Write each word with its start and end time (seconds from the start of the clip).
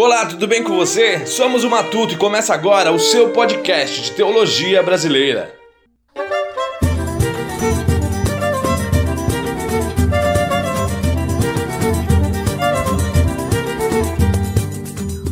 Olá, 0.00 0.24
tudo 0.26 0.46
bem 0.46 0.62
com 0.62 0.76
você? 0.76 1.26
Somos 1.26 1.64
o 1.64 1.70
Matuto 1.70 2.14
e 2.14 2.16
começa 2.16 2.54
agora 2.54 2.92
o 2.92 3.00
seu 3.00 3.30
podcast 3.30 4.00
de 4.00 4.12
teologia 4.12 4.80
brasileira. 4.80 5.52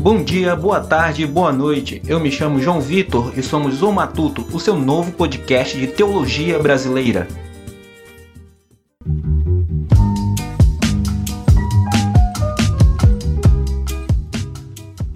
Bom 0.00 0.25
dia, 0.25 0.57
boa 0.57 0.80
tarde, 0.80 1.25
boa 1.25 1.53
noite. 1.53 2.03
Eu 2.05 2.19
me 2.19 2.33
chamo 2.33 2.61
João 2.61 2.80
Vitor 2.80 3.39
e 3.39 3.45
somos 3.45 3.83
o 3.83 3.93
Matuto, 3.93 4.45
o 4.53 4.59
seu 4.59 4.75
novo 4.75 5.12
podcast 5.12 5.79
de 5.79 5.87
teologia 5.87 6.59
brasileira. 6.59 7.29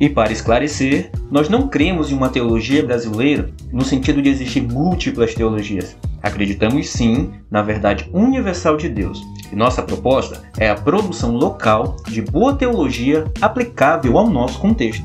E 0.00 0.08
para 0.08 0.32
esclarecer, 0.32 1.10
nós 1.30 1.50
não 1.50 1.68
cremos 1.68 2.10
em 2.10 2.14
uma 2.14 2.30
teologia 2.30 2.82
brasileira 2.82 3.50
no 3.70 3.84
sentido 3.84 4.22
de 4.22 4.30
existir 4.30 4.62
múltiplas 4.62 5.34
teologias. 5.34 5.94
Acreditamos 6.22 6.88
sim 6.88 7.32
na 7.50 7.60
verdade 7.60 8.08
universal 8.10 8.78
de 8.78 8.88
Deus. 8.88 9.20
E 9.52 9.54
nossa 9.54 9.82
proposta 9.82 10.42
é 10.56 10.70
a 10.70 10.74
produção 10.74 11.36
local 11.36 11.96
de 12.08 12.22
boa 12.22 12.54
teologia 12.54 13.30
aplicável 13.42 14.16
ao 14.16 14.30
nosso 14.30 14.58
contexto. 14.58 15.04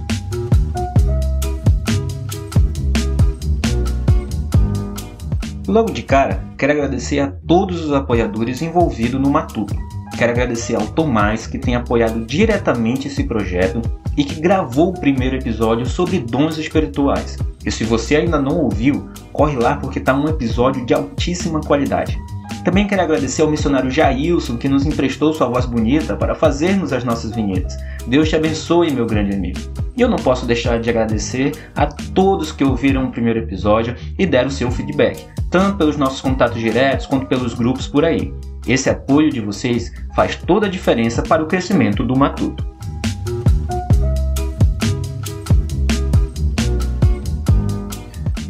Logo 5.67 5.91
de 5.91 6.03
cara, 6.03 6.41
quero 6.58 6.72
agradecer 6.72 7.20
a 7.20 7.34
todos 7.45 7.84
os 7.84 7.91
apoiadores 7.91 8.62
envolvidos 8.62 9.20
no 9.20 9.30
Matuto. 9.30 9.75
Quero 10.17 10.31
agradecer 10.31 10.75
ao 10.75 10.87
Tomás, 10.87 11.45
que 11.45 11.57
tem 11.57 11.75
apoiado 11.75 12.25
diretamente 12.25 13.07
esse 13.07 13.23
projeto 13.25 13.81
e 14.15 14.23
que 14.23 14.39
gravou 14.39 14.89
o 14.89 14.99
primeiro 14.99 15.35
episódio 15.35 15.85
sobre 15.85 16.19
dons 16.19 16.57
espirituais. 16.57 17.38
E 17.66 17.72
se 17.72 17.83
você 17.83 18.16
ainda 18.16 18.41
não 18.41 18.57
ouviu, 18.57 19.09
corre 19.33 19.57
lá 19.57 19.75
porque 19.75 19.99
está 19.99 20.13
um 20.13 20.27
episódio 20.27 20.85
de 20.85 20.94
altíssima 20.94 21.59
qualidade. 21.59 22.17
Também 22.66 22.88
quero 22.88 23.03
agradecer 23.03 23.44
ao 23.44 23.47
missionário 23.47 23.91
Jailson 23.91 24.58
que 24.58 24.67
nos 24.67 24.88
emprestou 24.88 25.31
sua 25.31 25.47
voz 25.47 25.67
bonita 25.67 26.16
para 26.16 26.33
fazermos 26.33 26.91
as 26.91 27.03
nossas 27.03 27.31
vinhetas. 27.31 27.77
Deus 28.07 28.27
te 28.27 28.35
abençoe, 28.35 28.89
meu 28.89 29.05
grande 29.05 29.35
amigo. 29.35 29.59
E 29.95 30.02
eu 30.02 30.09
não 30.09 30.17
posso 30.17 30.47
deixar 30.47 30.80
de 30.80 30.89
agradecer 30.89 31.52
a 31.75 31.85
todos 31.85 32.52
que 32.52 32.63
ouviram 32.63 33.05
o 33.05 33.11
primeiro 33.11 33.38
episódio 33.38 33.95
e 34.17 34.25
deram 34.25 34.49
seu 34.49 34.72
feedback, 34.72 35.27
tanto 35.52 35.77
pelos 35.77 35.95
nossos 35.95 36.22
contatos 36.22 36.59
diretos 36.59 37.05
quanto 37.05 37.27
pelos 37.27 37.53
grupos 37.53 37.88
por 37.88 38.03
aí. 38.03 38.33
Esse 38.67 38.89
apoio 38.89 39.29
de 39.29 39.41
vocês 39.41 39.94
faz 40.16 40.35
toda 40.35 40.66
a 40.66 40.69
diferença 40.69 41.22
para 41.22 41.44
o 41.44 41.47
crescimento 41.47 42.03
do 42.03 42.17
Matuto. 42.17 42.75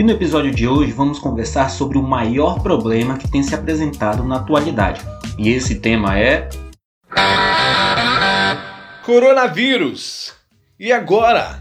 No 0.05 0.11
episódio 0.11 0.53
de 0.53 0.67
hoje 0.67 0.91
vamos 0.91 1.17
conversar 1.17 1.71
sobre 1.71 1.97
o 1.97 2.03
maior 2.03 2.61
problema 2.61 3.17
que 3.17 3.27
tem 3.27 3.41
se 3.41 3.55
apresentado 3.55 4.23
na 4.23 4.35
atualidade. 4.35 5.01
E 5.35 5.49
esse 5.49 5.79
tema 5.79 6.19
é. 6.19 6.47
Coronavírus! 9.03 10.31
E 10.79 10.91
agora? 10.91 11.57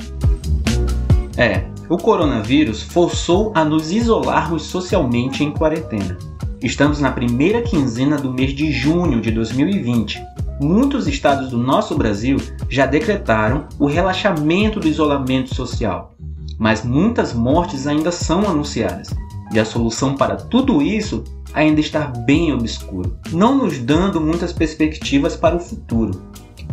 É, 1.39 1.65
o 1.89 1.97
coronavírus 1.97 2.83
forçou 2.83 3.51
a 3.55 3.65
nos 3.65 3.91
isolarmos 3.91 4.65
socialmente 4.65 5.43
em 5.43 5.51
quarentena. 5.51 6.19
Estamos 6.63 7.01
na 7.01 7.13
primeira 7.13 7.63
quinzena 7.63 8.17
do 8.17 8.31
mês 8.31 8.53
de 8.53 8.71
junho 8.71 9.23
de 9.23 9.31
2020. 9.31 10.23
Muitos 10.61 11.09
estados 11.09 11.49
do 11.49 11.57
nosso 11.57 11.97
Brasil 11.97 12.37
já 12.69 12.85
decretaram 12.85 13.67
o 13.79 13.87
relaxamento 13.87 14.79
do 14.81 14.87
isolamento 14.87 15.55
social 15.55 16.15
mas 16.59 16.85
muitas 16.85 17.33
mortes 17.33 17.87
ainda 17.87 18.11
são 18.11 18.49
anunciadas. 18.49 19.11
E 19.53 19.59
a 19.59 19.65
solução 19.65 20.15
para 20.15 20.37
tudo 20.37 20.83
isso 20.83 21.23
ainda 21.53 21.81
está 21.81 22.07
bem 22.07 22.53
obscuro, 22.53 23.17
não 23.31 23.57
nos 23.57 23.79
dando 23.79 24.21
muitas 24.21 24.53
perspectivas 24.53 25.37
para 25.37 25.57
o 25.57 25.61
futuro. 25.61 26.23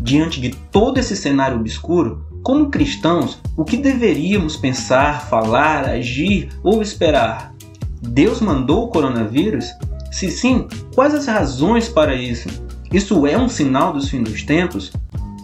Diante 0.01 0.41
de 0.41 0.49
todo 0.71 0.97
esse 0.97 1.15
cenário 1.15 1.59
obscuro, 1.59 2.25
como 2.41 2.71
cristãos, 2.71 3.37
o 3.55 3.63
que 3.63 3.77
deveríamos 3.77 4.57
pensar, 4.57 5.27
falar, 5.27 5.87
agir 5.87 6.49
ou 6.63 6.81
esperar? 6.81 7.53
Deus 8.01 8.41
mandou 8.41 8.85
o 8.85 8.87
coronavírus? 8.87 9.67
Se 10.11 10.31
sim, 10.31 10.67
quais 10.95 11.13
as 11.13 11.27
razões 11.27 11.87
para 11.87 12.15
isso? 12.15 12.49
Isso 12.91 13.27
é 13.27 13.37
um 13.37 13.47
sinal 13.47 13.93
dos 13.93 14.09
fins 14.09 14.23
dos 14.23 14.41
tempos? 14.41 14.91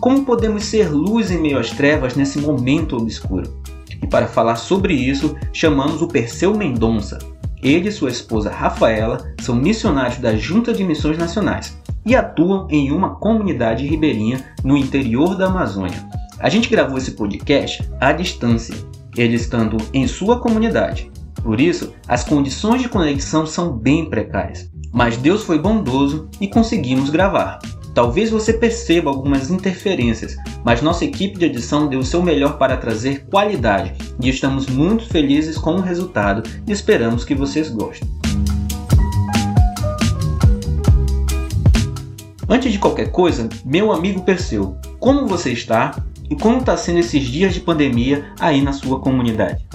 Como 0.01 0.25
podemos 0.25 0.65
ser 0.65 0.89
luz 0.89 1.29
em 1.29 1.39
meio 1.39 1.59
às 1.59 1.69
trevas 1.69 2.15
nesse 2.15 2.39
momento 2.39 2.97
obscuro? 2.97 3.53
E 4.01 4.07
para 4.07 4.27
falar 4.27 4.55
sobre 4.55 4.93
isso, 4.93 5.35
chamamos 5.53 6.01
o 6.01 6.07
Perseu 6.07 6.55
Mendonça. 6.55 7.19
Ele 7.61 7.89
e 7.89 7.91
sua 7.91 8.09
esposa 8.09 8.51
Rafaela 8.51 9.33
são 9.41 9.55
missionários 9.55 10.19
da 10.19 10.35
Junta 10.35 10.73
de 10.73 10.83
Missões 10.83 11.17
Nacionais 11.17 11.77
e 12.05 12.15
atuam 12.15 12.67
em 12.69 12.91
uma 12.91 13.15
comunidade 13.15 13.85
ribeirinha 13.85 14.45
no 14.63 14.77
interior 14.77 15.35
da 15.35 15.47
Amazônia. 15.47 16.07
A 16.39 16.49
gente 16.49 16.69
gravou 16.69 16.97
esse 16.97 17.11
podcast 17.11 17.83
à 17.99 18.13
distância, 18.13 18.75
eles 19.15 19.41
estando 19.41 19.77
em 19.91 20.07
sua 20.07 20.39
comunidade. 20.39 21.11
Por 21.43 21.59
isso, 21.59 21.93
as 22.07 22.23
condições 22.23 22.81
de 22.81 22.89
conexão 22.89 23.45
são 23.45 23.71
bem 23.71 24.09
precárias. 24.09 24.69
Mas 24.93 25.17
Deus 25.17 25.43
foi 25.43 25.59
bondoso 25.59 26.29
e 26.39 26.47
conseguimos 26.47 27.09
gravar. 27.09 27.59
Talvez 27.97 28.29
você 28.29 28.53
perceba 28.53 29.09
algumas 29.09 29.49
interferências, 29.49 30.37
mas 30.63 30.83
nossa 30.83 31.03
equipe 31.03 31.39
de 31.39 31.45
edição 31.45 31.87
deu 31.87 32.01
o 32.01 32.05
seu 32.05 32.21
melhor 32.21 32.59
para 32.59 32.77
trazer 32.77 33.25
qualidade 33.25 33.95
e 34.21 34.29
estamos 34.29 34.67
muito 34.67 35.07
felizes 35.07 35.57
com 35.57 35.77
o 35.77 35.81
resultado 35.81 36.47
e 36.67 36.71
esperamos 36.71 37.25
que 37.25 37.33
vocês 37.33 37.69
gostem. 37.69 38.07
Antes 42.47 42.71
de 42.71 42.77
qualquer 42.77 43.09
coisa, 43.09 43.49
meu 43.65 43.91
amigo 43.91 44.21
Perseu, 44.21 44.77
como 44.99 45.25
você 45.25 45.51
está 45.51 45.99
e 46.29 46.35
como 46.35 46.59
está 46.59 46.77
sendo 46.77 46.99
esses 46.99 47.23
dias 47.23 47.55
de 47.55 47.61
pandemia 47.61 48.31
aí 48.39 48.61
na 48.61 48.73
sua 48.73 48.99
comunidade? 48.99 49.65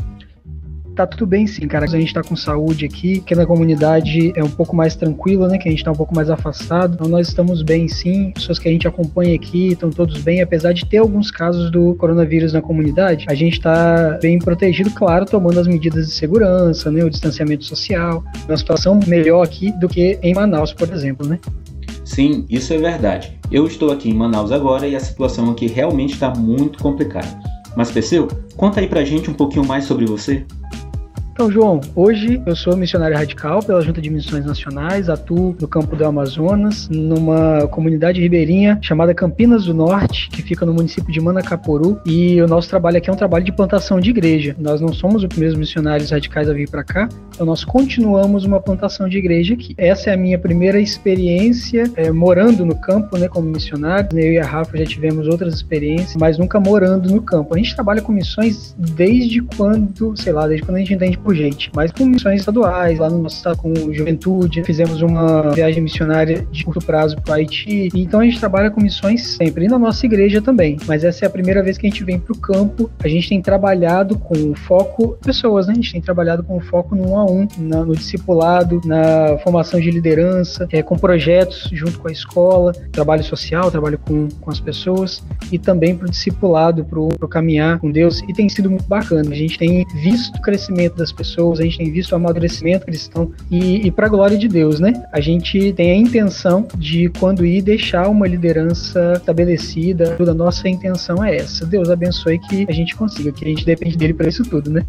Tá 0.95 1.07
tudo 1.07 1.27
bem 1.27 1.47
sim, 1.47 1.67
cara. 1.67 1.87
A 1.87 1.89
gente 1.89 2.13
tá 2.13 2.23
com 2.23 2.37
saúde 2.37 2.85
aqui, 2.85 3.21
que 3.21 3.35
na 3.35 3.47
comunidade 3.47 4.33
é 4.37 4.45
um 4.45 4.51
pouco 4.51 4.77
mais 4.77 4.95
tranquila, 4.95 5.49
né? 5.49 5.57
Que 5.57 5.69
a 5.69 5.71
gente 5.71 5.83
tá 5.83 5.91
um 5.91 5.95
pouco 5.97 6.15
mais 6.15 6.29
afastado. 6.29 6.95
Então 6.95 7.09
nós 7.09 7.29
estamos 7.29 7.63
bem 7.63 7.89
sim. 7.89 8.31
Pessoas 8.33 8.59
que 8.59 8.69
a 8.69 8.73
gente 8.73 8.87
acompanha 8.87 9.35
aqui 9.35 9.69
estão 9.69 9.89
todos 9.89 10.21
bem, 10.21 10.43
apesar 10.43 10.73
de 10.73 10.85
ter 10.85 10.99
alguns 10.99 11.31
casos 11.31 11.71
do 11.71 11.95
coronavírus 11.95 12.53
na 12.53 12.61
comunidade. 12.61 13.25
A 13.29 13.35
gente 13.35 13.59
tá 13.59 14.19
bem 14.21 14.39
protegido, 14.39 14.91
claro, 14.91 15.25
tomando 15.25 15.59
as 15.59 15.67
medidas 15.67 16.07
de 16.09 16.13
segurança, 16.13 16.91
né? 16.91 17.03
O 17.03 17.09
distanciamento 17.09 17.65
social. 17.65 18.23
Uma 18.47 18.57
situação 18.57 19.01
melhor 19.07 19.43
aqui 19.43 19.73
do 19.81 19.89
que 19.89 20.19
em 20.23 20.35
Manaus, 20.35 20.75
por 20.75 20.93
exemplo, 20.93 21.27
né? 21.27 21.39
Sim, 22.05 22.45
isso 22.51 22.75
é 22.75 22.79
verdade. 22.79 23.39
Eu 23.51 23.67
estou 23.67 23.91
aqui 23.91 24.11
em 24.11 24.15
Manaus 24.15 24.53
agora 24.53 24.87
e 24.87 24.95
a 24.95 25.01
situação 25.01 25.51
aqui 25.51 25.67
realmente 25.67 26.13
está 26.13 26.31
muito 26.35 26.79
complicada. 26.83 27.52
Mas, 27.77 27.91
Perseu, 27.91 28.29
conta 28.57 28.81
aí 28.81 28.87
pra 28.87 29.05
gente 29.05 29.31
um 29.31 29.35
pouquinho 29.35 29.65
mais 29.65 29.85
sobre 29.85 30.05
você. 30.05 30.45
Então, 31.33 31.51
João, 31.51 31.81
hoje 31.97 32.43
eu 32.45 32.55
sou 32.55 32.77
missionário 32.77 33.17
radical 33.17 33.63
pela 33.63 33.81
Junta 33.81 34.03
de 34.03 34.11
Missões 34.11 34.45
Nacionais, 34.45 35.09
atuo 35.09 35.57
no 35.59 35.67
campo 35.67 35.97
do 35.97 36.05
Amazonas, 36.05 36.91
numa 36.91 37.67
comunidade 37.69 38.21
ribeirinha 38.21 38.79
chamada 38.83 39.15
Campinas 39.15 39.65
do 39.65 39.73
Norte, 39.73 40.29
que 40.29 40.43
fica 40.43 40.67
no 40.67 40.75
município 40.75 41.11
de 41.11 41.19
Manacaporu, 41.21 41.99
e 42.05 42.41
o 42.43 42.47
nosso 42.47 42.69
trabalho 42.69 42.99
aqui 42.99 43.09
é 43.09 43.13
um 43.13 43.17
trabalho 43.17 43.45
de 43.47 43.51
plantação 43.51 43.99
de 43.99 44.11
igreja. 44.11 44.55
Nós 44.59 44.83
não 44.83 44.93
somos 44.93 45.23
os 45.23 45.29
primeiros 45.29 45.57
missionários 45.57 46.11
radicais 46.11 46.51
a 46.51 46.53
vir 46.53 46.69
para 46.69 46.85
cá, 46.85 47.09
então 47.31 47.47
nós 47.47 47.65
continuamos 47.65 48.45
uma 48.45 48.61
plantação 48.61 49.09
de 49.09 49.17
igreja 49.17 49.55
aqui. 49.55 49.75
Essa 49.79 50.11
é 50.11 50.13
a 50.13 50.19
minha 50.19 50.39
primeira 50.39 50.79
experiência 50.79 51.91
é, 51.97 52.13
morando 52.13 52.67
no 52.67 52.77
campo, 52.77 53.17
né, 53.17 53.27
como 53.27 53.49
missionário. 53.49 54.07
Eu 54.13 54.33
e 54.35 54.39
a 54.39 54.45
Rafa 54.45 54.77
já 54.77 54.85
tivemos 54.85 55.27
outras 55.27 55.55
experiências, 55.55 56.15
mas 56.17 56.37
nunca 56.37 56.61
morando 56.61 57.11
no 57.11 57.23
campo. 57.23 57.55
A 57.55 57.57
gente 57.57 57.75
trabalha 57.75 58.03
com 58.03 58.13
missões 58.13 58.77
desde 58.77 59.41
quando, 59.41 60.15
sei 60.15 60.35
lá, 60.35 60.47
desde 60.47 60.67
quando 60.67 60.77
a 60.77 60.81
gente 60.81 60.93
entende 60.93 61.22
por 61.23 61.35
gente, 61.35 61.71
mas 61.75 61.91
com 61.93 62.05
missões 62.05 62.41
estaduais, 62.41 62.99
lá 62.99 63.09
no 63.09 63.19
nosso 63.19 63.37
estado 63.37 63.57
com 63.57 63.73
juventude, 63.93 64.63
fizemos 64.65 65.03
uma 65.03 65.51
viagem 65.53 65.83
missionária 65.83 66.47
de 66.51 66.65
curto 66.65 66.85
prazo 66.85 67.17
para 67.23 67.37
Haiti, 67.37 67.89
então 67.95 68.21
a 68.21 68.25
gente 68.25 68.39
trabalha 68.39 68.71
com 68.71 68.81
missões 68.81 69.23
sempre, 69.23 69.67
e 69.67 69.69
na 69.69 69.79
nossa 69.79 70.05
igreja 70.05 70.43
também, 70.43 70.77
mas 70.87 71.05
essa 71.05 71.25
é 71.25 71.29
a 71.29 71.31
primeira 71.31 71.63
vez 71.63 71.79
que 71.79 71.87
a 71.87 71.91
gente 71.91 72.05
vem 72.05 72.19
para 72.19 72.33
o 72.33 72.39
campo, 72.39 72.91
a 73.03 73.09
gente 73.09 73.29
tem 73.29 73.41
trabalhado 73.41 74.19
com 74.19 74.55
foco 74.55 75.19
pessoas, 75.25 75.67
né? 75.67 75.73
a 75.73 75.77
gente 75.77 75.93
tem 75.93 76.01
trabalhado 76.01 76.43
com 76.43 76.61
foco 76.61 76.95
no 76.95 77.11
um 77.11 77.19
a 77.19 77.25
um, 77.25 77.47
na, 77.59 77.85
no 77.85 77.95
discipulado, 77.95 78.81
na 78.85 79.39
formação 79.39 79.81
de 79.81 79.91
liderança, 79.91 80.67
é, 80.71 80.83
com 80.83 80.97
projetos 80.97 81.69
junto 81.73 81.99
com 81.99 82.09
a 82.09 82.13
escola, 82.13 82.73
trabalho 82.91 83.23
social, 83.23 83.71
trabalho 83.71 83.99
com, 83.99 84.29
com 84.41 84.51
as 84.51 84.61
pessoas, 84.61 85.23
e 85.51 85.59
também 85.59 85.97
para 85.97 86.07
o 86.07 86.11
discipulado, 86.11 86.85
para 86.85 86.99
o 86.99 87.29
caminhar 87.29 87.79
com 87.79 87.91
Deus, 87.91 88.23
e 88.29 88.33
tem 88.33 88.49
sido 88.49 88.71
muito 88.71 88.85
bacana, 88.85 89.31
a 89.31 89.35
gente 89.35 89.59
tem 89.59 89.85
visto 89.95 90.37
o 90.37 90.43
crescimento 90.43 90.97
das 90.97 91.12
das 91.13 91.29
pessoas, 91.29 91.61
a 91.61 91.63
gente 91.63 91.79
tem 91.79 91.91
visto 91.91 92.13
o 92.13 92.17
amadurecimento 92.17 92.87
cristão 92.87 93.31
e, 93.51 93.87
e 93.87 93.91
para 93.91 94.07
a 94.07 94.09
glória 94.09 94.37
de 94.37 94.49
Deus, 94.49 94.81
né? 94.81 95.05
A 95.13 95.21
gente 95.21 95.73
tem 95.75 95.91
a 95.91 95.97
intenção 95.97 96.67
de 96.77 97.11
quando 97.21 97.45
ir 97.45 97.63
deixar 97.63 98.09
uma 98.09 98.27
liderança 98.27 99.13
estabelecida, 99.17 100.17
a 100.19 100.35
nossa 100.35 100.69
intenção 100.69 101.23
é 101.23 101.37
essa. 101.37 101.67
Deus 101.67 101.91
abençoe 101.91 102.39
que 102.39 102.67
a 102.69 102.73
gente 102.73 102.97
consiga, 102.97 103.31
que 103.33 103.45
a 103.45 103.49
gente 103.49 103.65
depende 103.65 103.97
dele 103.97 104.15
para 104.15 104.29
isso 104.29 104.43
tudo, 104.45 104.71
né? 104.71 104.85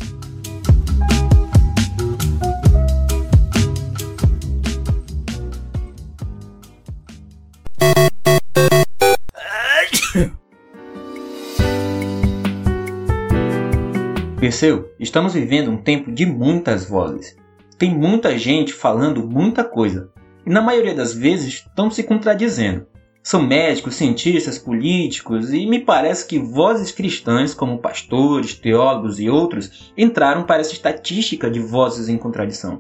Perseu, 14.44 14.92
estamos 15.00 15.36
vivendo 15.36 15.72
um 15.72 15.78
tempo 15.78 16.12
de 16.12 16.26
muitas 16.26 16.84
vozes. 16.84 17.38
Tem 17.78 17.96
muita 17.96 18.38
gente 18.38 18.74
falando 18.74 19.26
muita 19.26 19.64
coisa. 19.64 20.10
E 20.46 20.50
na 20.50 20.62
maioria 20.62 20.94
das 20.94 21.14
vezes 21.14 21.54
estão 21.54 21.90
se 21.90 22.04
contradizendo. 22.04 22.86
São 23.24 23.42
médicos, 23.42 23.96
cientistas, 23.96 24.60
políticos 24.60 25.54
e 25.54 25.66
me 25.66 25.80
parece 25.80 26.28
que 26.28 26.40
vozes 26.40 26.92
cristãs, 26.92 27.54
como 27.54 27.78
pastores, 27.78 28.54
teólogos 28.54 29.18
e 29.18 29.30
outros, 29.30 29.94
entraram 29.98 30.44
para 30.44 30.60
essa 30.60 30.74
estatística 30.74 31.50
de 31.50 31.62
vozes 31.62 32.10
em 32.10 32.18
contradição. 32.18 32.80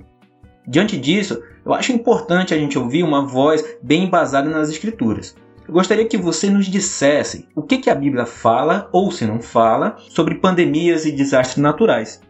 Diante 0.67 0.97
disso, 0.97 1.41
eu 1.65 1.73
acho 1.73 1.93
importante 1.93 2.53
a 2.53 2.57
gente 2.57 2.77
ouvir 2.77 3.03
uma 3.03 3.25
voz 3.25 3.63
bem 3.81 4.03
embasada 4.03 4.49
nas 4.49 4.69
Escrituras. 4.69 5.33
Eu 5.67 5.73
gostaria 5.73 6.05
que 6.05 6.17
você 6.17 6.49
nos 6.49 6.67
dissesse 6.67 7.47
o 7.55 7.61
que, 7.61 7.77
que 7.77 7.89
a 7.89 7.95
Bíblia 7.95 8.25
fala, 8.25 8.89
ou 8.91 9.11
se 9.11 9.25
não 9.25 9.41
fala, 9.41 9.95
sobre 9.97 10.35
pandemias 10.35 11.05
e 11.05 11.11
desastres 11.11 11.61
naturais. 11.61 12.21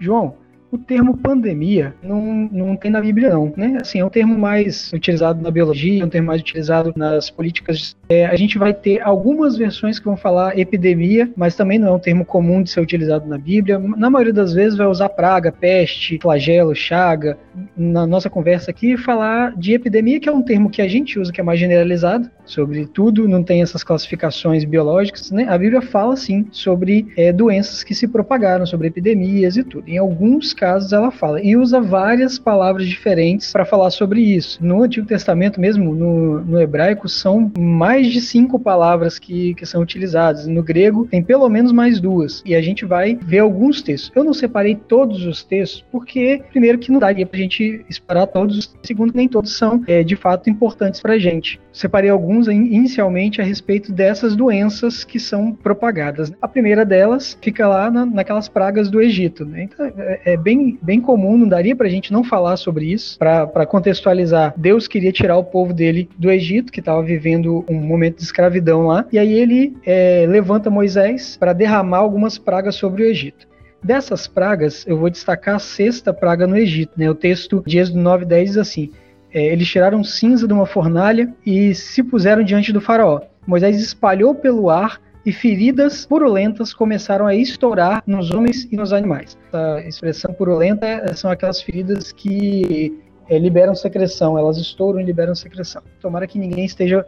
João, 0.00 0.34
o 0.70 0.76
termo 0.76 1.16
pandemia 1.16 1.94
não, 2.02 2.20
não 2.50 2.76
tem 2.76 2.90
na 2.90 3.00
Bíblia, 3.00 3.30
não. 3.30 3.52
Né? 3.56 3.78
Assim, 3.80 4.00
é 4.00 4.04
um 4.04 4.10
termo 4.10 4.36
mais 4.36 4.92
utilizado 4.92 5.40
na 5.40 5.50
biologia, 5.50 6.02
é 6.02 6.04
um 6.04 6.08
termo 6.08 6.26
mais 6.26 6.40
utilizado 6.40 6.92
nas 6.96 7.30
políticas. 7.30 7.96
É, 8.08 8.26
a 8.26 8.34
gente 8.34 8.58
vai 8.58 8.74
ter 8.74 9.00
algumas 9.00 9.56
versões 9.56 9.98
que 9.98 10.04
vão 10.04 10.16
falar 10.16 10.58
epidemia, 10.58 11.30
mas 11.36 11.54
também 11.54 11.78
não 11.78 11.88
é 11.88 11.92
um 11.92 11.98
termo 11.98 12.24
comum 12.24 12.62
de 12.62 12.70
ser 12.70 12.80
utilizado 12.80 13.26
na 13.28 13.38
Bíblia. 13.38 13.78
Na 13.78 14.10
maioria 14.10 14.32
das 14.32 14.52
vezes 14.52 14.76
vai 14.76 14.86
usar 14.86 15.08
praga, 15.08 15.52
peste, 15.52 16.18
flagelo, 16.20 16.74
chaga. 16.74 17.38
Na 17.76 18.06
nossa 18.06 18.28
conversa 18.28 18.70
aqui, 18.70 18.96
falar 18.96 19.56
de 19.56 19.72
epidemia, 19.72 20.18
que 20.18 20.28
é 20.28 20.32
um 20.32 20.42
termo 20.42 20.68
que 20.68 20.82
a 20.82 20.88
gente 20.88 21.18
usa, 21.18 21.32
que 21.32 21.40
é 21.40 21.44
mais 21.44 21.60
generalizado, 21.60 22.28
sobre 22.46 22.86
tudo, 22.86 23.28
não 23.28 23.42
tem 23.42 23.62
essas 23.62 23.82
classificações 23.82 24.64
biológicas. 24.64 25.30
Né? 25.30 25.46
A 25.48 25.58
Bíblia 25.58 25.82
fala, 25.82 26.16
sim, 26.16 26.46
sobre 26.50 27.08
é, 27.16 27.32
doenças 27.32 27.82
que 27.82 27.94
se 27.94 28.08
propagaram, 28.08 28.64
sobre 28.64 28.88
epidemias 28.88 29.56
e 29.56 29.64
tudo. 29.64 29.88
Em 29.88 29.98
alguns 29.98 30.54
casos, 30.54 30.92
ela 30.92 31.10
fala. 31.10 31.42
E 31.42 31.56
usa 31.56 31.80
várias 31.80 32.38
palavras 32.38 32.86
diferentes 32.86 33.52
para 33.52 33.64
falar 33.64 33.90
sobre 33.90 34.20
isso. 34.20 34.64
No 34.64 34.82
Antigo 34.82 35.06
Testamento, 35.06 35.60
mesmo 35.60 35.94
no, 35.94 36.40
no, 36.44 36.60
hebraico, 36.60 37.08
são 37.08 37.50
mais 37.58 38.08
de 38.08 38.20
cinco 38.20 38.58
palavras 38.58 39.18
que, 39.18 39.54
que 39.54 39.66
são 39.66 39.82
utilizadas. 39.82 40.46
No 40.46 40.62
grego, 40.62 41.06
tem 41.06 41.22
pelo 41.22 41.48
menos 41.48 41.72
mais 41.72 42.00
duas. 42.00 42.42
E 42.46 42.54
a 42.54 42.62
gente 42.62 42.84
vai 42.84 43.18
ver 43.20 43.40
alguns 43.40 43.82
textos. 43.82 44.12
Eu 44.14 44.24
não 44.24 44.32
separei 44.32 44.76
todos 44.76 45.26
os 45.26 45.42
textos, 45.42 45.84
porque, 45.90 46.42
primeiro, 46.50 46.78
que 46.78 46.92
não 46.92 47.00
daria 47.00 47.26
para 47.26 47.38
a 47.38 47.42
gente 47.42 47.84
separar 47.90 48.26
todos, 48.26 48.74
segundo, 48.82 49.12
nem 49.14 49.28
todos 49.28 49.56
são 49.56 49.82
é, 49.86 50.02
de 50.02 50.16
fato 50.16 50.48
importantes 50.48 51.00
para 51.00 51.14
a 51.14 51.18
gente. 51.18 51.60
Separei 51.72 52.10
alguns 52.10 52.35
inicialmente 52.42 53.40
a 53.40 53.44
respeito 53.44 53.92
dessas 53.92 54.36
doenças 54.36 55.04
que 55.04 55.18
são 55.18 55.52
propagadas. 55.52 56.32
A 56.40 56.48
primeira 56.48 56.84
delas 56.84 57.36
fica 57.40 57.66
lá 57.66 57.90
na, 57.90 58.06
naquelas 58.06 58.48
pragas 58.48 58.90
do 58.90 59.00
Egito. 59.00 59.44
Né? 59.44 59.64
Então, 59.64 59.86
é, 59.96 60.32
é 60.32 60.36
bem 60.36 60.78
bem, 60.82 61.00
comum, 61.00 61.36
não 61.36 61.48
daria 61.48 61.76
para 61.76 61.86
a 61.86 61.90
gente 61.90 62.12
não 62.12 62.24
falar 62.24 62.56
sobre 62.56 62.86
isso. 62.86 63.18
Para 63.18 63.66
contextualizar, 63.66 64.54
Deus 64.56 64.88
queria 64.88 65.12
tirar 65.12 65.36
o 65.36 65.44
povo 65.44 65.72
dele 65.72 66.08
do 66.18 66.30
Egito, 66.30 66.72
que 66.72 66.80
estava 66.80 67.02
vivendo 67.02 67.64
um 67.68 67.74
momento 67.74 68.16
de 68.16 68.22
escravidão 68.22 68.86
lá, 68.86 69.06
e 69.12 69.18
aí 69.18 69.32
ele 69.32 69.76
é, 69.84 70.26
levanta 70.28 70.70
Moisés 70.70 71.36
para 71.36 71.52
derramar 71.52 71.98
algumas 71.98 72.38
pragas 72.38 72.74
sobre 72.74 73.02
o 73.02 73.06
Egito. 73.06 73.46
Dessas 73.82 74.26
pragas, 74.26 74.84
eu 74.86 74.98
vou 74.98 75.10
destacar 75.10 75.56
a 75.56 75.60
sexta 75.60 76.12
praga 76.12 76.46
no 76.46 76.56
Egito. 76.56 76.92
Né? 76.96 77.08
O 77.08 77.14
texto 77.14 77.62
de 77.66 77.78
Êxodo 77.78 78.00
9,10 78.00 78.44
diz 78.44 78.56
assim: 78.56 78.90
é, 79.36 79.52
Eles 79.52 79.68
tiraram 79.68 80.02
cinza 80.02 80.48
de 80.48 80.54
uma 80.54 80.64
fornalha 80.64 81.30
e 81.44 81.74
se 81.74 82.02
puseram 82.02 82.42
diante 82.42 82.72
do 82.72 82.80
faraó. 82.80 83.20
Moisés 83.46 83.78
espalhou 83.78 84.34
pelo 84.34 84.70
ar 84.70 84.98
e 85.26 85.30
feridas 85.30 86.06
purulentas 86.06 86.72
começaram 86.72 87.26
a 87.26 87.34
estourar 87.34 88.02
nos 88.06 88.30
homens 88.30 88.66
e 88.72 88.76
nos 88.76 88.94
animais. 88.94 89.36
A 89.52 89.80
expressão 89.80 90.32
purulenta 90.32 90.86
é, 90.86 91.12
são 91.12 91.30
aquelas 91.30 91.60
feridas 91.60 92.12
que 92.12 92.98
é, 93.28 93.38
liberam 93.38 93.74
secreção, 93.74 94.38
elas 94.38 94.56
estouram 94.56 95.00
e 95.00 95.04
liberam 95.04 95.34
secreção. 95.34 95.82
Tomara 96.00 96.26
que 96.26 96.38
ninguém 96.38 96.64
esteja 96.64 97.04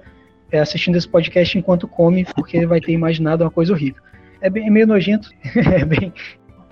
é, 0.53 0.59
assistindo 0.59 0.97
esse 0.97 1.09
podcast 1.09 1.57
enquanto 1.57 1.89
come, 1.89 2.27
porque 2.35 2.67
vai 2.67 2.81
ter 2.81 2.93
imaginado 2.93 3.43
uma 3.43 3.51
coisa 3.51 3.73
horrível. 3.73 4.03
É, 4.43 4.51
bem, 4.51 4.67
é 4.67 4.71
meio 4.71 4.87
nojento. 4.87 5.31
é 5.57 5.83
bem... 5.83 6.13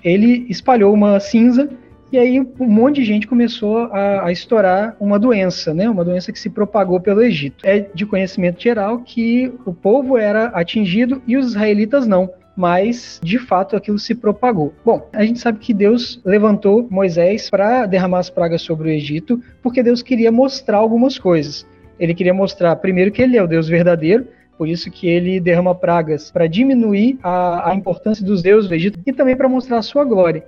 Ele 0.04 0.46
espalhou 0.50 0.92
uma 0.92 1.18
cinza 1.18 1.66
e 2.12 2.18
aí 2.18 2.40
um 2.40 2.66
monte 2.66 2.96
de 2.96 3.04
gente 3.04 3.26
começou 3.26 3.78
a, 3.92 4.26
a, 4.26 4.32
estourar 4.32 4.96
uma 5.00 5.18
doença, 5.18 5.74
né? 5.74 5.88
Uma 5.88 6.04
doença 6.04 6.32
que 6.32 6.38
se 6.38 6.48
propagou 6.48 7.00
pelo 7.00 7.22
Egito. 7.22 7.66
É 7.66 7.86
de 7.92 8.06
conhecimento 8.06 8.62
geral 8.62 9.00
que 9.00 9.52
o 9.64 9.72
povo 9.72 10.16
era 10.16 10.46
atingido 10.48 11.22
e 11.26 11.36
os 11.36 11.48
israelitas 11.48 12.06
não 12.06 12.30
mas 12.56 13.20
de 13.22 13.38
fato 13.38 13.76
aquilo 13.76 13.98
se 13.98 14.14
propagou. 14.14 14.72
Bom, 14.82 15.06
a 15.12 15.22
gente 15.22 15.38
sabe 15.38 15.58
que 15.58 15.74
Deus 15.74 16.18
levantou 16.24 16.88
Moisés 16.90 17.50
para 17.50 17.84
derramar 17.84 18.20
as 18.20 18.30
pragas 18.30 18.62
sobre 18.62 18.88
o 18.88 18.90
Egito, 18.90 19.42
porque 19.62 19.82
Deus 19.82 20.02
queria 20.02 20.32
mostrar 20.32 20.78
algumas 20.78 21.18
coisas. 21.18 21.66
Ele 22.00 22.14
queria 22.14 22.32
mostrar, 22.32 22.74
primeiro, 22.76 23.12
que 23.12 23.20
ele 23.20 23.36
é 23.36 23.42
o 23.42 23.46
Deus 23.46 23.68
verdadeiro, 23.68 24.26
por 24.56 24.68
isso 24.68 24.90
que 24.90 25.06
ele 25.06 25.38
derrama 25.38 25.74
pragas 25.74 26.30
para 26.30 26.46
diminuir 26.46 27.18
a, 27.22 27.70
a, 27.70 27.74
importância 27.74 28.24
dos 28.24 28.40
deuses 28.40 28.70
do 28.70 28.74
Egito 28.74 28.98
e 29.04 29.12
também 29.12 29.36
para 29.36 29.50
mostrar 29.50 29.76
a 29.76 29.82
sua 29.82 30.02
glória 30.02 30.42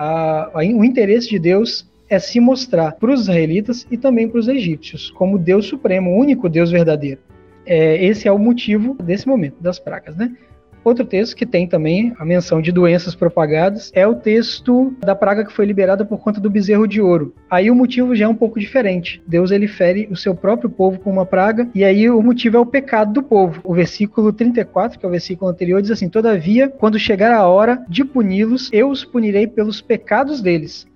a, 0.00 0.50
a, 0.54 0.58
o 0.58 0.82
interesse 0.82 1.28
de 1.28 1.38
Deus 1.38 1.86
é 2.08 2.18
se 2.18 2.40
mostrar 2.40 2.92
para 2.92 3.12
os 3.12 3.20
israelitas 3.20 3.86
e 3.90 3.98
também 3.98 4.26
para 4.26 4.40
os 4.40 4.48
egípcios 4.48 5.10
como 5.10 5.38
Deus 5.38 5.66
supremo, 5.66 6.10
o 6.10 6.18
único 6.18 6.48
Deus 6.48 6.70
verdadeiro. 6.70 7.20
É, 7.66 8.02
esse 8.02 8.26
é 8.26 8.32
o 8.32 8.38
motivo 8.38 8.94
desse 8.94 9.28
momento 9.28 9.56
das 9.60 9.78
pragas, 9.78 10.16
né? 10.16 10.34
Outro 10.84 11.04
texto 11.04 11.36
que 11.36 11.46
tem 11.46 11.66
também 11.66 12.14
a 12.18 12.24
menção 12.24 12.60
de 12.60 12.72
doenças 12.72 13.14
propagadas 13.14 13.90
é 13.94 14.06
o 14.06 14.14
texto 14.14 14.94
da 15.00 15.14
praga 15.14 15.44
que 15.44 15.52
foi 15.52 15.66
liberada 15.66 16.04
por 16.04 16.18
conta 16.18 16.40
do 16.40 16.50
bezerro 16.50 16.86
de 16.86 17.00
ouro. 17.00 17.34
Aí 17.50 17.70
o 17.70 17.74
motivo 17.74 18.14
já 18.14 18.24
é 18.24 18.28
um 18.28 18.34
pouco 18.34 18.58
diferente. 18.58 19.22
Deus 19.26 19.50
ele 19.50 19.68
fere 19.68 20.08
o 20.10 20.16
seu 20.16 20.34
próprio 20.34 20.70
povo 20.70 20.98
com 20.98 21.10
uma 21.10 21.26
praga 21.26 21.68
e 21.74 21.84
aí 21.84 22.08
o 22.08 22.22
motivo 22.22 22.56
é 22.56 22.60
o 22.60 22.66
pecado 22.66 23.12
do 23.12 23.22
povo. 23.22 23.60
O 23.64 23.74
versículo 23.74 24.32
34, 24.32 24.98
que 24.98 25.04
é 25.04 25.08
o 25.08 25.12
versículo 25.12 25.50
anterior, 25.50 25.82
diz 25.82 25.90
assim: 25.90 26.08
"Todavia, 26.08 26.68
quando 26.68 26.98
chegar 26.98 27.32
a 27.32 27.46
hora 27.46 27.84
de 27.88 28.04
puni-los, 28.04 28.70
eu 28.72 28.88
os 28.88 29.04
punirei 29.04 29.46
pelos 29.46 29.80
pecados 29.80 30.40
deles." 30.40 30.89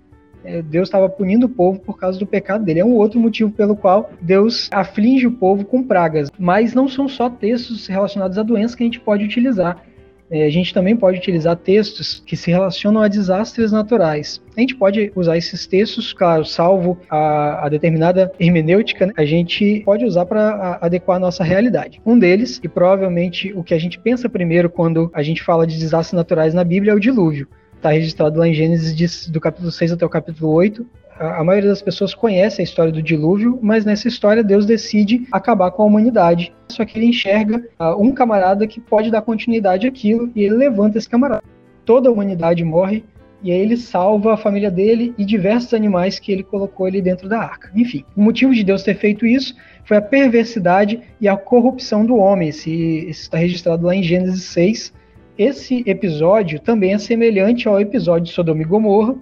É, 0.44 0.62
Deus 0.62 0.88
estava 0.88 1.08
punindo 1.08 1.46
o 1.46 1.48
povo 1.48 1.80
por 1.80 1.98
causa 1.98 2.18
do 2.18 2.26
pecado 2.26 2.64
dele. 2.64 2.80
É 2.80 2.84
um 2.84 2.94
outro 2.94 3.18
motivo 3.18 3.50
pelo 3.50 3.74
qual 3.74 4.10
Deus 4.20 4.68
aflige 4.72 5.26
o 5.26 5.32
povo 5.32 5.64
com 5.64 5.82
pragas. 5.82 6.30
Mas 6.38 6.74
não 6.74 6.88
são 6.88 7.08
só 7.08 7.30
textos 7.30 7.86
relacionados 7.86 8.38
a 8.38 8.42
doenças 8.42 8.74
que 8.74 8.82
a 8.82 8.86
gente 8.86 9.00
pode 9.00 9.24
utilizar. 9.24 9.82
É, 10.30 10.46
a 10.46 10.50
gente 10.50 10.72
também 10.72 10.96
pode 10.96 11.18
utilizar 11.18 11.54
textos 11.54 12.22
que 12.26 12.36
se 12.36 12.50
relacionam 12.50 13.02
a 13.02 13.08
desastres 13.08 13.70
naturais. 13.70 14.42
A 14.56 14.60
gente 14.60 14.74
pode 14.74 15.12
usar 15.14 15.36
esses 15.36 15.66
textos, 15.66 16.12
claro, 16.12 16.44
salvo 16.44 16.98
a, 17.10 17.66
a 17.66 17.68
determinada 17.68 18.32
hermenêutica, 18.40 19.06
né? 19.06 19.12
a 19.16 19.24
gente 19.24 19.82
pode 19.84 20.04
usar 20.04 20.24
para 20.24 20.78
adequar 20.80 21.18
a 21.18 21.20
nossa 21.20 21.44
realidade. 21.44 22.00
Um 22.06 22.18
deles, 22.18 22.58
e 22.62 22.68
provavelmente 22.68 23.52
o 23.54 23.62
que 23.62 23.74
a 23.74 23.78
gente 23.78 23.98
pensa 23.98 24.28
primeiro 24.28 24.70
quando 24.70 25.10
a 25.12 25.22
gente 25.22 25.42
fala 25.42 25.66
de 25.66 25.78
desastres 25.78 26.16
naturais 26.16 26.54
na 26.54 26.64
Bíblia, 26.64 26.92
é 26.92 26.94
o 26.94 27.00
dilúvio 27.00 27.46
está 27.84 27.90
registrado 27.90 28.38
lá 28.38 28.48
em 28.48 28.54
Gênesis 28.54 28.96
de, 28.96 29.30
do 29.30 29.38
capítulo 29.38 29.70
6 29.70 29.92
até 29.92 30.06
o 30.06 30.08
capítulo 30.08 30.50
8. 30.52 30.86
A, 31.18 31.40
a 31.40 31.44
maioria 31.44 31.68
das 31.68 31.82
pessoas 31.82 32.14
conhece 32.14 32.62
a 32.62 32.64
história 32.64 32.90
do 32.90 33.02
dilúvio, 33.02 33.58
mas 33.60 33.84
nessa 33.84 34.08
história 34.08 34.42
Deus 34.42 34.64
decide 34.64 35.28
acabar 35.30 35.70
com 35.70 35.82
a 35.82 35.86
humanidade. 35.86 36.54
Só 36.70 36.82
que 36.86 36.98
ele 36.98 37.06
enxerga 37.06 37.62
uh, 37.78 38.02
um 38.02 38.12
camarada 38.12 38.66
que 38.66 38.80
pode 38.80 39.10
dar 39.10 39.20
continuidade 39.20 39.86
àquilo 39.86 40.32
e 40.34 40.42
ele 40.42 40.54
levanta 40.54 40.96
esse 40.96 41.08
camarada. 41.08 41.42
Toda 41.84 42.08
a 42.08 42.12
humanidade 42.12 42.64
morre 42.64 43.04
e 43.42 43.52
aí 43.52 43.60
ele 43.60 43.76
salva 43.76 44.32
a 44.32 44.38
família 44.38 44.70
dele 44.70 45.12
e 45.18 45.24
diversos 45.26 45.74
animais 45.74 46.18
que 46.18 46.32
ele 46.32 46.42
colocou 46.42 46.86
ali 46.86 47.02
dentro 47.02 47.28
da 47.28 47.38
arca. 47.38 47.70
Enfim, 47.74 48.02
o 48.16 48.22
motivo 48.22 48.54
de 48.54 48.64
Deus 48.64 48.82
ter 48.82 48.94
feito 48.94 49.26
isso 49.26 49.54
foi 49.84 49.98
a 49.98 50.02
perversidade 50.02 51.02
e 51.20 51.28
a 51.28 51.36
corrupção 51.36 52.06
do 52.06 52.16
homem. 52.16 52.48
Esse 52.48 52.70
está 53.10 53.36
registrado 53.36 53.86
lá 53.86 53.94
em 53.94 54.02
Gênesis 54.02 54.44
6, 54.44 54.94
esse 55.36 55.82
episódio 55.86 56.60
também 56.60 56.94
é 56.94 56.98
semelhante 56.98 57.66
ao 57.66 57.80
episódio 57.80 58.24
de 58.24 58.32
Sodoma 58.32 58.62
e 58.62 58.64
Gomorra, 58.64 59.16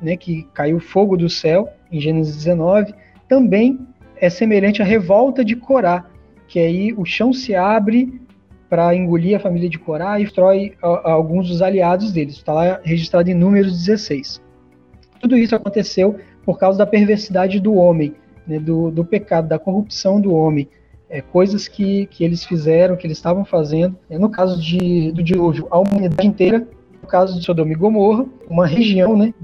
né, 0.00 0.16
que 0.16 0.42
caiu 0.52 0.80
fogo 0.80 1.16
do 1.16 1.28
céu, 1.28 1.68
em 1.90 2.00
Gênesis 2.00 2.36
19. 2.36 2.92
Também 3.28 3.78
é 4.16 4.28
semelhante 4.28 4.82
à 4.82 4.84
revolta 4.84 5.44
de 5.44 5.54
Corá, 5.54 6.04
que 6.48 6.58
aí 6.58 6.92
o 6.92 7.04
chão 7.04 7.32
se 7.32 7.54
abre 7.54 8.20
para 8.68 8.94
engolir 8.94 9.36
a 9.36 9.40
família 9.40 9.68
de 9.68 9.78
Corá 9.78 10.18
e 10.18 10.24
destrói 10.24 10.74
alguns 10.80 11.48
dos 11.48 11.62
aliados 11.62 12.12
deles. 12.12 12.36
Está 12.36 12.52
lá 12.52 12.80
registrado 12.82 13.30
em 13.30 13.34
Números 13.34 13.72
16. 13.84 14.42
Tudo 15.20 15.36
isso 15.36 15.54
aconteceu 15.54 16.16
por 16.44 16.58
causa 16.58 16.78
da 16.78 16.86
perversidade 16.86 17.60
do 17.60 17.74
homem, 17.74 18.14
né, 18.46 18.58
do, 18.58 18.90
do 18.90 19.04
pecado, 19.04 19.46
da 19.46 19.58
corrupção 19.58 20.20
do 20.20 20.34
homem. 20.34 20.68
É, 21.12 21.20
coisas 21.20 21.68
que, 21.68 22.06
que 22.06 22.24
eles 22.24 22.42
fizeram, 22.42 22.96
que 22.96 23.06
eles 23.06 23.18
estavam 23.18 23.44
fazendo. 23.44 23.96
É, 24.08 24.18
no 24.18 24.30
caso 24.30 24.60
de, 24.60 25.12
do 25.12 25.22
dilúvio, 25.22 25.68
a 25.70 25.78
humanidade 25.78 26.26
inteira. 26.26 26.66
No 27.02 27.08
caso 27.08 27.38
de 27.38 27.44
Sodoma 27.44 27.72
e 27.72 27.74
Gomorra, 27.74 28.24
uma 28.48 28.66
região, 28.66 29.16
né, 29.16 29.34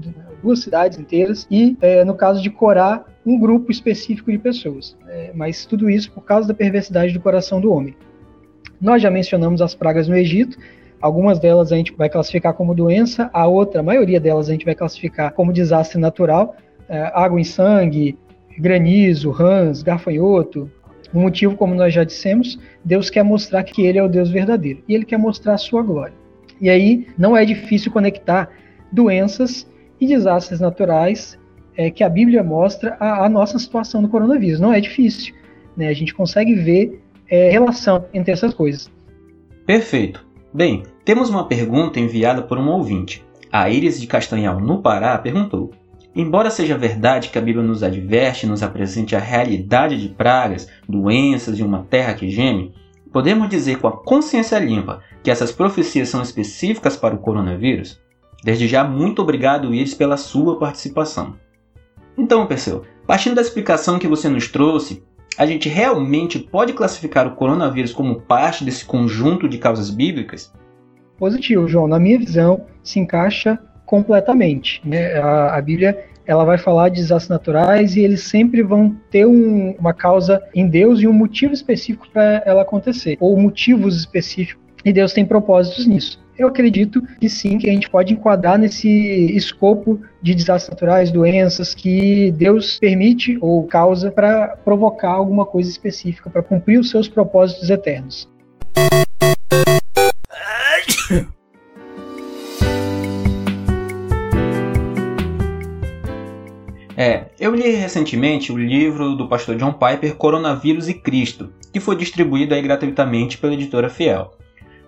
duas 0.41 0.61
cidades 0.61 0.97
inteiras. 0.97 1.45
E 1.51 1.77
é, 1.81 2.03
no 2.03 2.15
caso 2.15 2.41
de 2.41 2.49
Corá, 2.49 3.05
um 3.25 3.37
grupo 3.37 3.71
específico 3.71 4.31
de 4.31 4.37
pessoas. 4.37 4.97
É, 5.07 5.31
mas 5.35 5.65
tudo 5.65 5.89
isso 5.89 6.11
por 6.11 6.21
causa 6.23 6.47
da 6.47 6.53
perversidade 6.53 7.13
do 7.13 7.19
coração 7.19 7.61
do 7.61 7.71
homem. 7.71 7.95
Nós 8.81 9.01
já 9.01 9.11
mencionamos 9.11 9.61
as 9.61 9.75
pragas 9.75 10.07
no 10.07 10.15
Egito, 10.15 10.57
Algumas 11.01 11.39
delas 11.39 11.71
a 11.71 11.77
gente 11.77 11.93
vai 11.93 12.09
classificar 12.09 12.53
como 12.53 12.75
doença, 12.75 13.29
a 13.31 13.47
outra, 13.47 13.79
a 13.79 13.83
maioria 13.83 14.19
delas 14.19 14.49
a 14.49 14.51
gente 14.51 14.65
vai 14.65 14.75
classificar 14.75 15.31
como 15.31 15.53
desastre 15.53 15.97
natural, 15.97 16.55
é, 16.89 17.09
água 17.13 17.39
em 17.39 17.43
sangue, 17.43 18.17
granizo, 18.57 19.31
rãs, 19.31 19.81
gafanhoto. 19.81 20.69
O 21.13 21.19
motivo, 21.19 21.55
como 21.55 21.73
nós 21.73 21.93
já 21.93 22.03
dissemos, 22.03 22.59
Deus 22.83 23.09
quer 23.09 23.23
mostrar 23.23 23.63
que 23.63 23.81
Ele 23.81 23.97
é 23.97 24.03
o 24.03 24.07
Deus 24.07 24.29
verdadeiro 24.29 24.83
e 24.87 24.93
Ele 24.93 25.05
quer 25.05 25.17
mostrar 25.17 25.53
a 25.53 25.57
sua 25.57 25.81
glória. 25.81 26.13
E 26.61 26.69
aí 26.69 27.07
não 27.17 27.35
é 27.35 27.45
difícil 27.45 27.91
conectar 27.91 28.49
doenças 28.91 29.67
e 29.99 30.07
desastres 30.07 30.59
naturais 30.59 31.39
é, 31.75 31.89
que 31.89 32.03
a 32.03 32.09
Bíblia 32.09 32.43
mostra 32.43 32.97
a, 32.99 33.29
nossa 33.29 33.57
situação 33.57 34.01
do 34.01 34.09
coronavírus. 34.09 34.59
Não 34.59 34.73
é 34.73 34.81
difícil. 34.81 35.33
Né? 35.75 35.87
A 35.87 35.93
gente 35.93 36.13
consegue 36.13 36.53
ver 36.53 37.01
é, 37.29 37.49
relação 37.49 38.05
entre 38.13 38.31
essas 38.31 38.53
coisas. 38.53 38.91
Perfeito. 39.65 40.25
Bem, 40.53 40.83
temos 41.05 41.29
uma 41.29 41.47
pergunta 41.47 41.99
enviada 41.99 42.41
por 42.41 42.57
um 42.57 42.67
ouvinte. 42.69 43.23
A 43.51 43.69
Iris 43.69 43.99
de 43.99 44.07
Castanhal, 44.07 44.59
no 44.59 44.81
Pará, 44.81 45.17
perguntou: 45.17 45.71
Embora 46.19 46.49
seja 46.49 46.77
verdade 46.77 47.29
que 47.29 47.37
a 47.37 47.41
Bíblia 47.41 47.65
nos 47.65 47.81
adverte 47.81 48.45
e 48.45 48.49
nos 48.49 48.61
apresente 48.61 49.15
a 49.15 49.19
realidade 49.19 49.97
de 49.97 50.09
pragas, 50.09 50.67
doenças 50.85 51.57
e 51.57 51.63
uma 51.63 51.85
terra 51.89 52.13
que 52.13 52.29
geme, 52.29 52.73
podemos 53.09 53.47
dizer 53.47 53.77
com 53.77 53.87
a 53.87 53.95
consciência 53.95 54.59
limpa 54.59 55.01
que 55.23 55.31
essas 55.31 55.49
profecias 55.49 56.09
são 56.09 56.21
específicas 56.21 56.97
para 56.97 57.15
o 57.15 57.19
coronavírus? 57.19 58.01
Desde 58.43 58.67
já, 58.67 58.83
muito 58.83 59.21
obrigado, 59.21 59.73
Iris, 59.73 59.93
pela 59.93 60.17
sua 60.17 60.59
participação. 60.59 61.37
Então, 62.17 62.45
Perseu, 62.45 62.83
partindo 63.07 63.35
da 63.35 63.41
explicação 63.41 63.97
que 63.97 64.05
você 64.05 64.27
nos 64.27 64.49
trouxe, 64.49 65.01
a 65.37 65.45
gente 65.45 65.69
realmente 65.69 66.37
pode 66.37 66.73
classificar 66.73 67.27
o 67.27 67.35
coronavírus 67.35 67.93
como 67.93 68.19
parte 68.19 68.65
desse 68.65 68.83
conjunto 68.83 69.47
de 69.47 69.57
causas 69.57 69.89
bíblicas? 69.89 70.53
Positivo, 71.17 71.65
João. 71.65 71.87
Na 71.87 71.97
minha 71.97 72.19
visão, 72.19 72.65
se 72.83 72.99
encaixa 72.99 73.57
completamente. 73.89 74.87
Né? 74.87 75.15
A, 75.15 75.57
a 75.57 75.61
Bíblia 75.63 76.08
ela 76.29 76.45
vai 76.45 76.59
falar 76.59 76.89
de 76.89 77.01
desastres 77.01 77.29
naturais 77.29 77.95
e 77.95 78.01
eles 78.01 78.21
sempre 78.21 78.61
vão 78.61 78.95
ter 79.09 79.25
um, 79.25 79.71
uma 79.79 79.93
causa 79.93 80.39
em 80.53 80.67
Deus 80.67 81.01
e 81.01 81.07
um 81.07 81.13
motivo 81.13 81.53
específico 81.53 82.07
para 82.13 82.43
ela 82.45 82.61
acontecer, 82.61 83.17
ou 83.19 83.35
motivos 83.35 83.97
específicos, 83.97 84.63
e 84.85 84.93
Deus 84.93 85.11
tem 85.11 85.25
propósitos 85.25 85.87
nisso 85.87 86.19
eu 86.39 86.47
acredito 86.47 87.03
que 87.19 87.27
sim, 87.27 87.57
que 87.57 87.69
a 87.69 87.73
gente 87.73 87.89
pode 87.89 88.13
enquadrar 88.13 88.57
nesse 88.57 88.89
escopo 89.35 89.99
de 90.21 90.33
desastres 90.33 90.69
naturais, 90.69 91.11
doenças 91.11 91.75
que 91.75 92.31
Deus 92.31 92.79
permite 92.79 93.37
ou 93.41 93.67
causa 93.67 94.09
para 94.09 94.55
provocar 94.63 95.11
alguma 95.11 95.45
coisa 95.45 95.69
específica, 95.69 96.29
para 96.29 96.41
cumprir 96.41 96.79
os 96.79 96.89
seus 96.89 97.09
propósitos 97.09 97.69
eternos. 97.69 98.29
É, 107.01 107.27
eu 107.39 107.55
li 107.55 107.69
recentemente 107.69 108.51
o 108.51 108.57
livro 108.57 109.15
do 109.15 109.25
pastor 109.25 109.55
John 109.55 109.71
Piper, 109.71 110.17
Coronavírus 110.17 110.89
e 110.89 110.93
Cristo, 110.93 111.49
que 111.71 111.79
foi 111.79 111.95
distribuído 111.95 112.53
aí 112.53 112.61
gratuitamente 112.61 113.37
pela 113.37 113.53
editora 113.53 113.89
Fiel. 113.89 114.31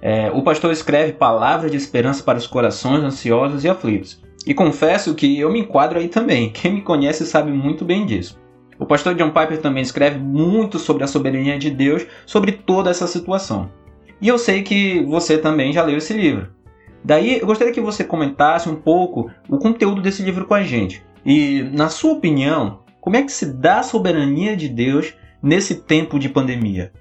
É, 0.02 0.30
o 0.30 0.44
pastor 0.44 0.74
escreve 0.74 1.14
palavras 1.14 1.72
de 1.72 1.78
esperança 1.78 2.22
para 2.22 2.38
os 2.38 2.46
corações 2.46 3.02
ansiosos 3.02 3.64
e 3.64 3.70
aflitos. 3.70 4.22
E 4.46 4.54
confesso 4.54 5.16
que 5.16 5.40
eu 5.40 5.50
me 5.50 5.62
enquadro 5.62 6.00
aí 6.00 6.10
também. 6.10 6.50
Quem 6.50 6.74
me 6.74 6.82
conhece 6.82 7.26
sabe 7.26 7.50
muito 7.50 7.86
bem 7.86 8.06
disso. 8.06 8.38
O 8.78 8.86
pastor 8.86 9.16
John 9.16 9.30
Piper 9.30 9.62
também 9.62 9.82
escreve 9.82 10.20
muito 10.20 10.80
sobre 10.80 11.06
a 11.06 11.08
soberania 11.08 11.58
de 11.58 11.70
Deus, 11.70 12.06
sobre 12.26 12.52
toda 12.52 12.90
essa 12.90 13.08
situação. 13.08 13.72
E 14.20 14.28
eu 14.28 14.38
sei 14.38 14.64
que 14.64 15.02
você 15.06 15.38
também 15.38 15.72
já 15.72 15.82
leu 15.82 15.96
esse 15.96 16.12
livro. 16.12 16.50
Daí 17.06 17.40
eu 17.40 17.48
gostaria 17.48 17.74
que 17.74 17.80
você 17.80 18.04
comentasse 18.04 18.68
um 18.68 18.76
pouco 18.76 19.32
o 19.48 19.58
conteúdo 19.58 20.02
desse 20.02 20.22
livro 20.22 20.46
com 20.46 20.56
a 20.56 20.62
gente. 20.62 21.10
E, 21.26 21.64
na 21.72 21.90
sua 21.90 22.14
opinião, 22.14 22.80
como 23.00 23.16
é 23.16 23.24
que 23.24 23.32
se 23.32 23.54
dá 23.54 23.80
a 23.80 23.84
soberania 23.84 24.56
de 24.56 24.70
Deus 24.70 25.14
nesse 25.42 25.84
tempo 25.84 26.20
de 26.20 26.30
pandemia? 26.30 26.92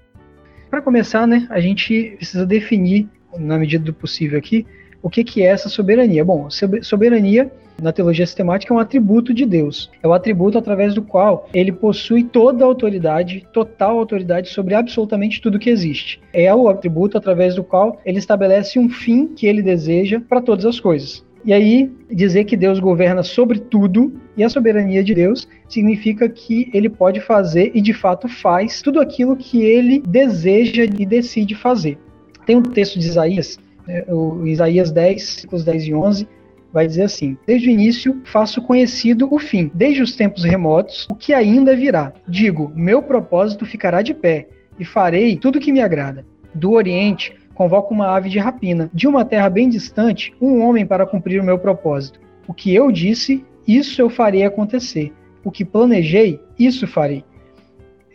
Para 0.70 0.82
começar, 0.82 1.26
né, 1.26 1.46
a 1.50 1.60
gente 1.60 2.14
precisa 2.16 2.46
definir, 2.46 3.08
na 3.38 3.58
medida 3.58 3.84
do 3.84 3.92
possível 3.92 4.38
aqui, 4.38 4.66
o 5.02 5.10
que, 5.10 5.24
que 5.24 5.42
é 5.42 5.46
essa 5.46 5.68
soberania. 5.68 6.24
Bom, 6.24 6.48
soberania 6.82 7.50
na 7.80 7.92
teologia 7.92 8.26
sistemática 8.26 8.72
é 8.72 8.76
um 8.76 8.80
atributo 8.80 9.32
de 9.32 9.46
Deus. 9.46 9.90
É 10.02 10.06
o 10.06 10.12
atributo 10.12 10.58
através 10.58 10.94
do 10.94 11.02
qual 11.02 11.48
ele 11.52 11.72
possui 11.72 12.24
toda 12.24 12.64
a 12.64 12.66
autoridade, 12.66 13.46
total 13.52 13.98
autoridade 13.98 14.50
sobre 14.50 14.74
absolutamente 14.74 15.40
tudo 15.40 15.58
que 15.58 15.70
existe. 15.70 16.20
É 16.32 16.54
o 16.54 16.68
atributo 16.68 17.16
através 17.16 17.54
do 17.54 17.64
qual 17.64 17.98
ele 18.04 18.18
estabelece 18.18 18.78
um 18.78 18.88
fim 18.88 19.28
que 19.28 19.46
ele 19.46 19.62
deseja 19.62 20.20
para 20.20 20.42
todas 20.42 20.66
as 20.66 20.78
coisas. 20.78 21.24
E 21.44 21.52
aí, 21.52 21.90
dizer 22.10 22.44
que 22.44 22.56
Deus 22.56 22.78
governa 22.78 23.22
sobre 23.22 23.58
tudo 23.58 24.12
e 24.36 24.44
a 24.44 24.48
soberania 24.48 25.02
de 25.02 25.14
Deus 25.14 25.48
significa 25.68 26.28
que 26.28 26.70
ele 26.72 26.88
pode 26.88 27.20
fazer 27.20 27.70
e 27.74 27.80
de 27.80 27.94
fato 27.94 28.28
faz 28.28 28.82
tudo 28.82 29.00
aquilo 29.00 29.36
que 29.36 29.62
ele 29.62 30.02
deseja 30.06 30.84
e 30.84 31.06
decide 31.06 31.54
fazer. 31.54 31.98
Tem 32.44 32.56
um 32.56 32.62
texto 32.62 32.98
de 32.98 33.06
Isaías, 33.06 33.58
né, 33.86 34.04
o 34.08 34.46
Isaías 34.46 34.90
10, 34.90 35.14
versículos 35.14 35.64
10 35.64 35.84
e 35.84 35.94
11, 35.94 36.28
vai 36.72 36.86
dizer 36.86 37.02
assim: 37.02 37.36
Desde 37.46 37.68
o 37.68 37.70
início 37.70 38.20
faço 38.24 38.60
conhecido 38.62 39.32
o 39.32 39.38
fim, 39.38 39.70
desde 39.74 40.02
os 40.02 40.14
tempos 40.14 40.44
remotos, 40.44 41.06
o 41.10 41.14
que 41.14 41.32
ainda 41.32 41.74
virá. 41.74 42.12
Digo, 42.28 42.70
meu 42.74 43.02
propósito 43.02 43.64
ficará 43.64 44.02
de 44.02 44.14
pé, 44.14 44.48
e 44.78 44.84
farei 44.84 45.36
tudo 45.36 45.60
que 45.60 45.72
me 45.72 45.80
agrada. 45.80 46.24
Do 46.54 46.72
Oriente 46.72 47.32
convoco 47.60 47.92
uma 47.92 48.16
ave 48.16 48.30
de 48.30 48.38
rapina. 48.38 48.90
De 48.94 49.06
uma 49.06 49.22
terra 49.22 49.50
bem 49.50 49.68
distante, 49.68 50.32
um 50.40 50.62
homem 50.62 50.86
para 50.86 51.04
cumprir 51.04 51.42
o 51.42 51.44
meu 51.44 51.58
propósito. 51.58 52.18
O 52.48 52.54
que 52.54 52.74
eu 52.74 52.90
disse, 52.90 53.44
isso 53.68 54.00
eu 54.00 54.08
farei 54.08 54.44
acontecer. 54.44 55.12
O 55.44 55.50
que 55.50 55.62
planejei, 55.62 56.40
isso 56.58 56.86
farei. 56.86 57.22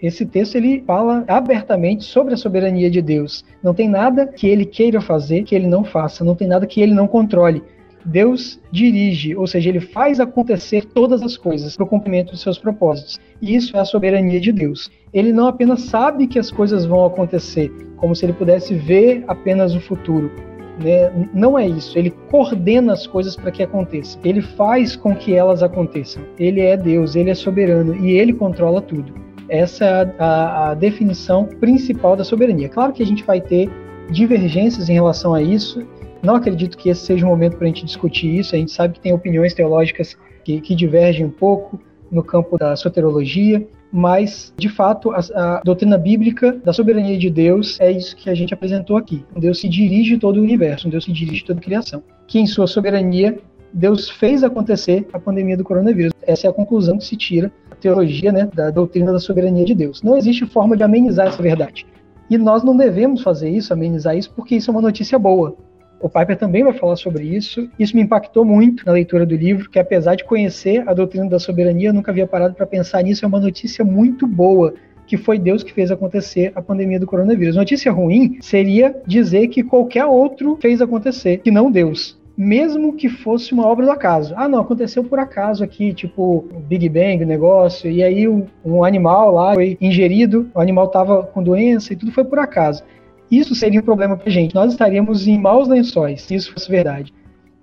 Esse 0.01 0.25
texto 0.25 0.55
ele 0.55 0.83
fala 0.87 1.23
abertamente 1.27 2.05
sobre 2.05 2.33
a 2.33 2.37
soberania 2.37 2.89
de 2.89 3.03
Deus. 3.03 3.45
Não 3.61 3.71
tem 3.71 3.87
nada 3.87 4.25
que 4.25 4.47
ele 4.47 4.65
queira 4.65 4.99
fazer 4.99 5.43
que 5.43 5.53
ele 5.53 5.67
não 5.67 5.83
faça, 5.83 6.23
não 6.23 6.33
tem 6.33 6.47
nada 6.47 6.65
que 6.65 6.81
ele 6.81 6.95
não 6.95 7.07
controle. 7.07 7.61
Deus 8.05 8.59
dirige, 8.71 9.35
ou 9.35 9.47
seja, 9.47 9.69
ele 9.69 9.79
faz 9.79 10.19
acontecer 10.19 10.85
todas 10.85 11.21
as 11.23 11.35
coisas 11.35 11.75
para 11.75 11.83
o 11.83 11.87
cumprimento 11.87 12.31
dos 12.31 12.41
seus 12.41 12.57
propósitos. 12.57 13.19
E 13.41 13.55
isso 13.55 13.75
é 13.75 13.79
a 13.79 13.85
soberania 13.85 14.39
de 14.39 14.51
Deus. 14.51 14.91
Ele 15.11 15.33
não 15.33 15.47
apenas 15.47 15.81
sabe 15.81 16.27
que 16.27 16.37
as 16.37 16.51
coisas 16.51 16.85
vão 16.85 17.05
acontecer, 17.05 17.71
como 17.97 18.15
se 18.15 18.25
ele 18.25 18.33
pudesse 18.33 18.75
ver 18.75 19.23
apenas 19.27 19.73
o 19.73 19.79
futuro. 19.79 20.31
Né? 20.79 21.29
Não 21.33 21.57
é 21.57 21.67
isso. 21.67 21.97
Ele 21.97 22.11
coordena 22.29 22.93
as 22.93 23.07
coisas 23.07 23.35
para 23.35 23.51
que 23.51 23.63
aconteçam. 23.63 24.21
Ele 24.23 24.41
faz 24.41 24.95
com 24.95 25.15
que 25.15 25.33
elas 25.33 25.63
aconteçam. 25.63 26.23
Ele 26.37 26.61
é 26.61 26.77
Deus, 26.77 27.15
ele 27.15 27.29
é 27.29 27.35
soberano 27.35 27.95
e 27.95 28.11
ele 28.11 28.33
controla 28.33 28.81
tudo. 28.81 29.13
Essa 29.47 29.85
é 29.85 29.89
a, 29.89 30.25
a, 30.25 30.71
a 30.71 30.73
definição 30.73 31.45
principal 31.45 32.15
da 32.15 32.23
soberania. 32.23 32.69
Claro 32.69 32.93
que 32.93 33.01
a 33.01 33.05
gente 33.05 33.23
vai 33.23 33.39
ter 33.39 33.69
divergências 34.11 34.89
em 34.89 34.93
relação 34.93 35.33
a 35.33 35.41
isso 35.41 35.85
não 36.25 36.35
acredito 36.35 36.77
que 36.77 36.89
esse 36.89 37.05
seja 37.05 37.25
o 37.25 37.29
momento 37.29 37.57
para 37.57 37.65
a 37.65 37.67
gente 37.67 37.85
discutir 37.85 38.39
isso. 38.39 38.55
A 38.55 38.57
gente 38.57 38.71
sabe 38.71 38.95
que 38.95 38.99
tem 38.99 39.13
opiniões 39.13 39.53
teológicas 39.53 40.17
que, 40.43 40.59
que 40.61 40.75
divergem 40.75 41.25
um 41.25 41.31
pouco 41.31 41.79
no 42.11 42.23
campo 42.23 42.57
da 42.57 42.75
soterologia, 42.75 43.67
mas 43.91 44.53
de 44.57 44.69
fato 44.69 45.11
a, 45.11 45.19
a, 45.19 45.61
doutrina 45.63 45.97
bíblica 45.97 46.51
da 46.63 46.73
soberania 46.73 47.17
de 47.17 47.29
Deus 47.29 47.79
é 47.79 47.91
isso 47.91 48.15
que 48.15 48.29
a 48.29 48.35
gente 48.35 48.53
apresentou 48.53 48.97
aqui. 48.97 49.25
Deus 49.37 49.59
se 49.59 49.69
dirige 49.69 50.17
todo 50.17 50.37
o 50.37 50.41
universo, 50.41 50.89
Deus 50.89 51.05
se 51.05 51.11
dirige 51.11 51.43
toda 51.43 51.59
a 51.59 51.63
criação, 51.63 52.03
que 52.27 52.39
em 52.39 52.45
sua 52.45 52.67
soberania 52.67 53.37
Deus 53.73 54.09
fez 54.09 54.43
acontecer 54.43 55.07
a 55.11 55.19
pandemia 55.19 55.57
do 55.57 55.63
coronavírus. 55.63 56.13
Essa 56.21 56.47
é 56.47 56.49
a 56.49 56.53
conclusão 56.53 56.97
que 56.97 57.05
se 57.05 57.17
tira 57.17 57.51
da 57.69 57.75
teologia, 57.75 58.31
né, 58.31 58.49
da 58.53 58.69
doutrina 58.69 59.11
da 59.11 59.19
soberania 59.19 59.65
de 59.65 59.75
Deus. 59.75 60.01
Não 60.01 60.15
existe 60.15 60.45
forma 60.45 60.77
de 60.77 60.83
amenizar 60.83 61.27
essa 61.27 61.41
verdade. 61.41 61.85
E 62.29 62.37
nós 62.37 62.63
não 62.63 62.75
devemos 62.75 63.21
fazer 63.21 63.49
isso, 63.49 63.73
amenizar 63.73 64.17
isso, 64.17 64.31
porque 64.33 64.55
isso 64.55 64.71
é 64.71 64.73
uma 64.73 64.81
notícia 64.81 65.19
boa. 65.19 65.55
O 66.05 66.09
Piper 66.09 66.37
também 66.37 66.63
vai 66.63 66.71
falar 66.71 66.97
sobre 66.97 67.23
isso. 67.23 67.67
Isso 67.79 67.95
me 67.95 68.03
impactou 68.03 68.45
muito 68.45 68.85
na 68.85 68.91
leitura 68.91 69.25
do 69.25 69.35
livro, 69.35 69.67
que 69.67 69.79
apesar 69.79 70.13
de 70.13 70.23
conhecer 70.23 70.87
a 70.87 70.93
doutrina 70.93 71.27
da 71.27 71.39
soberania, 71.39 71.89
eu 71.89 71.93
nunca 71.95 72.11
havia 72.11 72.27
parado 72.27 72.53
para 72.53 72.67
pensar 72.67 73.01
nisso. 73.01 73.25
É 73.25 73.27
uma 73.27 73.39
notícia 73.39 73.83
muito 73.83 74.27
boa 74.27 74.75
que 75.07 75.17
foi 75.17 75.39
Deus 75.39 75.63
que 75.63 75.73
fez 75.73 75.89
acontecer 75.89 76.51
a 76.53 76.61
pandemia 76.61 76.99
do 76.99 77.07
coronavírus. 77.07 77.55
Notícia 77.55 77.91
ruim 77.91 78.37
seria 78.39 78.95
dizer 79.07 79.47
que 79.47 79.63
qualquer 79.63 80.05
outro 80.05 80.59
fez 80.61 80.79
acontecer, 80.79 81.39
que 81.39 81.49
não 81.49 81.71
Deus. 81.71 82.19
mesmo 82.37 82.93
que 82.93 83.07
fosse 83.07 83.53
uma 83.53 83.65
obra 83.65 83.85
do 83.85 83.91
acaso. 83.91 84.33
Ah, 84.37 84.47
não, 84.47 84.59
aconteceu 84.59 85.03
por 85.03 85.19
acaso 85.19 85.63
aqui, 85.63 85.93
tipo 85.93 86.45
Big 86.67 86.87
Bang, 86.89 87.23
o 87.23 87.27
negócio, 87.27 87.89
e 87.89 88.03
aí 88.03 88.27
um, 88.27 88.45
um 88.63 88.83
animal 88.83 89.33
lá 89.33 89.53
foi 89.53 89.77
ingerido, 89.79 90.49
o 90.53 90.59
animal 90.59 90.87
estava 90.87 91.23
com 91.23 91.41
doença 91.41 91.93
e 91.93 91.95
tudo 91.95 92.11
foi 92.11 92.25
por 92.25 92.37
acaso. 92.39 92.83
Isso 93.37 93.53
seria 93.53 93.79
um 93.79 93.83
problema 93.83 94.15
para 94.15 94.29
a 94.29 94.31
gente. 94.31 94.55
Nós 94.55 94.71
estaríamos 94.71 95.27
em 95.27 95.37
maus 95.37 95.67
lençóis, 95.67 96.21
se 96.21 96.35
isso 96.35 96.53
fosse 96.53 96.69
verdade. 96.69 97.13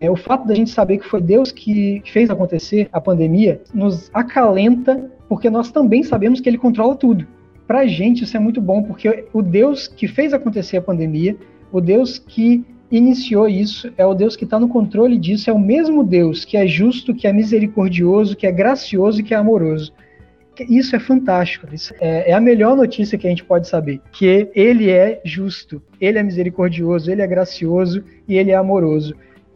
É, 0.00 0.10
o 0.10 0.16
fato 0.16 0.46
da 0.46 0.54
gente 0.54 0.70
saber 0.70 0.98
que 0.98 1.06
foi 1.06 1.22
Deus 1.22 1.52
que 1.52 2.02
fez 2.06 2.28
acontecer 2.28 2.88
a 2.92 3.00
pandemia 3.00 3.62
nos 3.72 4.10
acalenta, 4.12 5.10
porque 5.28 5.48
nós 5.48 5.70
também 5.70 6.02
sabemos 6.02 6.40
que 6.40 6.48
Ele 6.48 6.58
controla 6.58 6.96
tudo. 6.96 7.26
Para 7.66 7.80
a 7.80 7.86
gente 7.86 8.24
isso 8.24 8.36
é 8.36 8.40
muito 8.40 8.60
bom, 8.60 8.82
porque 8.82 9.26
o 9.32 9.40
Deus 9.40 9.86
que 9.86 10.08
fez 10.08 10.34
acontecer 10.34 10.76
a 10.76 10.82
pandemia, 10.82 11.36
o 11.70 11.80
Deus 11.80 12.18
que 12.18 12.64
iniciou 12.90 13.48
isso, 13.48 13.90
é 13.96 14.04
o 14.04 14.12
Deus 14.12 14.36
que 14.36 14.44
está 14.44 14.60
no 14.60 14.68
controle 14.68 15.16
disso, 15.16 15.48
é 15.48 15.52
o 15.52 15.58
mesmo 15.58 16.04
Deus 16.04 16.44
que 16.44 16.56
é 16.56 16.66
justo, 16.66 17.14
que 17.14 17.26
é 17.26 17.32
misericordioso, 17.32 18.36
que 18.36 18.46
é 18.46 18.52
gracioso 18.52 19.20
e 19.20 19.22
que 19.22 19.32
é 19.32 19.36
amoroso. 19.36 19.92
Isso 20.68 20.94
é 20.94 20.98
fantástico. 20.98 21.66
Isso 21.72 21.94
é, 22.00 22.30
é, 22.30 22.34
a 22.34 22.40
melhor 22.40 22.76
notícia 22.76 23.16
que 23.16 23.26
a 23.26 23.30
gente 23.30 23.44
pode 23.44 23.68
saber. 23.68 24.00
Que 24.12 24.50
ele 24.54 24.90
é 24.90 25.20
justo, 25.24 25.82
ele 26.00 26.18
é 26.18 26.22
misericordioso, 26.22 27.10
ele 27.10 27.22
é 27.22 27.26
gracioso 27.26 28.04
e 28.28 28.36
ele 28.36 28.50
é 28.50 28.54
amoroso. 28.54 29.14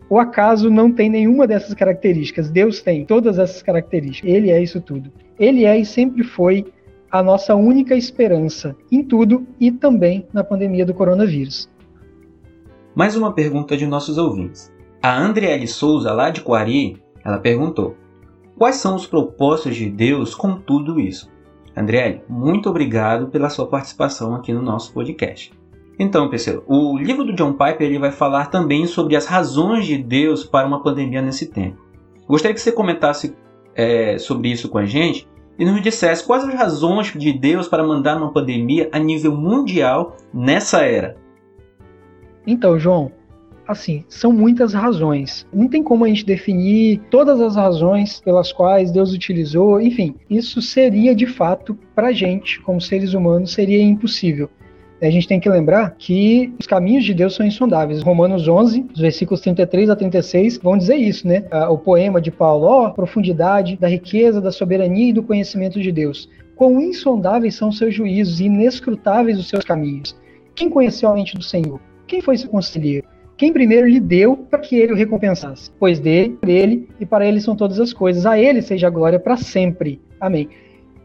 O 0.08 0.18
acaso 0.18 0.70
não 0.70 0.92
tem 0.92 1.10
nenhuma 1.10 1.46
dessas 1.46 1.74
características. 1.74 2.48
Deus 2.48 2.80
tem 2.80 3.04
todas 3.04 3.38
essas 3.38 3.62
características. 3.62 4.30
Ele 4.30 4.50
é 4.50 4.62
isso 4.62 4.80
tudo. 4.80 5.12
Ele 5.38 5.64
é 5.64 5.76
e 5.76 5.84
sempre 5.84 6.22
foi 6.22 6.64
a 7.10 7.22
nossa 7.22 7.54
única 7.54 7.94
esperança 7.94 8.76
em 8.90 9.02
tudo 9.02 9.46
e 9.60 9.70
também 9.70 10.26
na 10.32 10.44
pandemia 10.44 10.86
do 10.86 10.94
coronavírus. 10.94 11.68
Mais 12.94 13.16
uma 13.16 13.32
pergunta 13.32 13.76
de 13.76 13.86
nossos 13.86 14.16
ouvintes. 14.16 14.72
A 15.02 15.18
Andriele 15.18 15.66
Souza, 15.66 16.12
lá 16.12 16.30
de 16.30 16.40
Coari, 16.40 16.96
ela 17.24 17.38
perguntou: 17.38 17.96
Quais 18.58 18.76
são 18.76 18.96
os 18.96 19.06
propósitos 19.06 19.76
de 19.76 19.90
Deus 19.90 20.34
com 20.34 20.56
tudo 20.56 20.98
isso? 20.98 21.30
Andriele, 21.76 22.22
muito 22.26 22.70
obrigado 22.70 23.28
pela 23.28 23.50
sua 23.50 23.66
participação 23.66 24.34
aqui 24.34 24.50
no 24.50 24.62
nosso 24.62 24.94
podcast. 24.94 25.52
Então, 25.98 26.30
pessoal, 26.30 26.62
o 26.66 26.96
livro 26.96 27.22
do 27.22 27.34
John 27.34 27.52
Piper 27.52 27.82
ele 27.82 27.98
vai 27.98 28.10
falar 28.10 28.46
também 28.46 28.86
sobre 28.86 29.14
as 29.14 29.26
razões 29.26 29.84
de 29.84 29.98
Deus 29.98 30.42
para 30.42 30.66
uma 30.66 30.82
pandemia 30.82 31.20
nesse 31.20 31.46
tempo. 31.50 31.82
Gostaria 32.26 32.54
que 32.54 32.60
você 32.60 32.72
comentasse 32.72 33.36
é, 33.74 34.16
sobre 34.16 34.50
isso 34.50 34.70
com 34.70 34.78
a 34.78 34.86
gente 34.86 35.28
e 35.58 35.64
nos 35.64 35.82
dissesse 35.82 36.26
quais 36.26 36.44
as 36.44 36.54
razões 36.54 37.12
de 37.12 37.32
Deus 37.34 37.68
para 37.68 37.86
mandar 37.86 38.16
uma 38.16 38.32
pandemia 38.32 38.88
a 38.90 38.98
nível 38.98 39.36
mundial 39.36 40.16
nessa 40.32 40.82
era. 40.82 41.16
Então, 42.46 42.78
João, 42.78 43.10
assim, 43.66 44.04
são 44.08 44.32
muitas 44.32 44.72
razões. 44.72 45.46
Não 45.52 45.68
tem 45.68 45.82
como 45.82 46.04
a 46.04 46.08
gente 46.08 46.24
definir 46.24 47.00
todas 47.10 47.40
as 47.40 47.56
razões 47.56 48.20
pelas 48.20 48.52
quais 48.52 48.90
Deus 48.90 49.12
utilizou, 49.12 49.80
enfim, 49.80 50.14
isso 50.30 50.62
seria 50.62 51.14
de 51.14 51.26
fato, 51.26 51.76
para 51.94 52.08
a 52.08 52.12
gente, 52.12 52.60
como 52.60 52.80
seres 52.80 53.14
humanos, 53.14 53.52
seria 53.52 53.82
impossível. 53.82 54.48
A 55.00 55.10
gente 55.10 55.28
tem 55.28 55.38
que 55.38 55.48
lembrar 55.48 55.94
que 55.98 56.54
os 56.58 56.66
caminhos 56.66 57.04
de 57.04 57.12
Deus 57.12 57.34
são 57.34 57.44
insondáveis. 57.44 58.02
Romanos 58.02 58.48
11, 58.48 58.86
os 58.94 59.00
versículos 59.00 59.42
33 59.42 59.90
a 59.90 59.96
36, 59.96 60.56
vão 60.56 60.78
dizer 60.78 60.96
isso, 60.96 61.28
né? 61.28 61.44
O 61.68 61.76
poema 61.76 62.18
de 62.18 62.30
Paulo, 62.30 62.66
ó, 62.66 62.86
oh, 62.86 62.94
profundidade 62.94 63.76
da 63.76 63.88
riqueza, 63.88 64.40
da 64.40 64.50
soberania 64.50 65.10
e 65.10 65.12
do 65.12 65.22
conhecimento 65.22 65.82
de 65.82 65.92
Deus. 65.92 66.30
Quão 66.54 66.80
insondáveis 66.80 67.54
são 67.54 67.68
os 67.68 67.76
seus 67.76 67.94
juízos 67.94 68.40
e 68.40 68.44
inescrutáveis 68.44 69.38
os 69.38 69.50
seus 69.50 69.62
caminhos. 69.62 70.16
Quem 70.54 70.70
conheceu 70.70 71.10
a 71.10 71.14
mente 71.14 71.36
do 71.36 71.44
Senhor? 71.44 71.78
Quem 72.06 72.22
foi 72.22 72.38
seu 72.38 72.48
conselheiro? 72.48 73.06
Quem 73.36 73.52
primeiro 73.52 73.86
lhe 73.86 74.00
deu 74.00 74.36
para 74.36 74.58
que 74.58 74.76
ele 74.76 74.92
o 74.92 74.96
recompensasse? 74.96 75.70
Pois 75.78 76.00
dele, 76.00 76.38
por 76.40 76.48
ele 76.48 76.88
e 76.98 77.04
para 77.04 77.26
ele 77.26 77.40
são 77.40 77.54
todas 77.54 77.78
as 77.78 77.92
coisas. 77.92 78.24
A 78.24 78.38
ele 78.38 78.62
seja 78.62 78.86
a 78.86 78.90
glória 78.90 79.20
para 79.20 79.36
sempre. 79.36 80.00
Amém. 80.18 80.48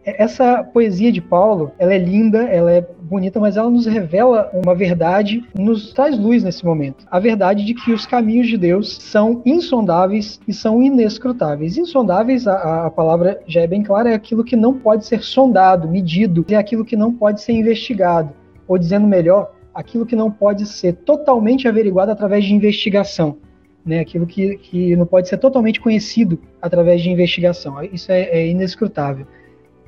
Essa 0.03 0.63
poesia 0.63 1.11
de 1.11 1.21
Paulo, 1.21 1.73
ela 1.77 1.93
é 1.93 1.97
linda, 1.97 2.43
ela 2.43 2.71
é 2.71 2.81
bonita, 3.03 3.39
mas 3.39 3.55
ela 3.55 3.69
nos 3.69 3.85
revela 3.85 4.49
uma 4.51 4.73
verdade, 4.73 5.43
nos 5.53 5.93
traz 5.93 6.17
luz 6.17 6.43
nesse 6.43 6.65
momento. 6.65 7.05
A 7.11 7.19
verdade 7.19 7.63
de 7.63 7.75
que 7.75 7.91
os 7.91 8.07
caminhos 8.07 8.47
de 8.47 8.57
Deus 8.57 8.97
são 8.97 9.43
insondáveis 9.45 10.39
e 10.47 10.53
são 10.53 10.81
inescrutáveis. 10.81 11.77
Insondáveis, 11.77 12.47
a, 12.47 12.87
a 12.87 12.89
palavra 12.89 13.41
já 13.45 13.61
é 13.61 13.67
bem 13.67 13.83
clara, 13.83 14.09
é 14.09 14.15
aquilo 14.15 14.43
que 14.43 14.55
não 14.55 14.73
pode 14.73 15.05
ser 15.05 15.21
sondado, 15.21 15.87
medido, 15.87 16.45
é 16.49 16.55
aquilo 16.55 16.85
que 16.85 16.95
não 16.95 17.13
pode 17.13 17.41
ser 17.41 17.51
investigado. 17.51 18.31
Ou 18.67 18.79
dizendo 18.79 19.05
melhor, 19.05 19.51
aquilo 19.73 20.05
que 20.05 20.15
não 20.15 20.29
pode 20.29 20.65
ser 20.65 20.93
totalmente 20.93 21.67
averiguado 21.67 22.11
através 22.11 22.43
de 22.45 22.53
investigação, 22.53 23.37
né? 23.85 23.99
aquilo 23.99 24.25
que, 24.25 24.57
que 24.57 24.95
não 24.95 25.05
pode 25.05 25.27
ser 25.27 25.37
totalmente 25.37 25.79
conhecido 25.79 26.39
através 26.61 27.01
de 27.01 27.09
investigação. 27.09 27.81
Isso 27.83 28.11
é, 28.11 28.21
é 28.21 28.47
inescrutável. 28.47 29.25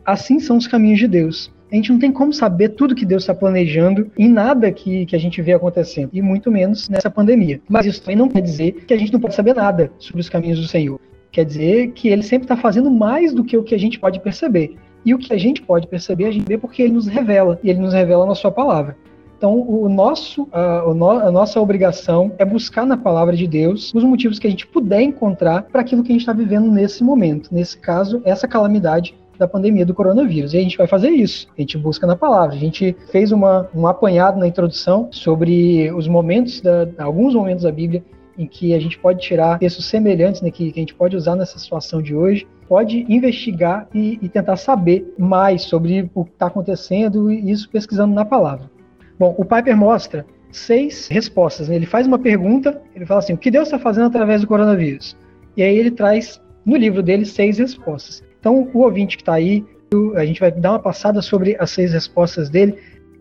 Assim 0.05 0.39
são 0.39 0.57
os 0.57 0.67
caminhos 0.67 0.99
de 0.99 1.07
Deus. 1.07 1.51
A 1.71 1.75
gente 1.75 1.91
não 1.91 1.97
tem 1.97 2.11
como 2.11 2.31
saber 2.31 2.69
tudo 2.69 2.93
que 2.93 3.05
Deus 3.05 3.23
está 3.23 3.33
planejando 3.33 4.11
em 4.15 4.29
nada 4.29 4.71
que, 4.71 5.07
que 5.07 5.15
a 5.15 5.19
gente 5.19 5.41
vê 5.41 5.53
acontecendo, 5.53 6.09
e 6.13 6.21
muito 6.21 6.51
menos 6.51 6.87
nessa 6.87 7.09
pandemia. 7.09 7.59
Mas 7.67 7.87
isso 7.87 8.01
também 8.01 8.15
não 8.15 8.29
quer 8.29 8.41
dizer 8.41 8.85
que 8.85 8.93
a 8.93 8.97
gente 8.97 9.11
não 9.11 9.19
pode 9.19 9.33
saber 9.33 9.55
nada 9.55 9.91
sobre 9.97 10.21
os 10.21 10.29
caminhos 10.29 10.59
do 10.59 10.67
Senhor. 10.67 10.99
Quer 11.31 11.45
dizer 11.45 11.91
que 11.93 12.09
ele 12.09 12.21
sempre 12.21 12.45
está 12.45 12.55
fazendo 12.55 12.91
mais 12.91 13.33
do 13.33 13.43
que 13.43 13.57
o 13.57 13.63
que 13.63 13.73
a 13.73 13.79
gente 13.79 13.99
pode 13.99 14.19
perceber. 14.19 14.75
E 15.03 15.15
o 15.15 15.17
que 15.17 15.33
a 15.33 15.37
gente 15.37 15.63
pode 15.63 15.87
perceber, 15.87 16.25
a 16.25 16.31
gente 16.31 16.47
vê 16.47 16.59
porque 16.59 16.83
ele 16.83 16.93
nos 16.93 17.07
revela, 17.07 17.59
e 17.63 17.71
ele 17.71 17.79
nos 17.79 17.91
revela 17.91 18.25
na 18.27 18.35
sua 18.35 18.51
palavra. 18.51 18.95
Então, 19.43 19.59
o 19.59 19.89
nosso, 19.89 20.47
a, 20.53 20.83
a, 21.27 21.29
nossa 21.29 21.59
obrigação 21.59 22.31
é 22.37 22.45
buscar 22.45 22.85
na 22.85 22.95
palavra 22.95 23.35
de 23.35 23.45
Deus 23.45 23.93
os 23.93 24.01
motivos 24.01 24.39
que 24.39 24.47
a 24.47 24.49
gente 24.49 24.65
puder 24.65 25.01
encontrar 25.01 25.63
para 25.63 25.81
aquilo 25.81 26.01
que 26.01 26.13
a 26.13 26.13
gente 26.13 26.21
está 26.21 26.31
vivendo 26.31 26.71
nesse 26.71 27.03
momento. 27.03 27.53
Nesse 27.53 27.77
caso, 27.77 28.21
essa 28.23 28.47
calamidade 28.47 29.13
da 29.37 29.45
pandemia 29.45 29.85
do 29.85 29.93
coronavírus. 29.93 30.53
E 30.53 30.59
a 30.59 30.61
gente 30.61 30.77
vai 30.77 30.87
fazer 30.87 31.09
isso. 31.09 31.49
A 31.57 31.59
gente 31.59 31.77
busca 31.77 32.07
na 32.07 32.15
palavra. 32.15 32.55
A 32.55 32.57
gente 32.57 32.95
fez 33.11 33.33
uma, 33.33 33.67
um 33.75 33.85
apanhado 33.85 34.39
na 34.39 34.47
introdução 34.47 35.09
sobre 35.11 35.91
os 35.91 36.07
momentos, 36.07 36.61
da, 36.61 36.87
alguns 36.99 37.35
momentos 37.35 37.63
da 37.63 37.71
Bíblia 37.71 38.01
em 38.37 38.47
que 38.47 38.73
a 38.73 38.79
gente 38.79 38.97
pode 38.97 39.19
tirar 39.19 39.59
textos 39.59 39.87
semelhantes, 39.87 40.41
né, 40.41 40.51
que, 40.51 40.71
que 40.71 40.79
a 40.79 40.81
gente 40.81 40.95
pode 40.95 41.17
usar 41.17 41.35
nessa 41.35 41.59
situação 41.59 42.01
de 42.01 42.15
hoje, 42.15 42.47
pode 42.69 43.05
investigar 43.09 43.89
e, 43.93 44.17
e 44.21 44.29
tentar 44.29 44.55
saber 44.55 45.13
mais 45.19 45.63
sobre 45.63 46.09
o 46.15 46.23
que 46.23 46.31
está 46.31 46.47
acontecendo 46.47 47.29
e 47.29 47.51
isso 47.51 47.69
pesquisando 47.69 48.13
na 48.13 48.23
palavra. 48.23 48.71
Bom, 49.17 49.35
o 49.37 49.45
Piper 49.45 49.75
mostra 49.77 50.25
seis 50.51 51.07
respostas. 51.07 51.67
Né? 51.67 51.75
Ele 51.75 51.85
faz 51.85 52.07
uma 52.07 52.19
pergunta, 52.19 52.81
ele 52.95 53.05
fala 53.05 53.19
assim: 53.19 53.33
o 53.33 53.37
que 53.37 53.51
Deus 53.51 53.67
está 53.67 53.79
fazendo 53.79 54.07
através 54.07 54.41
do 54.41 54.47
coronavírus? 54.47 55.17
E 55.57 55.63
aí 55.63 55.77
ele 55.77 55.91
traz 55.91 56.41
no 56.65 56.75
livro 56.75 57.03
dele 57.03 57.25
seis 57.25 57.57
respostas. 57.57 58.23
Então, 58.39 58.69
o 58.73 58.79
ouvinte 58.79 59.17
que 59.17 59.23
está 59.23 59.33
aí, 59.33 59.63
a 60.15 60.25
gente 60.25 60.39
vai 60.39 60.51
dar 60.51 60.71
uma 60.71 60.79
passada 60.79 61.21
sobre 61.21 61.55
as 61.59 61.71
seis 61.71 61.93
respostas 61.93 62.49
dele. 62.49 62.77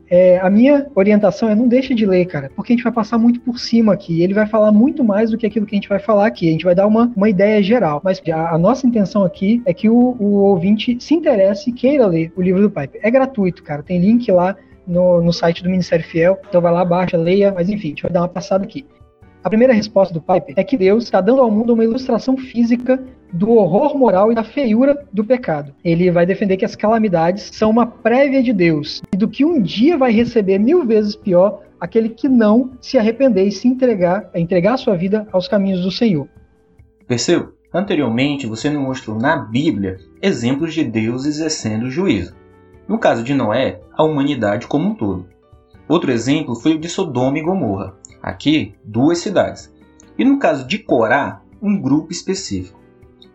É, 0.08 0.38
a 0.40 0.50
minha 0.50 0.86
orientação 0.94 1.48
é 1.48 1.54
não 1.54 1.66
deixe 1.66 1.94
de 1.94 2.04
ler, 2.04 2.26
cara, 2.26 2.50
porque 2.54 2.72
a 2.72 2.76
gente 2.76 2.82
vai 2.82 2.92
passar 2.92 3.16
muito 3.16 3.40
por 3.40 3.58
cima 3.58 3.94
aqui. 3.94 4.22
Ele 4.22 4.34
vai 4.34 4.46
falar 4.46 4.70
muito 4.70 5.02
mais 5.02 5.30
do 5.30 5.38
que 5.38 5.46
aquilo 5.46 5.64
que 5.64 5.74
a 5.74 5.78
gente 5.78 5.88
vai 5.88 5.98
falar 5.98 6.26
aqui. 6.26 6.48
A 6.48 6.52
gente 6.52 6.64
vai 6.64 6.74
dar 6.74 6.86
uma, 6.86 7.10
uma 7.16 7.30
ideia 7.30 7.62
geral. 7.62 8.00
Mas 8.04 8.20
a, 8.30 8.54
a 8.54 8.58
nossa 8.58 8.86
intenção 8.86 9.24
aqui 9.24 9.62
é 9.64 9.72
que 9.72 9.88
o, 9.88 10.16
o 10.18 10.34
ouvinte 10.42 10.98
se 11.00 11.14
interesse 11.14 11.70
e 11.70 11.72
queira 11.72 12.06
ler 12.06 12.30
o 12.36 12.42
livro 12.42 12.60
do 12.60 12.70
Pipe. 12.70 12.98
É 13.02 13.10
gratuito, 13.10 13.62
cara. 13.62 13.82
Tem 13.82 13.98
link 13.98 14.30
lá 14.30 14.54
no, 14.86 15.22
no 15.22 15.32
site 15.32 15.62
do 15.62 15.70
Ministério 15.70 16.04
Fiel. 16.04 16.38
Então 16.48 16.60
vai 16.60 16.72
lá, 16.72 16.84
baixa, 16.84 17.16
leia, 17.16 17.52
mas 17.52 17.68
enfim, 17.68 17.88
a 17.88 17.90
gente 17.90 18.02
vai 18.02 18.12
dar 18.12 18.20
uma 18.22 18.28
passada 18.28 18.64
aqui. 18.64 18.86
A 19.44 19.48
primeira 19.48 19.72
resposta 19.72 20.14
do 20.14 20.20
Piper 20.20 20.54
é 20.56 20.62
que 20.62 20.76
Deus 20.76 21.04
está 21.04 21.20
dando 21.20 21.40
ao 21.40 21.50
mundo 21.50 21.74
uma 21.74 21.82
ilustração 21.82 22.36
física 22.36 23.02
do 23.32 23.50
horror 23.52 23.98
moral 23.98 24.30
e 24.30 24.34
da 24.34 24.44
feiura 24.44 25.04
do 25.12 25.24
pecado. 25.24 25.74
Ele 25.84 26.10
vai 26.10 26.24
defender 26.24 26.56
que 26.56 26.64
as 26.64 26.76
calamidades 26.76 27.50
são 27.52 27.70
uma 27.70 27.86
prévia 27.86 28.42
de 28.42 28.52
Deus 28.52 29.02
e 29.12 29.16
do 29.16 29.26
que 29.26 29.44
um 29.44 29.60
dia 29.60 29.98
vai 29.98 30.12
receber 30.12 30.58
mil 30.58 30.86
vezes 30.86 31.16
pior 31.16 31.62
aquele 31.80 32.10
que 32.10 32.28
não 32.28 32.72
se 32.80 32.96
arrepender 32.96 33.44
e 33.44 33.50
se 33.50 33.66
entregar, 33.66 34.30
entregar 34.34 34.74
a 34.74 34.76
sua 34.76 34.96
vida 34.96 35.26
aos 35.32 35.48
caminhos 35.48 35.82
do 35.82 35.90
Senhor. 35.90 36.28
Percebeu? 37.08 37.54
Anteriormente, 37.74 38.46
você 38.46 38.70
nos 38.70 38.82
mostrou 38.82 39.18
na 39.18 39.36
Bíblia 39.36 39.96
exemplos 40.20 40.74
de 40.74 40.84
Deus 40.84 41.24
exercendo 41.24 41.90
juízo. 41.90 42.36
No 42.88 42.98
caso 42.98 43.22
de 43.22 43.34
Noé, 43.34 43.80
a 43.92 44.02
humanidade 44.02 44.66
como 44.66 44.90
um 44.90 44.94
todo. 44.94 45.26
Outro 45.88 46.10
exemplo 46.10 46.54
foi 46.54 46.74
o 46.74 46.78
de 46.78 46.88
Sodoma 46.88 47.38
e 47.38 47.42
Gomorra. 47.42 47.94
Aqui, 48.22 48.74
duas 48.84 49.18
cidades. 49.18 49.72
E 50.18 50.24
no 50.24 50.38
caso 50.38 50.66
de 50.66 50.78
Corá, 50.78 51.42
um 51.60 51.80
grupo 51.80 52.12
específico. 52.12 52.80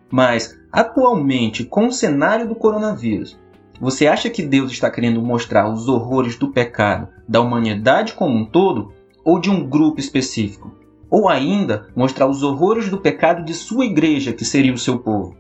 Mas, 0.10 0.58
atualmente, 0.72 1.66
com 1.66 1.88
o 1.88 1.92
cenário 1.92 2.48
do 2.48 2.56
coronavírus, 2.56 3.38
você 3.80 4.08
acha 4.08 4.30
que 4.30 4.42
Deus 4.42 4.72
está 4.72 4.90
querendo 4.90 5.22
mostrar 5.22 5.70
os 5.70 5.88
horrores 5.88 6.36
do 6.38 6.52
pecado 6.52 7.10
da 7.28 7.42
humanidade 7.42 8.14
como 8.14 8.36
um 8.36 8.46
todo 8.46 8.92
ou 9.24 9.40
de 9.40 9.50
um 9.50 9.68
grupo 9.68 10.00
específico? 10.00 10.72
Ou 11.10 11.30
ainda 11.30 11.88
mostrar 11.96 12.28
os 12.28 12.44
horrores 12.44 12.90
do 12.90 12.98
pecado 12.98 13.46
de 13.46 13.54
sua 13.54 13.86
igreja, 13.86 14.34
que 14.34 14.44
seria 14.44 14.74
o 14.74 14.78
seu 14.78 15.00
povo? 15.00 15.36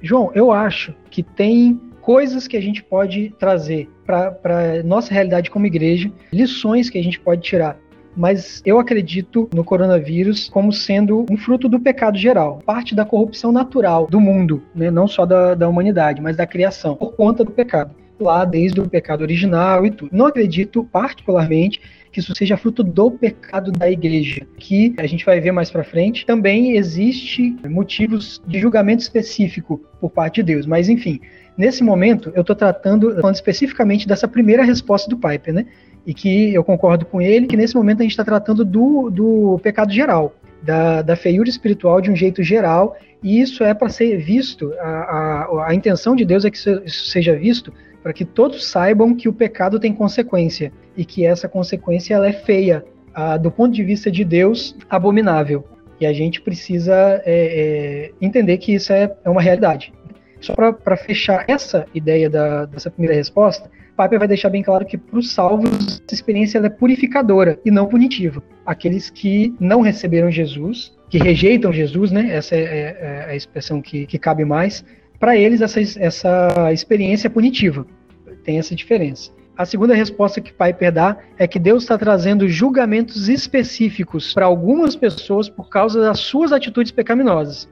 João, 0.00 0.30
eu 0.34 0.52
acho 0.52 0.94
que 1.10 1.22
tem 1.22 1.80
coisas 2.08 2.48
que 2.48 2.56
a 2.56 2.62
gente 2.62 2.82
pode 2.82 3.34
trazer 3.38 3.86
para 4.06 4.82
nossa 4.82 5.12
realidade 5.12 5.50
como 5.50 5.66
igreja, 5.66 6.10
lições 6.32 6.88
que 6.88 6.96
a 6.96 7.04
gente 7.04 7.20
pode 7.20 7.42
tirar. 7.42 7.76
mas 8.16 8.62
eu 8.64 8.78
acredito 8.78 9.46
no 9.54 9.62
coronavírus 9.62 10.48
como 10.48 10.72
sendo 10.72 11.26
um 11.30 11.36
fruto 11.36 11.68
do 11.68 11.78
pecado 11.78 12.16
geral, 12.16 12.62
parte 12.64 12.94
da 12.94 13.04
corrupção 13.04 13.52
natural 13.52 14.06
do 14.06 14.18
mundo, 14.18 14.62
né? 14.74 14.90
não 14.90 15.06
só 15.06 15.26
da, 15.26 15.54
da 15.54 15.68
humanidade, 15.68 16.22
mas 16.22 16.34
da 16.34 16.46
criação, 16.46 16.96
por 16.96 17.14
conta 17.14 17.44
do 17.44 17.50
pecado. 17.50 17.94
Lá 18.18 18.44
desde 18.44 18.80
o 18.80 18.88
pecado 18.88 19.20
original 19.20 19.84
e 19.86 19.90
tudo. 19.92 20.10
Não 20.10 20.26
acredito, 20.26 20.82
particularmente, 20.82 21.78
que 22.10 22.20
isso 22.20 22.34
seja 22.34 22.56
fruto 22.56 22.82
do 22.82 23.10
pecado 23.12 23.70
da 23.70 23.88
igreja, 23.88 24.46
que 24.56 24.92
a 24.98 25.06
gente 25.06 25.24
vai 25.24 25.40
ver 25.40 25.52
mais 25.52 25.70
para 25.70 25.84
frente. 25.84 26.26
Também 26.26 26.76
existe 26.76 27.54
motivos 27.68 28.42
de 28.44 28.58
julgamento 28.58 29.02
específico 29.02 29.80
por 30.00 30.10
parte 30.10 30.36
de 30.36 30.54
Deus, 30.54 30.66
mas 30.66 30.88
enfim, 30.88 31.20
nesse 31.58 31.82
momento 31.82 32.32
eu 32.34 32.42
estou 32.42 32.56
tratando 32.56 33.14
falando 33.16 33.34
especificamente 33.34 34.06
dessa 34.06 34.28
primeira 34.28 34.62
resposta 34.62 35.10
do 35.10 35.18
Piper, 35.18 35.52
né? 35.52 35.66
E 36.06 36.14
que 36.14 36.54
eu 36.54 36.64
concordo 36.64 37.04
com 37.04 37.20
ele 37.20 37.46
que 37.46 37.56
nesse 37.56 37.74
momento 37.74 37.98
a 38.00 38.02
gente 38.02 38.12
está 38.12 38.24
tratando 38.24 38.64
do, 38.64 39.10
do 39.10 39.58
pecado 39.62 39.92
geral, 39.92 40.32
da, 40.62 41.02
da 41.02 41.16
feiura 41.16 41.48
espiritual 41.48 42.00
de 42.00 42.10
um 42.10 42.16
jeito 42.16 42.42
geral, 42.42 42.96
e 43.22 43.40
isso 43.40 43.64
é 43.64 43.74
para 43.74 43.88
ser 43.88 44.16
visto, 44.16 44.72
a, 44.78 44.88
a, 44.88 45.66
a 45.68 45.74
intenção 45.74 46.14
de 46.14 46.24
Deus 46.24 46.44
é 46.44 46.50
que 46.50 46.56
isso 46.56 47.06
seja 47.06 47.34
visto 47.34 47.72
para 48.02 48.12
que 48.12 48.24
todos 48.24 48.64
saibam 48.66 49.14
que 49.14 49.28
o 49.28 49.32
pecado 49.32 49.78
tem 49.78 49.92
consequência 49.92 50.72
e 50.96 51.04
que 51.04 51.26
essa 51.26 51.48
consequência 51.48 52.14
ela 52.14 52.28
é 52.28 52.32
feia, 52.32 52.84
ah, 53.12 53.36
do 53.36 53.50
ponto 53.50 53.74
de 53.74 53.82
vista 53.82 54.10
de 54.10 54.24
Deus, 54.24 54.76
abominável. 54.88 55.64
E 56.00 56.06
a 56.06 56.12
gente 56.12 56.40
precisa 56.40 56.94
é, 56.94 57.22
é, 57.26 58.12
entender 58.20 58.58
que 58.58 58.72
isso 58.72 58.92
é, 58.92 59.12
é 59.24 59.28
uma 59.28 59.42
realidade. 59.42 59.92
Só 60.40 60.54
para 60.54 60.96
fechar 60.96 61.44
essa 61.48 61.86
ideia 61.94 62.30
da, 62.30 62.64
dessa 62.64 62.90
primeira 62.90 63.14
resposta, 63.14 63.70
Piper 63.96 64.18
vai 64.18 64.28
deixar 64.28 64.48
bem 64.48 64.62
claro 64.62 64.86
que 64.86 64.96
para 64.96 65.18
os 65.18 65.32
salvos 65.32 66.00
essa 66.06 66.14
experiência 66.14 66.58
é 66.58 66.68
purificadora 66.68 67.58
e 67.64 67.70
não 67.70 67.86
punitiva. 67.86 68.42
Aqueles 68.64 69.10
que 69.10 69.52
não 69.58 69.80
receberam 69.80 70.30
Jesus, 70.30 70.96
que 71.10 71.18
rejeitam 71.18 71.72
Jesus, 71.72 72.12
né? 72.12 72.30
Essa 72.30 72.54
é, 72.54 72.60
é, 72.60 72.96
é 73.00 73.30
a 73.30 73.34
expressão 73.34 73.82
que, 73.82 74.06
que 74.06 74.18
cabe 74.18 74.44
mais 74.44 74.84
para 75.18 75.36
eles 75.36 75.60
essa, 75.60 75.80
essa 75.80 76.72
experiência 76.72 77.26
é 77.26 77.30
punitiva. 77.30 77.84
Tem 78.44 78.58
essa 78.58 78.74
diferença. 78.74 79.32
A 79.56 79.64
segunda 79.64 79.92
resposta 79.92 80.40
que 80.40 80.52
Piper 80.52 80.92
dá 80.92 81.16
é 81.36 81.48
que 81.48 81.58
Deus 81.58 81.82
está 81.82 81.98
trazendo 81.98 82.48
julgamentos 82.48 83.28
específicos 83.28 84.32
para 84.32 84.46
algumas 84.46 84.94
pessoas 84.94 85.48
por 85.48 85.68
causa 85.68 86.00
das 86.00 86.20
suas 86.20 86.52
atitudes 86.52 86.92
pecaminosas. 86.92 87.68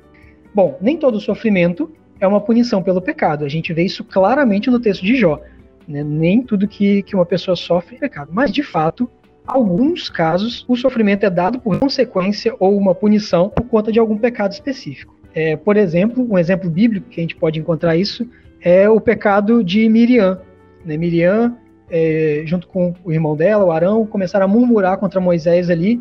Bom, 0.52 0.76
nem 0.80 0.96
todo 0.96 1.20
sofrimento 1.20 1.92
é 2.20 2.26
uma 2.26 2.40
punição 2.40 2.82
pelo 2.82 3.00
pecado. 3.00 3.44
A 3.44 3.48
gente 3.48 3.72
vê 3.72 3.84
isso 3.84 4.04
claramente 4.04 4.70
no 4.70 4.80
texto 4.80 5.04
de 5.04 5.16
Jó. 5.16 5.40
Né? 5.86 6.02
Nem 6.02 6.42
tudo 6.42 6.66
que, 6.66 7.02
que 7.02 7.14
uma 7.14 7.26
pessoa 7.26 7.56
sofre 7.56 7.96
é 7.96 7.98
pecado. 8.00 8.30
Mas, 8.32 8.50
de 8.50 8.62
fato, 8.62 9.08
alguns 9.46 10.08
casos, 10.08 10.64
o 10.68 10.76
sofrimento 10.76 11.24
é 11.24 11.30
dado 11.30 11.60
por 11.60 11.78
consequência 11.78 12.54
ou 12.58 12.76
uma 12.76 12.94
punição 12.94 13.48
por 13.48 13.66
conta 13.66 13.92
de 13.92 13.98
algum 13.98 14.18
pecado 14.18 14.52
específico. 14.52 15.14
É, 15.34 15.56
por 15.56 15.76
exemplo, 15.76 16.26
um 16.28 16.38
exemplo 16.38 16.70
bíblico 16.70 17.08
que 17.08 17.20
a 17.20 17.22
gente 17.22 17.36
pode 17.36 17.60
encontrar 17.60 17.96
isso 17.96 18.26
é 18.60 18.88
o 18.88 19.00
pecado 19.00 19.62
de 19.62 19.88
Miriam. 19.88 20.40
Né? 20.84 20.96
Miriam, 20.96 21.56
é, 21.90 22.42
junto 22.46 22.66
com 22.66 22.94
o 23.04 23.12
irmão 23.12 23.36
dela, 23.36 23.64
o 23.64 23.70
Arão, 23.70 24.06
começaram 24.06 24.46
a 24.46 24.48
murmurar 24.48 24.98
contra 24.98 25.20
Moisés 25.20 25.70
ali, 25.70 26.00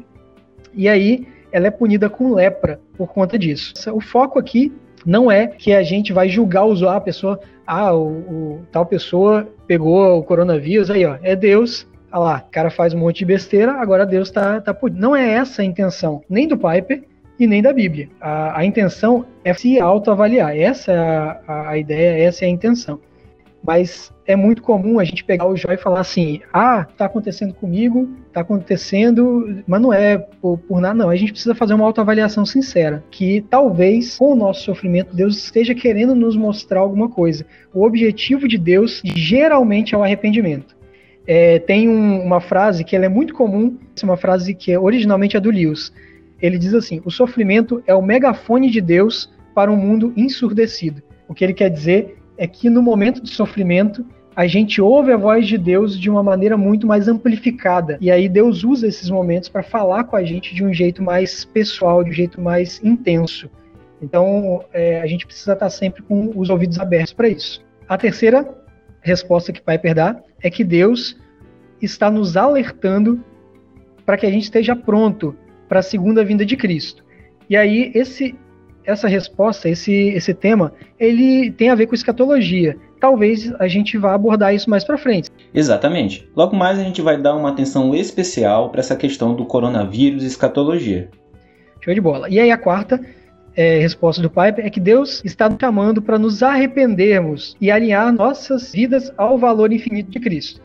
e 0.74 0.88
aí 0.88 1.28
ela 1.52 1.68
é 1.68 1.72
punida 1.72 2.10
com 2.10 2.34
lepra 2.34 2.80
por 2.98 3.14
conta 3.14 3.38
disso. 3.38 3.74
O 3.94 4.02
foco 4.02 4.40
aqui 4.40 4.74
não 5.06 5.32
é 5.32 5.48
que 5.48 5.74
a 5.74 5.84
gente 5.84 6.12
vai 6.12 6.28
julgar 6.28 6.66
usar 6.66 6.96
a 6.96 7.02
pessoa, 7.02 7.40
ah, 7.66 7.94
o, 7.94 8.08
o, 8.08 8.62
tal 8.72 8.86
pessoa 8.86 9.48
pegou 9.68 10.18
o 10.18 10.24
coronavírus, 10.24 10.90
aí 10.90 11.06
ó, 11.06 11.18
é 11.22 11.36
Deus, 11.36 11.88
ah 12.12 12.20
lá, 12.20 12.44
o 12.48 12.52
cara 12.52 12.70
faz 12.70 12.94
um 12.94 13.00
monte 13.00 13.20
de 13.20 13.26
besteira, 13.26 13.74
agora 13.74 14.06
Deus 14.06 14.32
tá, 14.32 14.60
tá 14.62 14.76
Não 14.94 15.16
é 15.16 15.34
essa 15.34 15.62
a 15.62 15.66
intenção, 15.66 16.24
nem 16.30 16.48
do 16.48 16.58
Piper, 16.58 17.04
e 17.40 17.46
nem 17.46 17.62
da 17.62 17.74
Bíblia. 17.74 18.10
A, 18.20 18.60
a 18.60 18.66
intenção 18.66 19.26
é 19.44 19.54
se 19.54 19.80
autoavaliar. 19.80 20.56
Essa 20.58 20.92
é 20.92 20.98
a, 20.98 21.40
a, 21.48 21.70
a, 21.72 21.78
ideia, 21.78 22.24
essa 22.26 22.46
é 22.46 22.48
a 22.48 22.52
intenção. 22.52 23.00
Mas 23.66 24.14
é 24.26 24.36
muito 24.36 24.62
comum 24.62 25.00
a 25.00 25.04
gente 25.04 25.24
pegar 25.24 25.48
o 25.48 25.56
Jó 25.56 25.72
e 25.72 25.78
falar 25.78 26.02
assim: 26.02 26.42
ah, 26.54 26.86
tá 26.98 27.06
acontecendo 27.06 27.54
comigo, 27.54 28.10
tá 28.32 28.42
acontecendo, 28.42 29.64
mas 29.68 29.82
não 29.82 29.92
é 29.92 30.18
por, 30.18 30.58
por 30.58 30.80
nada, 30.80 30.94
não. 30.94 31.10
A 31.10 31.16
gente 31.16 31.32
precisa 31.32 31.56
fazer 31.56 31.74
uma 31.74 31.86
autoavaliação 31.86 32.46
sincera. 32.46 33.04
Que 33.10 33.42
talvez 33.50 34.18
com 34.18 34.34
o 34.34 34.36
nosso 34.36 34.64
sofrimento, 34.64 35.16
Deus 35.16 35.38
esteja 35.38 35.74
querendo 35.74 36.14
nos 36.14 36.36
mostrar 36.36 36.82
alguma 36.82 37.10
coisa. 37.10 37.46
O 37.74 37.86
objetivo 37.86 38.48
de 38.48 38.58
Deus 38.58 39.02
geralmente 39.04 39.96
é 39.96 39.98
o 39.98 40.04
arrependimento. 40.04 40.76
É, 41.28 41.58
tem 41.58 41.90
um, 41.90 42.22
uma 42.22 42.40
frase 42.40 42.84
que 42.84 42.96
é 42.96 43.10
muito 43.10 43.34
comum, 43.34 43.78
uma 44.04 44.18
frase 44.18 44.54
que 44.54 44.72
é, 44.72 44.80
originalmente 44.80 45.36
é 45.36 45.40
do 45.40 45.50
Lewis 45.50 45.92
ele 46.42 46.58
diz 46.58 46.74
assim: 46.74 47.02
o 47.06 47.12
sofrimento 47.12 47.84
é 47.88 47.94
o 47.94 48.02
megafone 48.02 48.70
de 48.70 48.82
Deus 48.82 49.32
para 49.54 49.72
um 49.72 49.78
mundo 49.78 50.14
ensurdecido. 50.16 51.02
O 51.28 51.34
que 51.34 51.44
ele 51.44 51.54
quer 51.54 51.70
dizer 51.70 52.18
é 52.38 52.48
que 52.48 52.70
no 52.70 52.82
momento 52.82 53.22
de 53.22 53.30
sofrimento, 53.30 54.06
a 54.36 54.46
gente 54.48 54.82
ouve 54.82 55.14
a 55.14 55.18
voz 55.18 55.48
de 55.48 55.58
Deus 55.58 55.98
de 55.98 56.10
uma 56.10 56.22
maneira 56.22 56.58
muito 56.58 56.86
mais 56.86 57.08
amplificada. 57.08 57.98
E 58.02 58.12
aí 58.12 58.28
Deus 58.28 58.64
usa 58.64 58.88
esses 58.88 59.10
momentos 59.10 59.48
para 59.48 59.64
falar 59.64 60.04
com 60.04 60.16
a 60.18 60.24
gente 60.24 60.54
de 60.54 60.64
um 60.64 60.74
jeito 60.74 61.02
mais 61.02 61.46
pessoal, 61.46 62.04
de 62.04 62.10
um 62.10 62.14
jeito 62.14 62.42
mais 62.42 62.84
intenso. 62.84 63.50
Então 64.02 64.64
é, 64.74 65.02
a 65.02 65.08
gente 65.08 65.26
precisa 65.26 65.54
estar 65.54 65.70
sempre 65.70 66.04
com 66.04 66.32
os 66.36 66.50
ouvidos 66.50 66.78
abertos 66.80 67.14
para 67.14 67.30
isso. 67.30 67.64
A 67.88 67.98
terceira 67.98 68.46
resposta 69.02 69.54
que 69.54 69.62
Piper 69.62 69.96
dá 69.96 70.22
é 70.42 70.50
que 70.50 70.64
Deus 70.64 71.18
está 71.82 72.12
nos 72.12 72.36
alertando 72.36 73.24
para 74.06 74.18
que 74.18 74.26
a 74.26 74.30
gente 74.30 74.44
esteja 74.44 74.76
pronto 74.76 75.36
para 75.70 75.80
a 75.80 75.84
segunda 75.84 76.26
vinda 76.26 76.46
de 76.46 76.58
Cristo. 76.58 77.06
E 77.50 77.56
aí 77.56 77.92
esse 77.96 78.36
essa 78.86 79.08
resposta, 79.08 79.70
esse 79.70 79.94
esse 80.10 80.34
tema, 80.34 80.74
ele 81.00 81.52
tem 81.52 81.70
a 81.70 81.76
ver 81.76 81.88
com 81.88 81.96
escatologia. 81.96 82.78
Talvez 83.00 83.54
a 83.60 83.68
gente 83.68 83.98
vá 83.98 84.14
abordar 84.14 84.54
isso 84.54 84.70
mais 84.70 84.84
para 84.84 84.98
frente. 84.98 85.30
Exatamente. 85.54 86.28
Logo 86.36 86.56
mais 86.56 86.80
a 86.80 86.84
gente 86.84 87.02
vai 87.02 87.22
dar 87.22 87.36
uma 87.36 87.50
atenção 87.50 87.94
especial 87.94 88.70
para 88.70 88.80
essa 88.80 88.96
questão 88.96 89.36
do 89.36 89.46
coronavírus 89.46 90.24
e 90.24 90.28
escatologia. 90.28 91.10
Show 91.82 91.94
de 91.94 92.02
bola. 92.02 92.30
E 92.30 92.40
aí 92.40 92.52
a 92.52 92.58
quarta 92.58 93.00
é, 93.56 93.80
resposta 93.80 94.22
do 94.22 94.30
Piper 94.30 94.66
é 94.66 94.70
que 94.70 94.80
Deus 94.80 95.24
está 95.24 95.50
nos 95.50 95.58
chamando 95.60 96.02
para 96.02 96.20
nos 96.20 96.44
arrependermos 96.44 97.56
e 97.62 97.72
alinhar 97.72 98.12
nossas 98.12 98.72
vidas 98.72 99.12
ao 99.18 99.38
valor 99.38 99.72
infinito 99.72 100.12
de 100.12 100.20
Cristo. 100.20 100.62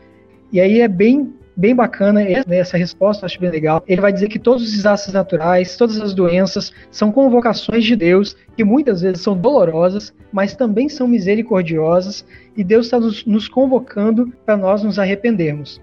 E 0.51 0.59
aí 0.59 0.81
é 0.81 0.87
bem 0.87 1.33
bem 1.61 1.75
bacana 1.75 2.23
né, 2.23 2.57
essa 2.57 2.75
resposta, 2.75 3.27
acho 3.27 3.39
bem 3.39 3.51
legal. 3.51 3.83
Ele 3.87 4.01
vai 4.01 4.11
dizer 4.11 4.27
que 4.27 4.39
todos 4.39 4.63
os 4.63 4.71
desastres 4.71 5.13
naturais, 5.13 5.77
todas 5.77 6.01
as 6.01 6.11
doenças 6.11 6.73
são 6.89 7.11
convocações 7.11 7.85
de 7.85 7.95
Deus, 7.95 8.35
que 8.57 8.63
muitas 8.63 9.01
vezes 9.01 9.21
são 9.21 9.37
dolorosas, 9.37 10.11
mas 10.33 10.55
também 10.55 10.89
são 10.89 11.07
misericordiosas, 11.07 12.25
e 12.57 12.63
Deus 12.63 12.87
está 12.87 12.99
nos, 12.99 13.23
nos 13.25 13.47
convocando 13.47 14.33
para 14.43 14.57
nós 14.57 14.83
nos 14.83 14.97
arrependermos. 14.97 15.79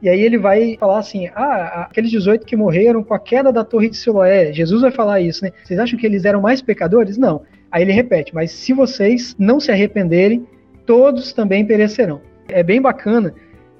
E 0.00 0.08
aí 0.08 0.20
ele 0.20 0.38
vai 0.38 0.76
falar 0.78 0.98
assim: 0.98 1.28
ah, 1.34 1.86
aqueles 1.90 2.10
18 2.10 2.46
que 2.46 2.56
morreram 2.56 3.04
com 3.04 3.12
a 3.12 3.18
queda 3.18 3.52
da 3.52 3.64
torre 3.64 3.90
de 3.90 3.96
Siloé, 3.96 4.52
Jesus 4.52 4.80
vai 4.80 4.92
falar 4.92 5.20
isso, 5.20 5.44
né? 5.44 5.52
Vocês 5.62 5.78
acham 5.78 5.98
que 5.98 6.06
eles 6.06 6.24
eram 6.24 6.40
mais 6.40 6.62
pecadores? 6.62 7.18
Não. 7.18 7.42
Aí 7.70 7.82
ele 7.82 7.92
repete: 7.92 8.32
mas 8.34 8.52
se 8.52 8.72
vocês 8.72 9.34
não 9.38 9.60
se 9.60 9.72
arrependerem, 9.72 10.46
todos 10.86 11.32
também 11.32 11.66
perecerão. 11.66 12.20
É 12.48 12.62
bem 12.62 12.80
bacana 12.80 13.34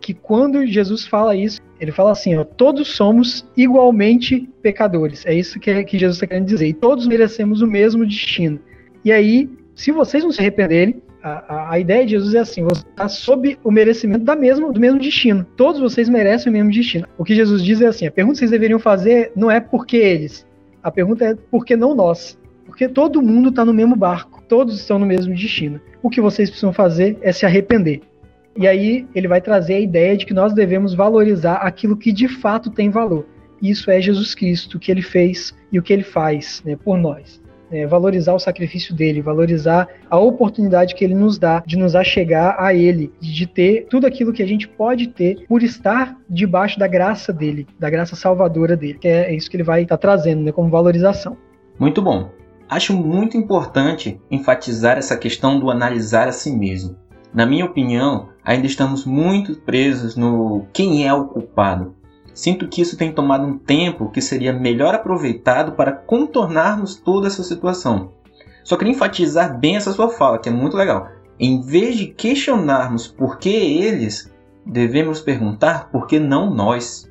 que 0.09 0.15
quando 0.15 0.67
Jesus 0.67 1.07
fala 1.07 1.37
isso, 1.37 1.61
ele 1.79 1.93
fala 1.93 2.13
assim, 2.13 2.35
ó, 2.35 2.43
todos 2.43 2.89
somos 2.89 3.47
igualmente 3.55 4.49
pecadores. 4.63 5.27
É 5.27 5.35
isso 5.35 5.61
que, 5.61 5.85
que 5.85 5.99
Jesus 5.99 6.17
está 6.17 6.27
querendo 6.27 6.47
dizer. 6.47 6.67
E 6.67 6.73
todos 6.73 7.07
merecemos 7.07 7.61
o 7.61 7.67
mesmo 7.67 8.07
destino. 8.07 8.59
E 9.05 9.13
aí, 9.13 9.51
se 9.75 9.93
vocês 9.93 10.25
não 10.25 10.33
se 10.33 10.41
arrependerem, 10.41 11.03
a, 11.23 11.31
a, 11.31 11.73
a 11.75 11.79
ideia 11.79 12.07
de 12.07 12.13
Jesus 12.13 12.35
é 12.35 12.39
assim, 12.39 12.63
você 12.63 12.81
está 12.89 13.07
sob 13.07 13.59
o 13.63 13.71
merecimento 13.71 14.25
da 14.25 14.35
mesma, 14.35 14.73
do 14.73 14.81
mesmo 14.81 14.99
destino. 14.99 15.47
Todos 15.59 15.79
vocês 15.79 16.09
merecem 16.09 16.49
o 16.49 16.55
mesmo 16.55 16.71
destino. 16.71 17.07
O 17.19 17.23
que 17.23 17.35
Jesus 17.35 17.63
diz 17.63 17.83
é 17.83 17.89
assim, 17.89 18.07
a 18.07 18.11
pergunta 18.11 18.37
que 18.37 18.39
vocês 18.39 18.51
deveriam 18.51 18.79
fazer 18.79 19.31
não 19.37 19.51
é 19.51 19.61
por 19.61 19.85
que 19.85 19.99
eles. 19.99 20.47
A 20.83 20.91
pergunta 20.91 21.23
é 21.23 21.35
por 21.35 21.67
que 21.67 21.77
não 21.77 21.95
nós. 21.95 22.39
Porque 22.65 22.89
todo 22.89 23.21
mundo 23.21 23.51
está 23.51 23.63
no 23.63 23.75
mesmo 23.75 23.95
barco. 23.95 24.43
Todos 24.49 24.81
estão 24.81 24.99
no 24.99 25.05
mesmo 25.05 25.35
destino. 25.35 25.79
O 26.03 26.09
que 26.09 26.23
vocês 26.23 26.49
precisam 26.49 26.73
fazer 26.73 27.19
é 27.21 27.31
se 27.31 27.45
arrepender. 27.45 28.01
E 28.57 28.67
aí 28.67 29.07
ele 29.15 29.29
vai 29.29 29.41
trazer 29.41 29.75
a 29.75 29.81
ideia 29.81 30.17
de 30.17 30.27
que 30.27 30.35
nós 30.35 30.53
devemos 30.53 30.95
valorizar 30.95 31.57
aquilo 31.57 31.97
que 31.97 32.13
de 32.13 32.29
fato 32.29 32.71
tem 32.71 32.91
valor. 32.91 33.27
Isso 33.63 33.91
é 33.91 34.01
Jesus 34.01 34.35
Cristo, 34.35 34.77
o 34.77 34.81
que 34.81 34.91
ele 34.91 35.03
fez 35.03 35.55
e 35.73 35.79
o 35.79 35.83
que 35.83 35.93
ele 35.93 36.03
faz 36.03 36.63
né, 36.65 36.77
por 36.77 36.97
nós. 36.97 37.41
É, 37.71 37.87
valorizar 37.87 38.33
o 38.33 38.39
sacrifício 38.39 38.95
dele, 38.95 39.21
valorizar 39.21 39.87
a 40.09 40.19
oportunidade 40.19 40.95
que 40.95 41.05
ele 41.05 41.15
nos 41.15 41.39
dá 41.39 41.63
de 41.67 41.77
nos 41.77 41.95
achegar 41.95 42.57
a 42.59 42.73
ele, 42.73 43.13
de 43.21 43.47
ter 43.47 43.87
tudo 43.91 44.07
aquilo 44.07 44.33
que 44.33 44.43
a 44.43 44.47
gente 44.47 44.67
pode 44.67 45.09
ter 45.09 45.45
por 45.47 45.63
estar 45.63 46.17
debaixo 46.31 46.79
da 46.79 46.87
graça 46.87 47.31
dele, 47.31 47.67
da 47.79 47.91
graça 47.91 48.17
salvadora 48.17 48.75
dele. 48.75 48.99
Que 48.99 49.09
é 49.09 49.35
isso 49.35 49.51
que 49.51 49.57
ele 49.57 49.65
vai 49.65 49.83
estar 49.83 49.99
tá 49.99 50.01
trazendo 50.01 50.43
né, 50.43 50.51
como 50.51 50.71
valorização. 50.71 51.37
Muito 51.79 52.01
bom. 52.01 52.31
Acho 52.71 52.95
muito 52.95 53.37
importante 53.37 54.21
enfatizar 54.31 54.97
essa 54.97 55.17
questão 55.17 55.61
do 55.61 55.71
analisar 55.71 56.29
a 56.29 56.33
si 56.33 56.51
mesmo. 56.51 56.97
Na 57.33 57.45
minha 57.45 57.67
opinião, 57.67 58.31
ainda 58.49 58.67
estamos 58.67 59.05
muito 59.05 59.57
presos 59.57 60.17
no 60.17 60.65
quem 60.73 61.07
é 61.07 61.13
o 61.13 61.27
culpado. 61.27 61.95
sinto 62.33 62.67
que 62.67 62.81
isso 62.81 62.97
tem 62.97 63.13
tomado 63.13 63.45
um 63.45 63.59
tempo 63.59 64.11
que 64.11 64.23
seria 64.23 64.55
melhor 64.55 64.95
aproveitado 64.95 65.73
para 65.73 65.93
contornarmos 65.93 66.95
toda 66.95 67.27
essa 67.27 67.43
situação. 67.43 68.13
Só 68.65 68.77
queria 68.77 68.95
enfatizar 68.95 69.59
bem 69.59 69.77
essa 69.77 69.93
sua 69.93 70.09
fala, 70.09 70.39
que 70.39 70.49
é 70.49 70.53
muito 70.53 70.79
legal. 70.79 71.11
Em 71.39 71.61
vez 71.61 71.97
de 71.97 72.07
questionarmos 72.07 73.07
por 73.07 73.39
que 73.39 73.51
eles, 73.51 74.33
devemos 74.65 75.21
perguntar 75.21 75.91
por 75.91 76.07
que 76.07 76.19
não 76.19 76.49
nós. 76.49 77.11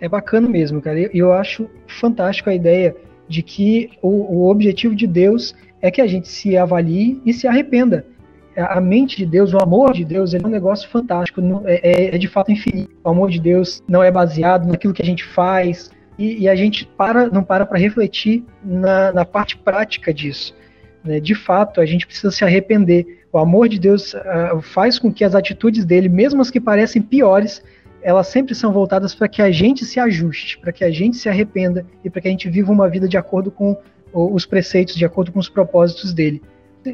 É 0.00 0.08
bacana 0.08 0.48
mesmo, 0.48 0.82
cara. 0.82 0.98
E 0.98 1.18
eu 1.18 1.32
acho 1.32 1.70
fantástico 2.00 2.50
a 2.50 2.54
ideia 2.54 2.96
de 3.28 3.42
que 3.42 3.90
o, 4.02 4.08
o 4.08 4.50
objetivo 4.50 4.96
de 4.96 5.06
Deus 5.06 5.54
é 5.80 5.88
que 5.88 6.00
a 6.00 6.06
gente 6.06 6.26
se 6.26 6.56
avalie 6.56 7.20
e 7.24 7.32
se 7.32 7.46
arrependa 7.46 8.06
a 8.56 8.80
mente 8.80 9.16
de 9.16 9.26
Deus, 9.26 9.52
o 9.52 9.58
amor 9.58 9.92
de 9.92 10.04
Deus, 10.04 10.34
ele 10.34 10.44
é 10.44 10.46
um 10.46 10.50
negócio 10.50 10.88
fantástico, 10.88 11.40
é, 11.64 11.80
é, 11.82 12.14
é, 12.14 12.18
de 12.18 12.28
fato 12.28 12.52
infinito. 12.52 12.94
O 13.02 13.08
amor 13.08 13.30
de 13.30 13.40
Deus 13.40 13.82
não 13.88 14.02
é 14.02 14.10
baseado 14.10 14.66
naquilo 14.66 14.92
que 14.92 15.02
a 15.02 15.06
gente 15.06 15.24
faz 15.24 15.90
e, 16.18 16.42
e 16.42 16.48
a 16.48 16.54
gente 16.54 16.86
para, 16.86 17.28
não 17.28 17.42
para 17.42 17.64
para 17.64 17.78
refletir 17.78 18.44
na, 18.62 19.12
na, 19.12 19.24
parte 19.24 19.56
prática 19.56 20.12
disso. 20.12 20.54
Né? 21.02 21.18
De 21.18 21.34
fato, 21.34 21.80
a 21.80 21.86
gente 21.86 22.06
precisa 22.06 22.30
se 22.30 22.44
arrepender. 22.44 23.24
O 23.32 23.38
amor 23.38 23.68
de 23.68 23.78
Deus 23.78 24.12
uh, 24.12 24.60
faz 24.60 24.98
com 24.98 25.12
que 25.12 25.24
as 25.24 25.34
atitudes 25.34 25.84
dele, 25.86 26.08
mesmo 26.08 26.42
as 26.42 26.50
que 26.50 26.60
parecem 26.60 27.00
piores, 27.00 27.62
elas 28.02 28.26
sempre 28.26 28.54
são 28.54 28.72
voltadas 28.72 29.14
para 29.14 29.28
que 29.28 29.40
a 29.40 29.50
gente 29.50 29.86
se 29.86 29.98
ajuste, 29.98 30.58
para 30.58 30.72
que 30.72 30.84
a 30.84 30.90
gente 30.90 31.16
se 31.16 31.28
arrependa 31.28 31.86
e 32.04 32.10
para 32.10 32.20
que 32.20 32.28
a 32.28 32.30
gente 32.30 32.50
viva 32.50 32.70
uma 32.70 32.88
vida 32.88 33.08
de 33.08 33.16
acordo 33.16 33.50
com 33.50 33.76
os 34.12 34.44
preceitos, 34.44 34.94
de 34.94 35.06
acordo 35.06 35.32
com 35.32 35.38
os 35.38 35.48
propósitos 35.48 36.12
dele 36.12 36.42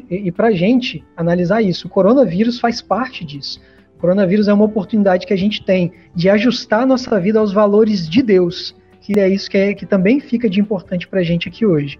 e, 0.09 0.31
para 0.31 0.47
a 0.47 0.51
gente 0.51 1.03
analisar 1.15 1.61
isso, 1.61 1.87
o 1.87 1.89
coronavírus 1.89 2.59
faz 2.59 2.81
parte 2.81 3.25
disso. 3.25 3.61
O 3.97 3.99
coronavírus 3.99 4.47
é 4.47 4.53
uma 4.53 4.65
oportunidade 4.65 5.25
que 5.25 5.33
a 5.33 5.37
gente 5.37 5.63
tem 5.63 5.91
de 6.15 6.29
ajustar 6.29 6.83
a 6.83 6.85
nossa 6.85 7.19
vida 7.19 7.39
aos 7.39 7.51
valores 7.51 8.07
de 8.07 8.21
Deus, 8.21 8.75
que 9.01 9.19
é 9.19 9.27
isso 9.27 9.49
que, 9.49 9.57
é, 9.57 9.73
que 9.73 9.85
também 9.85 10.19
fica 10.19 10.49
de 10.49 10.59
importante 10.59 11.07
para 11.07 11.19
a 11.19 11.23
gente 11.23 11.47
aqui 11.49 11.65
hoje. 11.65 11.99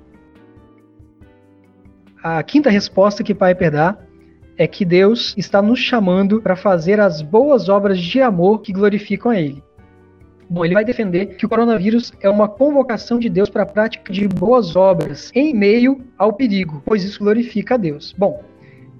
A 2.22 2.44
quinta 2.44 2.70
resposta 2.70 3.24
que 3.24 3.34
Piper 3.34 3.72
dá 3.72 3.98
é 4.58 4.68
que 4.68 4.84
Deus 4.84 5.34
está 5.38 5.62
nos 5.62 5.80
chamando 5.80 6.42
para 6.42 6.56
fazer 6.56 7.00
as 7.00 7.22
boas 7.22 7.70
obras 7.70 7.98
de 7.98 8.22
amor 8.22 8.62
que 8.62 8.74
glorificam 8.74 9.32
a 9.32 9.40
Ele. 9.40 9.64
Bom, 10.50 10.66
ele 10.66 10.74
vai 10.74 10.84
defender 10.84 11.28
que 11.36 11.46
o 11.46 11.50
coronavírus 11.50 12.12
é 12.20 12.28
uma 12.28 12.48
convocação 12.48 13.20
de 13.20 13.30
Deus 13.30 13.52
para 13.52 13.62
a 13.62 13.68
prática 13.68 14.12
de 14.12 14.28
boas 14.28 14.76
obras 14.76 15.32
em 15.36 15.54
meio 15.54 16.02
ao 16.18 16.34
perigo, 16.34 16.82
pois 16.84 17.04
isso 17.04 17.20
glorifica 17.20 17.76
a 17.76 17.78
Deus. 17.78 18.16
Bom, 18.18 18.44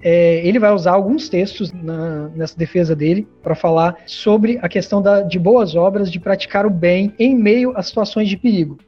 é, 0.00 0.46
ele 0.46 0.60
vai 0.60 0.72
usar 0.72 0.92
alguns 0.92 1.28
textos 1.28 1.72
na, 1.72 2.28
nessa 2.28 2.56
defesa 2.56 2.94
dele 2.94 3.26
para 3.42 3.56
falar 3.56 3.96
sobre 4.06 4.60
a 4.62 4.68
questão 4.68 5.02
da, 5.02 5.22
de 5.22 5.40
boas 5.40 5.74
obras, 5.74 6.10
de 6.10 6.20
praticar 6.20 6.64
o 6.64 6.70
bem 6.70 7.12
em 7.18 7.34
meio 7.34 7.76
a 7.76 7.82
situações 7.82 8.28
de 8.28 8.36
perigo. 8.36 8.78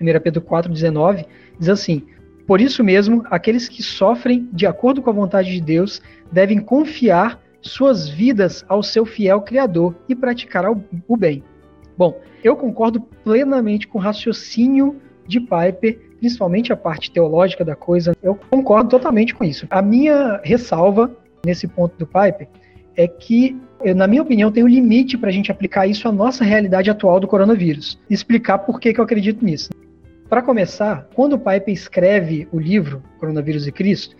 1 0.00 0.20
Pedro 0.20 0.40
4,19 0.40 1.26
diz 1.58 1.68
assim: 1.68 2.02
Por 2.46 2.62
isso 2.62 2.82
mesmo, 2.82 3.24
aqueles 3.30 3.68
que 3.68 3.82
sofrem 3.82 4.48
de 4.54 4.66
acordo 4.66 5.02
com 5.02 5.10
a 5.10 5.12
vontade 5.12 5.52
de 5.52 5.60
Deus 5.60 6.00
devem 6.32 6.60
confiar 6.60 7.42
suas 7.60 8.08
vidas 8.08 8.64
ao 8.68 8.82
seu 8.82 9.04
fiel 9.04 9.42
Criador 9.42 9.94
e 10.08 10.14
praticar 10.14 10.64
o 10.70 11.16
bem. 11.16 11.44
Bom, 11.96 12.20
eu 12.44 12.56
concordo 12.56 13.00
plenamente 13.00 13.88
com 13.88 13.98
o 13.98 14.00
raciocínio 14.00 14.96
de 15.26 15.40
Piper, 15.40 15.98
principalmente 16.18 16.72
a 16.72 16.76
parte 16.76 17.10
teológica 17.10 17.64
da 17.64 17.74
coisa. 17.74 18.14
Eu 18.22 18.38
concordo 18.50 18.90
totalmente 18.90 19.34
com 19.34 19.44
isso. 19.44 19.66
A 19.70 19.80
minha 19.80 20.40
ressalva 20.44 21.10
nesse 21.44 21.66
ponto 21.66 21.96
do 21.98 22.06
Piper 22.06 22.48
é 22.96 23.08
que, 23.08 23.56
na 23.94 24.06
minha 24.06 24.22
opinião, 24.22 24.52
tem 24.52 24.62
um 24.62 24.68
limite 24.68 25.16
para 25.16 25.30
a 25.30 25.32
gente 25.32 25.50
aplicar 25.50 25.86
isso 25.86 26.06
à 26.06 26.12
nossa 26.12 26.44
realidade 26.44 26.90
atual 26.90 27.18
do 27.18 27.26
coronavírus. 27.26 27.98
Explicar 28.08 28.58
por 28.58 28.78
que, 28.78 28.92
que 28.92 29.00
eu 29.00 29.04
acredito 29.04 29.44
nisso. 29.44 29.70
Para 30.28 30.42
começar, 30.42 31.08
quando 31.14 31.34
o 31.34 31.38
Piper 31.38 31.72
escreve 31.72 32.48
o 32.52 32.58
livro 32.58 33.02
Coronavírus 33.18 33.66
e 33.66 33.72
Cristo, 33.72 34.16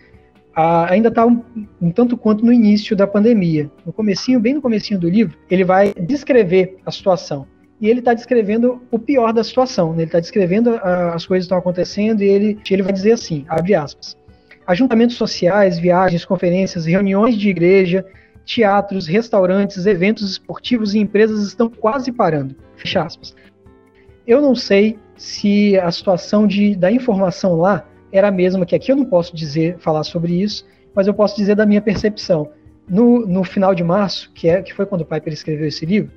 ainda 0.55 1.09
está 1.09 1.25
um, 1.25 1.43
um, 1.81 1.91
tanto 1.91 2.17
quanto 2.17 2.45
no 2.45 2.51
início 2.51 2.95
da 2.95 3.05
pandemia. 3.05 3.69
No 3.85 3.93
comecinho, 3.93 4.39
bem 4.39 4.55
no 4.55 4.61
comecinho 4.61 4.99
do 4.99 5.09
livro, 5.09 5.37
ele 5.49 5.63
vai 5.63 5.93
descrever 5.93 6.77
a 6.85 6.91
situação 6.91 7.45
e 7.79 7.89
ele 7.89 7.99
está 7.99 8.13
descrevendo 8.13 8.81
o 8.89 8.97
pior 8.97 9.31
da 9.31 9.43
situação. 9.43 9.91
Né? 9.91 9.99
Ele 9.99 10.05
está 10.05 10.19
descrevendo 10.19 10.75
a, 10.75 11.13
as 11.13 11.25
coisas 11.25 11.45
que 11.45 11.47
estão 11.47 11.57
acontecendo 11.57 12.21
e 12.21 12.27
ele, 12.27 12.59
ele 12.69 12.83
vai 12.83 12.91
dizer 12.91 13.13
assim, 13.13 13.45
abre 13.47 13.75
aspas, 13.75 14.17
ajuntamentos 14.65 15.15
sociais, 15.15 15.77
viagens, 15.77 16.25
conferências, 16.25 16.85
reuniões 16.85 17.37
de 17.37 17.49
igreja, 17.49 18.05
teatros, 18.45 19.07
restaurantes, 19.07 19.85
eventos 19.85 20.31
esportivos 20.31 20.95
e 20.95 20.99
empresas 20.99 21.45
estão 21.45 21.69
quase 21.69 22.11
parando, 22.11 22.55
fecha 22.75 23.03
aspas. 23.03 23.35
Eu 24.25 24.41
não 24.41 24.55
sei 24.55 24.97
se 25.15 25.77
a 25.79 25.91
situação 25.91 26.47
de, 26.47 26.75
da 26.75 26.91
informação 26.91 27.55
lá 27.55 27.85
era 28.11 28.29
a 28.29 28.31
mesma 28.31 28.65
que 28.65 28.75
aqui, 28.75 28.91
eu 28.91 28.95
não 28.95 29.05
posso 29.05 29.35
dizer, 29.35 29.77
falar 29.79 30.03
sobre 30.03 30.41
isso, 30.41 30.65
mas 30.95 31.07
eu 31.07 31.13
posso 31.13 31.35
dizer 31.35 31.55
da 31.55 31.65
minha 31.65 31.81
percepção. 31.81 32.49
No, 32.89 33.25
no 33.25 33.43
final 33.43 33.75
de 33.75 33.83
março, 33.83 34.31
que, 34.33 34.47
é, 34.47 34.61
que 34.61 34.73
foi 34.73 34.85
quando 34.85 35.01
o 35.01 35.05
Piper 35.05 35.33
escreveu 35.33 35.67
esse 35.67 35.85
livro, 35.85 36.09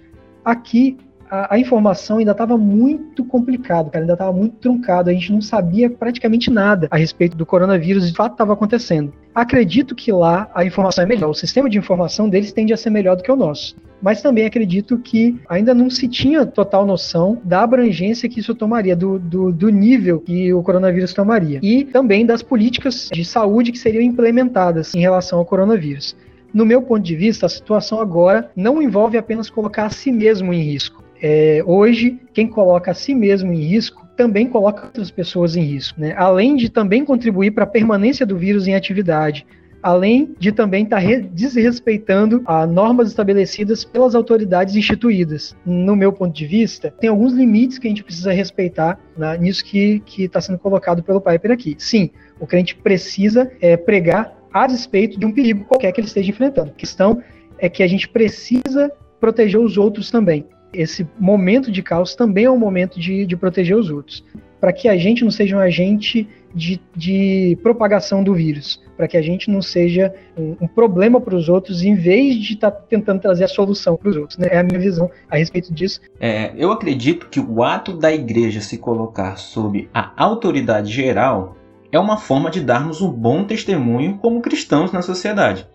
aqui 0.44 0.96
a, 1.30 1.54
a 1.54 1.58
informação 1.58 2.18
ainda 2.18 2.32
estava 2.32 2.58
muito 2.58 3.24
complicado, 3.24 3.90
cara, 3.90 4.02
ainda 4.02 4.14
estava 4.14 4.32
muito 4.32 4.56
truncado. 4.56 5.08
A 5.08 5.12
gente 5.12 5.32
não 5.32 5.40
sabia 5.40 5.88
praticamente 5.88 6.50
nada 6.50 6.88
a 6.90 6.96
respeito 6.96 7.36
do 7.36 7.46
coronavírus 7.46 8.04
e 8.04 8.10
de 8.10 8.16
fato 8.16 8.32
estava 8.32 8.52
acontecendo. 8.52 9.12
Acredito 9.32 9.94
que 9.94 10.10
lá 10.10 10.50
a 10.54 10.64
informação 10.64 11.04
é 11.04 11.06
melhor, 11.06 11.30
o 11.30 11.34
sistema 11.34 11.70
de 11.70 11.78
informação 11.78 12.28
deles 12.28 12.52
tende 12.52 12.72
a 12.72 12.76
ser 12.76 12.90
melhor 12.90 13.16
do 13.16 13.22
que 13.22 13.30
o 13.30 13.36
nosso. 13.36 13.76
Mas 14.02 14.22
também 14.22 14.46
acredito 14.46 14.98
que 14.98 15.38
ainda 15.48 15.74
não 15.74 15.88
se 15.90 16.08
tinha 16.08 16.44
total 16.46 16.84
noção 16.84 17.40
da 17.44 17.62
abrangência 17.62 18.28
que 18.28 18.40
isso 18.40 18.54
tomaria, 18.54 18.96
do, 18.96 19.18
do, 19.18 19.52
do 19.52 19.68
nível 19.68 20.20
que 20.20 20.52
o 20.52 20.62
coronavírus 20.62 21.12
tomaria. 21.12 21.60
E 21.62 21.84
também 21.84 22.26
das 22.26 22.42
políticas 22.42 23.08
de 23.12 23.24
saúde 23.24 23.70
que 23.70 23.78
seriam 23.78 24.02
implementadas 24.02 24.94
em 24.94 25.00
relação 25.00 25.38
ao 25.38 25.44
coronavírus. 25.44 26.16
No 26.52 26.66
meu 26.66 26.82
ponto 26.82 27.02
de 27.02 27.14
vista, 27.14 27.46
a 27.46 27.48
situação 27.48 28.00
agora 28.00 28.50
não 28.56 28.82
envolve 28.82 29.16
apenas 29.16 29.48
colocar 29.48 29.84
a 29.84 29.90
si 29.90 30.10
mesmo 30.10 30.52
em 30.52 30.62
risco, 30.62 31.04
é, 31.22 31.62
hoje, 31.66 32.18
quem 32.32 32.46
coloca 32.46 32.90
a 32.90 32.94
si 32.94 33.14
mesmo 33.14 33.52
em 33.52 33.60
risco 33.60 34.08
também 34.16 34.46
coloca 34.46 34.86
outras 34.86 35.10
pessoas 35.10 35.56
em 35.56 35.62
risco, 35.62 36.00
né? 36.00 36.14
além 36.16 36.56
de 36.56 36.68
também 36.68 37.04
contribuir 37.04 37.52
para 37.52 37.64
a 37.64 37.66
permanência 37.66 38.26
do 38.26 38.36
vírus 38.36 38.66
em 38.66 38.74
atividade, 38.74 39.46
além 39.82 40.34
de 40.38 40.52
também 40.52 40.84
estar 40.84 41.00
tá 41.00 41.08
desrespeitando 41.32 42.42
as 42.46 42.70
normas 42.70 43.08
estabelecidas 43.08 43.82
pelas 43.82 44.14
autoridades 44.14 44.76
instituídas. 44.76 45.56
No 45.64 45.96
meu 45.96 46.12
ponto 46.12 46.34
de 46.34 46.46
vista, 46.46 46.92
tem 47.00 47.08
alguns 47.08 47.32
limites 47.32 47.78
que 47.78 47.86
a 47.86 47.90
gente 47.90 48.04
precisa 48.04 48.32
respeitar 48.32 48.98
né, 49.16 49.38
nisso 49.38 49.64
que 49.64 50.02
está 50.18 50.40
sendo 50.40 50.58
colocado 50.58 51.02
pelo 51.02 51.20
Piper 51.20 51.50
aqui. 51.50 51.74
Sim, 51.78 52.10
o 52.38 52.46
crente 52.46 52.76
precisa 52.76 53.50
é, 53.60 53.76
pregar 53.76 54.36
a 54.52 54.66
respeito 54.66 55.18
de 55.18 55.24
um 55.24 55.32
perigo 55.32 55.64
qualquer 55.64 55.92
que 55.92 56.00
ele 56.00 56.08
esteja 56.08 56.30
enfrentando. 56.30 56.70
A 56.70 56.74
questão 56.74 57.22
é 57.58 57.68
que 57.68 57.82
a 57.82 57.86
gente 57.86 58.08
precisa 58.08 58.92
proteger 59.18 59.60
os 59.60 59.78
outros 59.78 60.10
também 60.10 60.46
esse 60.72 61.06
momento 61.18 61.70
de 61.70 61.82
caos 61.82 62.14
também 62.14 62.44
é 62.44 62.50
um 62.50 62.58
momento 62.58 62.98
de, 62.98 63.26
de 63.26 63.36
proteger 63.36 63.76
os 63.76 63.90
outros. 63.90 64.24
Para 64.60 64.72
que 64.72 64.88
a 64.88 64.96
gente 64.96 65.24
não 65.24 65.30
seja 65.30 65.56
um 65.56 65.60
agente 65.60 66.28
de, 66.54 66.80
de 66.94 67.58
propagação 67.62 68.22
do 68.22 68.34
vírus, 68.34 68.82
para 68.96 69.08
que 69.08 69.16
a 69.16 69.22
gente 69.22 69.50
não 69.50 69.62
seja 69.62 70.12
um, 70.36 70.56
um 70.60 70.68
problema 70.68 71.20
para 71.20 71.34
os 71.34 71.48
outros, 71.48 71.82
em 71.82 71.94
vez 71.94 72.36
de 72.36 72.54
estar 72.54 72.70
tá 72.70 72.80
tentando 72.88 73.20
trazer 73.20 73.44
a 73.44 73.48
solução 73.48 73.96
para 73.96 74.10
os 74.10 74.16
outros. 74.16 74.38
Né? 74.38 74.48
É 74.50 74.58
a 74.58 74.62
minha 74.62 74.78
visão 74.78 75.10
a 75.30 75.36
respeito 75.36 75.72
disso. 75.72 76.00
É, 76.20 76.52
eu 76.56 76.70
acredito 76.70 77.28
que 77.28 77.40
o 77.40 77.62
ato 77.62 77.96
da 77.96 78.12
igreja 78.12 78.60
se 78.60 78.76
colocar 78.76 79.36
sob 79.36 79.88
a 79.94 80.12
autoridade 80.16 80.92
geral 80.92 81.56
é 81.90 81.98
uma 81.98 82.18
forma 82.18 82.50
de 82.50 82.60
darmos 82.60 83.00
um 83.00 83.10
bom 83.10 83.44
testemunho 83.44 84.18
como 84.18 84.42
cristãos 84.42 84.92
na 84.92 85.02
sociedade. 85.02 85.66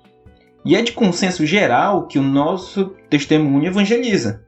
E 0.64 0.76
é 0.76 0.82
de 0.82 0.94
consenso 0.94 1.46
geral 1.46 2.08
que 2.08 2.18
o 2.18 2.24
nosso 2.24 2.96
testemunho 3.10 3.68
evangeliza. 3.68 4.45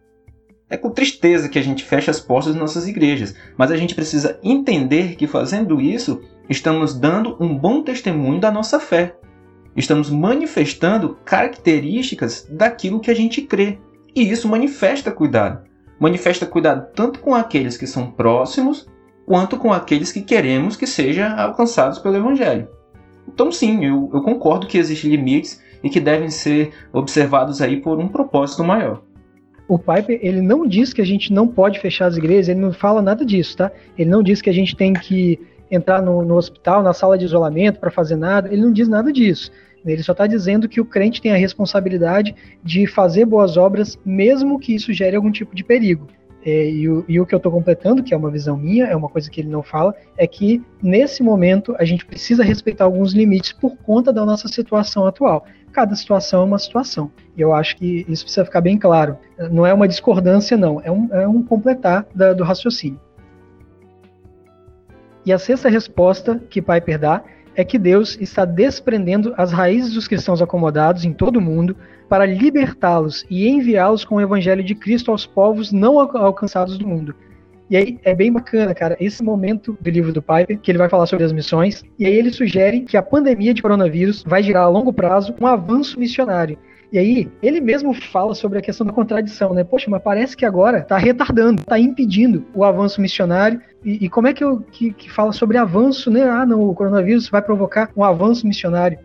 É 0.69 0.75
com 0.75 0.89
tristeza 0.89 1.47
que 1.47 1.57
a 1.57 1.61
gente 1.61 1.85
fecha 1.85 2.11
as 2.11 2.19
portas 2.19 2.51
das 2.51 2.59
nossas 2.59 2.87
igrejas, 2.89 3.33
mas 3.57 3.71
a 3.71 3.77
gente 3.77 3.95
precisa 3.95 4.37
entender 4.43 5.15
que 5.15 5.25
fazendo 5.25 5.79
isso, 5.79 6.21
estamos 6.49 6.93
dando 6.93 7.37
um 7.39 7.57
bom 7.57 7.81
testemunho 7.81 8.41
da 8.41 8.51
nossa 8.51 8.77
fé. 8.77 9.15
Estamos 9.77 10.09
manifestando 10.09 11.17
características 11.23 12.45
daquilo 12.51 12.99
que 12.99 13.09
a 13.09 13.13
gente 13.13 13.43
crê. 13.43 13.79
E 14.13 14.29
isso 14.29 14.49
manifesta 14.49 15.09
cuidado. 15.09 15.65
Manifesta 15.97 16.45
cuidado 16.45 16.91
tanto 16.93 17.19
com 17.21 17.33
aqueles 17.33 17.77
que 17.77 17.87
são 17.87 18.11
próximos, 18.11 18.89
quanto 19.25 19.55
com 19.55 19.71
aqueles 19.71 20.11
que 20.11 20.21
queremos 20.21 20.75
que 20.75 20.85
sejam 20.85 21.39
alcançados 21.39 21.97
pelo 21.99 22.17
Evangelho. 22.17 22.67
Então, 23.25 23.53
sim, 23.53 23.85
eu, 23.85 24.09
eu 24.13 24.21
concordo 24.21 24.67
que 24.67 24.77
existem 24.77 25.11
limites 25.11 25.61
e 25.81 25.89
que 25.89 25.99
devem 26.01 26.29
ser 26.29 26.73
observados 26.91 27.61
aí 27.61 27.79
por 27.79 27.99
um 27.99 28.09
propósito 28.09 28.65
maior 28.65 29.06
o 29.67 29.77
Piper, 29.77 30.19
ele 30.21 30.41
não 30.41 30.65
diz 30.65 30.93
que 30.93 31.01
a 31.01 31.05
gente 31.05 31.33
não 31.33 31.47
pode 31.47 31.79
fechar 31.79 32.05
as 32.05 32.17
igrejas, 32.17 32.49
ele 32.49 32.59
não 32.59 32.71
fala 32.71 33.01
nada 33.01 33.25
disso, 33.25 33.57
tá? 33.57 33.71
Ele 33.97 34.09
não 34.09 34.23
diz 34.23 34.41
que 34.41 34.49
a 34.49 34.53
gente 34.53 34.75
tem 34.75 34.93
que 34.93 35.39
entrar 35.69 36.01
no, 36.01 36.23
no 36.23 36.35
hospital, 36.35 36.81
na 36.81 36.93
sala 36.93 37.17
de 37.17 37.25
isolamento 37.25 37.79
para 37.79 37.91
fazer 37.91 38.15
nada, 38.15 38.47
ele 38.51 38.61
não 38.61 38.71
diz 38.71 38.87
nada 38.87 39.11
disso. 39.11 39.51
Ele 39.85 40.03
só 40.03 40.11
está 40.11 40.27
dizendo 40.27 40.67
que 40.67 40.81
o 40.81 40.85
crente 40.85 41.21
tem 41.21 41.31
a 41.31 41.37
responsabilidade 41.37 42.35
de 42.63 42.87
fazer 42.87 43.25
boas 43.25 43.57
obras, 43.57 43.97
mesmo 44.05 44.59
que 44.59 44.75
isso 44.75 44.91
gere 44.91 45.15
algum 45.15 45.31
tipo 45.31 45.55
de 45.55 45.63
perigo. 45.63 46.07
é, 46.45 46.69
e, 46.69 46.89
o, 46.89 47.03
e, 47.07 47.19
o, 47.19 47.25
que 47.25 47.35
eu 47.35 47.37
estou 47.37 47.51
completando, 47.51 48.01
que 48.01 48.13
é 48.13 48.17
uma 48.17 48.31
visão 48.31 48.55
minha, 48.55 48.85
é 48.85 48.95
uma 48.95 49.09
coisa 49.09 49.29
que 49.29 49.41
ele 49.41 49.49
não 49.49 49.61
fala, 49.61 49.93
é 50.17 50.25
que 50.25 50.61
nesse 50.81 51.21
momento 51.21 51.75
a 51.77 51.83
gente 51.83 52.05
precisa 52.05 52.43
respeitar 52.43 52.85
alguns 52.85 53.13
limites 53.13 53.51
por 53.51 53.75
conta 53.77 54.13
da 54.13 54.25
nossa 54.25 54.47
situação 54.47 55.05
atual. 55.05 55.45
Cada 55.77 55.95
situação 55.95 56.41
é 56.41 56.43
uma 56.43 56.57
situação. 56.57 57.11
E 57.37 57.41
eu 57.41 57.53
acho 57.53 57.77
que 57.77 58.03
isso 58.09 58.23
precisa 58.23 58.43
ficar 58.43 58.61
bem 58.61 58.79
claro. 58.79 59.15
Não 59.51 59.63
é 59.63 59.71
uma 59.71 59.87
discordância, 59.87 60.57
não. 60.57 60.81
É 60.83 60.91
um, 60.91 61.07
é 61.13 61.27
um 61.27 61.43
completar 61.43 62.03
da, 62.15 62.33
do 62.33 62.43
raciocínio. 62.43 62.99
E 65.23 65.31
a 65.31 65.37
sexta 65.37 65.69
resposta 65.69 66.41
que 66.49 66.63
Piper 66.63 66.97
dá 66.97 67.23
é 67.55 67.63
que 67.63 67.77
Deus 67.77 68.17
está 68.19 68.43
desprendendo 68.43 69.35
as 69.37 69.51
raízes 69.51 69.93
dos 69.93 70.07
cristãos 70.07 70.41
acomodados 70.41 71.05
em 71.05 71.13
todo 71.13 71.37
o 71.37 71.41
mundo 71.41 71.77
para 72.09 72.25
libertá-los 72.25 73.23
e 73.29 73.47
enviá-los 73.47 74.03
com 74.03 74.15
o 74.15 74.21
evangelho 74.21 74.63
de 74.63 74.73
Cristo 74.73 75.11
aos 75.11 75.27
povos 75.27 75.71
não 75.71 75.99
alcançados 75.99 76.79
do 76.79 76.87
mundo. 76.87 77.13
E 77.69 77.75
aí 77.75 77.99
é 78.03 78.15
bem 78.15 78.31
bacana, 78.31 78.73
cara, 78.73 78.95
esse 78.99 79.21
momento 79.21 79.77
do 79.79 79.89
livro 79.89 80.13
do 80.13 80.21
Piper, 80.21 80.59
que 80.59 80.71
ele 80.71 80.77
vai 80.77 80.87
falar 80.87 81.05
sobre 81.05 81.25
as 81.25 81.33
missões, 81.33 81.83
e 81.99 82.05
aí 82.05 82.13
ele 82.13 82.31
sugere 82.31 82.81
que 82.81 82.95
a 82.95 83.01
pandemia 83.01 83.53
de 83.53 83.61
coronavírus 83.61 84.23
vai 84.25 84.41
gerar 84.41 84.61
a 84.61 84.69
longo 84.69 84.93
prazo 84.93 85.35
um 85.39 85.45
avanço 85.45 85.99
missionário. 85.99 86.57
E 86.91 86.97
aí, 86.97 87.29
ele 87.43 87.59
mesmo 87.59 87.93
fala 87.93 88.33
sobre 88.33 88.59
a 88.59 88.61
questão 88.61 88.87
da 88.87 88.93
contradição, 88.93 89.53
né? 89.53 89.61
Poxa, 89.61 89.89
mas 89.89 90.01
parece 90.01 90.37
que 90.37 90.45
agora 90.45 90.79
está 90.79 90.97
retardando, 90.97 91.59
está 91.59 91.77
impedindo 91.77 92.45
o 92.53 92.63
avanço 92.63 93.01
missionário. 93.01 93.59
E, 93.83 94.05
e 94.05 94.09
como 94.09 94.27
é 94.27 94.33
que, 94.33 94.41
eu, 94.41 94.61
que, 94.71 94.93
que 94.93 95.11
fala 95.11 95.33
sobre 95.33 95.57
avanço, 95.57 96.09
né? 96.09 96.23
Ah, 96.23 96.45
não, 96.45 96.61
o 96.61 96.73
coronavírus 96.73 97.27
vai 97.27 97.41
provocar 97.41 97.91
um 97.93 98.05
avanço 98.05 98.47
missionário. 98.47 98.97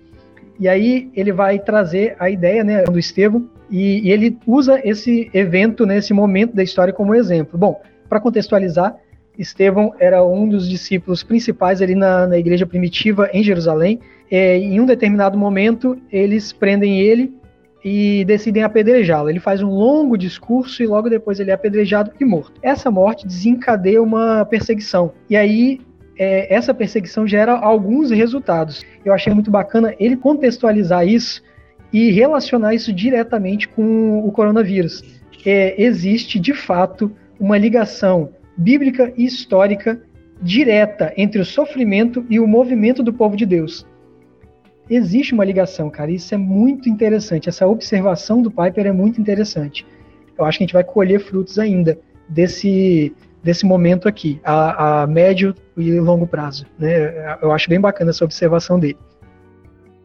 E 0.61 0.69
aí 0.69 1.11
ele 1.13 1.33
vai 1.33 1.59
trazer 1.59 2.15
a 2.21 2.31
ideia 2.31 2.63
né, 2.63 2.85
do 2.85 3.01
Estevão 3.01 3.49
e, 3.69 4.07
e 4.07 4.13
ele 4.13 4.39
usa 4.47 4.81
esse 4.85 5.29
evento, 5.35 5.85
né, 5.85 5.97
esse 5.97 6.13
momento 6.13 6.55
da 6.55 6.63
história 6.63 6.93
como 6.93 7.17
exemplo. 7.17 7.59
Bom, 7.59 7.81
para 8.13 8.21
contextualizar, 8.21 8.95
Estevão 9.39 9.95
era 9.99 10.23
um 10.23 10.47
dos 10.47 10.69
discípulos 10.69 11.23
principais 11.23 11.81
ali 11.81 11.95
na, 11.95 12.27
na 12.27 12.37
igreja 12.37 12.67
primitiva 12.67 13.31
em 13.33 13.43
Jerusalém. 13.43 14.01
É, 14.31 14.59
em 14.59 14.79
um 14.79 14.85
determinado 14.85 15.39
momento, 15.39 15.97
eles 16.13 16.53
prendem 16.53 17.01
ele 17.01 17.35
e 17.83 18.23
decidem 18.27 18.65
apedrejá-lo. 18.65 19.31
Ele 19.31 19.41
faz 19.41 19.63
um 19.63 19.71
longo 19.71 20.19
discurso 20.19 20.83
e 20.83 20.87
logo 20.87 21.09
depois 21.09 21.41
ele 21.41 21.53
é 21.53 21.55
apedrejado 21.55 22.13
e 22.21 22.25
morto. 22.27 22.61
Essa 22.63 22.91
morte 22.91 23.27
desencadeia 23.27 24.03
uma 24.03 24.45
perseguição. 24.45 25.15
E 25.31 25.35
aí 25.35 25.81
é, 26.19 26.55
essa 26.55 26.75
perseguição 26.75 27.27
gera 27.27 27.53
alguns 27.53 28.11
resultados. 28.11 28.85
Eu 29.03 29.15
achei 29.15 29.33
muito 29.33 29.51
bacana 29.51 29.95
ele 29.99 30.19
contextualizar 30.19 31.09
isso 31.09 31.43
e 31.91 32.11
relacionar 32.11 32.75
isso 32.75 32.93
diretamente 32.93 33.67
com 33.69 34.19
o 34.19 34.31
coronavírus. 34.31 35.03
É, 35.47 35.83
existe, 35.83 36.39
de 36.39 36.53
fato, 36.53 37.11
uma 37.43 37.59
ligação 37.59 38.31
bíblica 38.57 39.13
e 39.17 39.25
histórica 39.25 40.01
direta 40.41 41.13
entre 41.17 41.41
o 41.41 41.45
sofrimento 41.45 42.25
e 42.31 42.39
o 42.39 42.47
movimento 42.47 43.03
do 43.03 43.13
povo 43.13 43.37
de 43.37 43.45
Deus. 43.45 43.85
Existe 44.89 45.35
uma 45.35 45.45
ligação, 45.45 45.91
cara, 45.91 46.13
isso 46.13 46.33
é 46.33 46.39
muito 46.39 46.89
interessante. 46.89 47.49
Essa 47.49 47.67
observação 47.67 48.41
do 48.41 48.51
Piper 48.51 48.87
é 48.87 48.93
muito 48.93 49.21
interessante. 49.21 49.85
Eu 50.39 50.45
acho 50.45 50.59
que 50.59 50.63
a 50.63 50.67
gente 50.67 50.73
vai 50.73 50.85
colher 50.85 51.19
frutos 51.19 51.59
ainda 51.59 51.99
desse, 52.29 53.13
desse 53.43 53.67
momento 53.67 54.07
aqui, 54.07 54.41
a, 54.45 55.03
a 55.03 55.07
médio 55.09 55.53
e 55.77 55.99
longo 55.99 56.29
prazo. 56.29 56.65
Né? 56.79 57.37
Eu 57.43 57.51
acho 57.51 57.69
bem 57.69 57.81
bacana 57.81 58.11
essa 58.11 58.25
observação 58.25 58.79
dele. 58.79 58.99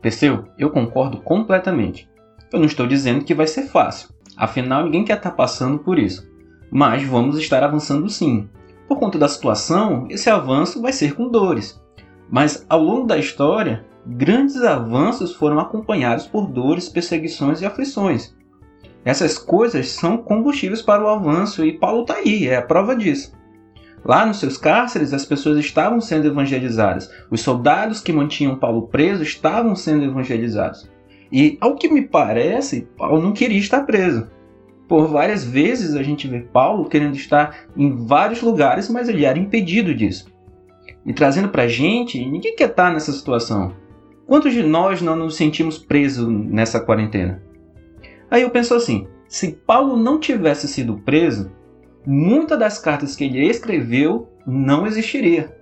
Perseu, 0.02 0.46
eu 0.58 0.72
concordo 0.72 1.22
completamente. 1.22 2.10
Eu 2.52 2.58
não 2.58 2.66
estou 2.66 2.88
dizendo 2.88 3.24
que 3.24 3.36
vai 3.36 3.46
ser 3.46 3.68
fácil, 3.68 4.10
afinal 4.36 4.86
ninguém 4.86 5.06
quer 5.06 5.18
estar 5.18 5.32
passando 5.32 5.78
por 5.78 6.00
isso. 6.00 6.36
Mas 6.72 7.04
vamos 7.04 7.38
estar 7.38 7.64
avançando 7.64 8.10
sim. 8.10 8.50
Por 8.88 8.98
conta 9.00 9.18
da 9.18 9.28
situação, 9.28 10.08
esse 10.10 10.30
avanço 10.30 10.82
vai 10.82 10.94
ser 10.94 11.16
com 11.16 11.30
dores. 11.30 11.82
Mas 12.30 12.66
ao 12.70 12.82
longo 12.82 13.08
da 13.08 13.18
história, 13.18 13.86
grandes 14.06 14.62
avanços 14.62 15.34
foram 15.34 15.60
acompanhados 15.60 16.26
por 16.26 16.48
dores, 16.48 16.90
perseguições 16.90 17.62
e 17.62 17.66
aflições. 17.66 18.36
Essas 19.04 19.38
coisas 19.38 19.90
são 19.90 20.18
combustíveis 20.18 20.82
para 20.82 21.04
o 21.04 21.08
avanço 21.08 21.66
e 21.66 21.78
Paulo 21.78 22.02
está 22.02 22.16
aí, 22.16 22.48
é 22.48 22.58
a 22.58 22.62
prova 22.62 22.96
disso. 22.96 23.32
Lá 24.04 24.26
nos 24.26 24.40
seus 24.40 24.58
cárceres, 24.58 25.14
as 25.14 25.26
pessoas 25.26 25.58
estavam 25.58 26.00
sendo 26.00 26.28
evangelizadas. 26.28 27.10
Os 27.30 27.42
soldados 27.42 28.00
que 28.00 28.14
mantinham 28.14 28.56
Paulo 28.56 28.88
preso 28.88 29.24
estavam 29.24 29.76
sendo 29.76 30.06
evangelizados. 30.06 30.90
E, 31.32 31.58
ao 31.60 31.76
que 31.76 31.90
me 31.90 32.02
parece, 32.02 32.88
Paulo 32.98 33.22
não 33.22 33.34
queria 33.34 33.60
estar 33.60 33.82
preso. 33.82 34.28
Por 34.88 35.08
várias 35.08 35.44
vezes 35.44 35.96
a 35.96 36.04
gente 36.04 36.28
vê 36.28 36.40
Paulo 36.40 36.88
querendo 36.88 37.16
estar 37.16 37.66
em 37.76 38.06
vários 38.06 38.42
lugares, 38.42 38.90
mas 38.90 39.10
ele 39.10 39.26
era 39.26 39.38
impedido 39.38 39.94
disso. 39.94 40.28
E 41.06 41.14
trazendo 41.14 41.50
para 41.50 41.64
a 41.64 41.68
gente, 41.68 42.24
ninguém 42.26 42.56
quer 42.56 42.70
estar 42.70 42.94
nessa 42.94 43.12
situação. 43.12 43.74
Quantos 44.26 44.54
de 44.54 44.64
nós 44.64 45.02
não 45.02 45.16
nos 45.16 45.36
sentimos 45.36 45.78
presos 45.78 46.28
nessa 46.28 46.80
quarentena? 46.80 47.42
Aí 48.30 48.42
eu 48.42 48.50
penso 48.50 48.74
assim: 48.74 49.08
se 49.28 49.54
Paulo 49.54 49.96
não 49.96 50.20
tivesse 50.20 50.68
sido 50.68 50.98
preso, 51.00 51.52
muitas 52.06 52.60
das 52.60 52.80
cartas 52.80 53.16
que 53.16 53.24
ele 53.24 53.46
escreveu 53.46 54.30
não 54.46 54.86
existiria. 54.86 55.56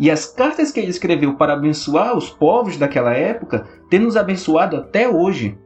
E 0.00 0.10
as 0.10 0.26
cartas 0.26 0.70
que 0.70 0.78
ele 0.78 0.90
escreveu 0.90 1.34
para 1.34 1.54
abençoar 1.54 2.16
os 2.16 2.30
povos 2.30 2.76
daquela 2.76 3.12
época 3.12 3.66
têm 3.90 4.00
nos 4.00 4.16
abençoado 4.16 4.76
até 4.76 5.08
hoje. 5.08 5.58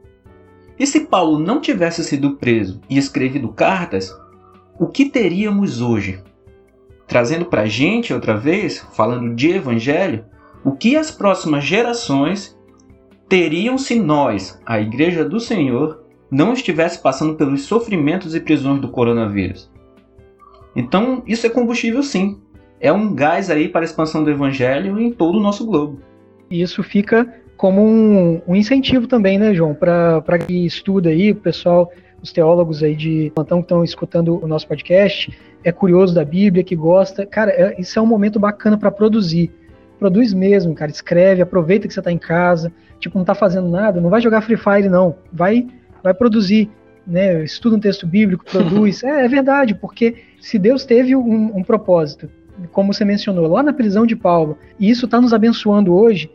E 0.83 0.85
se 0.85 1.05
Paulo 1.05 1.39
não 1.39 1.61
tivesse 1.61 2.03
sido 2.03 2.31
preso 2.31 2.81
e 2.89 2.97
escrevido 2.97 3.47
cartas, 3.47 4.13
o 4.77 4.85
que 4.85 5.05
teríamos 5.05 5.79
hoje? 5.79 6.21
Trazendo 7.07 7.45
para 7.45 7.61
a 7.61 7.67
gente 7.67 8.13
outra 8.13 8.35
vez, 8.35 8.85
falando 8.93 9.33
de 9.33 9.51
evangelho, 9.51 10.25
o 10.61 10.73
que 10.73 10.97
as 10.97 11.09
próximas 11.09 11.63
gerações 11.63 12.59
teriam 13.29 13.77
se 13.77 13.97
nós, 13.97 14.61
a 14.65 14.77
Igreja 14.77 15.23
do 15.23 15.39
Senhor, 15.39 16.03
não 16.29 16.51
estivesse 16.51 17.01
passando 17.01 17.35
pelos 17.35 17.61
sofrimentos 17.61 18.35
e 18.35 18.41
prisões 18.41 18.81
do 18.81 18.89
coronavírus. 18.89 19.71
Então, 20.75 21.23
isso 21.25 21.47
é 21.47 21.49
combustível 21.49 22.03
sim. 22.03 22.41
É 22.77 22.91
um 22.91 23.15
gás 23.15 23.49
aí 23.49 23.69
para 23.69 23.83
a 23.83 23.85
expansão 23.85 24.21
do 24.21 24.29
evangelho 24.29 24.99
em 24.99 25.13
todo 25.13 25.37
o 25.37 25.41
nosso 25.41 25.65
globo. 25.65 26.01
Isso 26.51 26.83
fica 26.83 27.41
como 27.63 27.81
um, 27.81 28.41
um 28.45 28.57
incentivo 28.57 29.07
também, 29.07 29.39
né, 29.39 29.53
João, 29.53 29.73
para 29.73 30.37
que 30.37 30.65
estuda 30.65 31.07
aí, 31.07 31.31
o 31.31 31.35
pessoal, 31.35 31.89
os 32.21 32.29
teólogos 32.29 32.83
aí 32.83 32.93
de 32.93 33.31
plantão 33.33 33.59
que 33.59 33.67
estão 33.67 33.85
escutando 33.85 34.37
o 34.43 34.45
nosso 34.45 34.67
podcast, 34.67 35.31
é 35.63 35.71
curioso 35.71 36.13
da 36.13 36.25
Bíblia, 36.25 36.61
que 36.61 36.75
gosta. 36.75 37.25
Cara, 37.25 37.51
é, 37.51 37.79
isso 37.79 37.97
é 37.97 38.01
um 38.01 38.05
momento 38.05 38.37
bacana 38.37 38.77
para 38.77 38.91
produzir 38.91 39.49
produz 39.97 40.33
mesmo, 40.33 40.75
cara. 40.75 40.91
Escreve, 40.91 41.41
aproveita 41.41 41.87
que 41.87 41.93
você 41.93 42.01
está 42.01 42.11
em 42.11 42.17
casa. 42.17 42.69
Tipo, 42.99 43.17
não 43.17 43.23
está 43.23 43.33
fazendo 43.33 43.69
nada, 43.69 44.01
não 44.01 44.09
vai 44.09 44.19
jogar 44.19 44.41
Free 44.41 44.57
Fire, 44.57 44.89
não. 44.89 45.15
Vai, 45.31 45.65
vai 46.03 46.13
produzir. 46.13 46.69
Né? 47.07 47.45
Estuda 47.45 47.77
um 47.77 47.79
texto 47.79 48.05
bíblico, 48.05 48.43
produz. 48.43 49.01
é, 49.07 49.23
é 49.23 49.27
verdade, 49.29 49.73
porque 49.73 50.17
se 50.41 50.59
Deus 50.59 50.83
teve 50.83 51.15
um, 51.15 51.55
um 51.55 51.63
propósito, 51.63 52.29
como 52.73 52.93
você 52.93 53.05
mencionou, 53.05 53.47
lá 53.47 53.63
na 53.63 53.71
prisão 53.71 54.05
de 54.05 54.17
Paulo, 54.17 54.57
e 54.77 54.89
isso 54.89 55.05
está 55.05 55.21
nos 55.21 55.31
abençoando 55.31 55.95
hoje, 55.95 56.29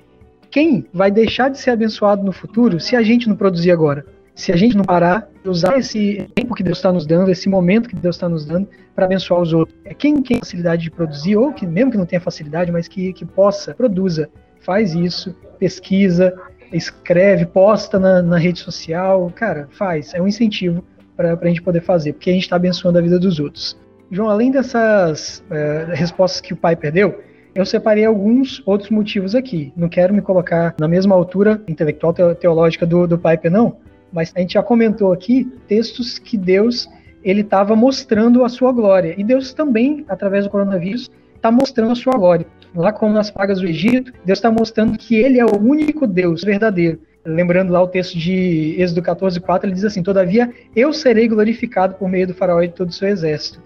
quem 0.50 0.86
vai 0.92 1.10
deixar 1.10 1.48
de 1.48 1.58
ser 1.58 1.70
abençoado 1.70 2.22
no 2.22 2.32
futuro 2.32 2.80
se 2.80 2.96
a 2.96 3.02
gente 3.02 3.28
não 3.28 3.36
produzir 3.36 3.70
agora? 3.70 4.04
se 4.38 4.52
a 4.52 4.56
gente 4.56 4.76
não 4.76 4.84
parar, 4.84 5.28
usar 5.44 5.76
esse 5.76 6.28
tempo 6.32 6.54
que 6.54 6.62
Deus 6.62 6.78
está 6.78 6.92
nos 6.92 7.04
dando, 7.04 7.28
esse 7.28 7.48
momento 7.48 7.88
que 7.88 7.96
Deus 7.96 8.14
está 8.14 8.28
nos 8.28 8.46
dando 8.46 8.68
para 8.94 9.04
abençoar 9.04 9.40
os 9.40 9.52
outros. 9.52 9.76
É 9.84 9.92
quem 9.92 10.22
tem 10.22 10.38
facilidade 10.38 10.84
de 10.84 10.92
produzir, 10.92 11.34
ou 11.34 11.52
que 11.52 11.66
mesmo 11.66 11.90
que 11.90 11.98
não 11.98 12.06
tenha 12.06 12.20
facilidade, 12.20 12.70
mas 12.70 12.86
que, 12.86 13.12
que 13.12 13.24
possa, 13.24 13.74
produza, 13.74 14.30
faz 14.60 14.94
isso, 14.94 15.34
pesquisa, 15.58 16.32
escreve, 16.72 17.46
posta 17.46 17.98
na, 17.98 18.22
na 18.22 18.38
rede 18.38 18.60
social, 18.60 19.28
cara, 19.34 19.66
faz, 19.72 20.14
é 20.14 20.22
um 20.22 20.28
incentivo 20.28 20.84
para 21.16 21.36
a 21.36 21.48
gente 21.48 21.60
poder 21.60 21.80
fazer, 21.80 22.12
porque 22.12 22.30
a 22.30 22.32
gente 22.32 22.44
está 22.44 22.54
abençoando 22.54 22.96
a 22.96 23.02
vida 23.02 23.18
dos 23.18 23.40
outros. 23.40 23.76
João, 24.08 24.30
além 24.30 24.52
dessas 24.52 25.42
é, 25.50 25.88
respostas 25.94 26.40
que 26.40 26.52
o 26.52 26.56
pai 26.56 26.76
perdeu, 26.76 27.20
eu 27.58 27.66
separei 27.66 28.04
alguns 28.04 28.62
outros 28.64 28.88
motivos 28.88 29.34
aqui. 29.34 29.72
Não 29.76 29.88
quero 29.88 30.14
me 30.14 30.22
colocar 30.22 30.76
na 30.78 30.86
mesma 30.86 31.16
altura 31.16 31.60
intelectual 31.66 32.14
teológica 32.36 32.86
do, 32.86 33.04
do 33.04 33.18
Piper, 33.18 33.50
não, 33.50 33.78
mas 34.12 34.32
a 34.36 34.38
gente 34.38 34.54
já 34.54 34.62
comentou 34.62 35.12
aqui 35.12 35.44
textos 35.66 36.20
que 36.20 36.36
Deus 36.36 36.88
ele 37.20 37.40
estava 37.40 37.74
mostrando 37.74 38.44
a 38.44 38.48
sua 38.48 38.70
glória. 38.70 39.12
E 39.18 39.24
Deus 39.24 39.52
também, 39.52 40.04
através 40.08 40.44
do 40.44 40.50
coronavírus, 40.50 41.10
está 41.34 41.50
mostrando 41.50 41.90
a 41.90 41.96
sua 41.96 42.12
glória. 42.12 42.46
Lá 42.72 42.92
como 42.92 43.12
nas 43.12 43.28
pragas 43.28 43.60
do 43.60 43.66
Egito, 43.66 44.12
Deus 44.24 44.38
está 44.38 44.52
mostrando 44.52 44.96
que 44.96 45.16
ele 45.16 45.40
é 45.40 45.44
o 45.44 45.58
único 45.60 46.06
Deus 46.06 46.44
verdadeiro. 46.44 47.00
Lembrando 47.26 47.72
lá 47.72 47.82
o 47.82 47.88
texto 47.88 48.16
de 48.16 48.76
Êxodo 48.78 49.02
14, 49.02 49.40
4, 49.40 49.66
ele 49.66 49.74
diz 49.74 49.84
assim: 49.84 50.00
Todavia 50.00 50.48
eu 50.76 50.92
serei 50.92 51.26
glorificado 51.26 51.96
por 51.96 52.08
meio 52.08 52.28
do 52.28 52.34
faraó 52.34 52.62
e 52.62 52.68
de 52.68 52.74
todo 52.74 52.90
o 52.90 52.92
seu 52.92 53.08
exército. 53.08 53.60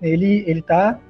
Ele 0.00 0.44
está 0.46 1.00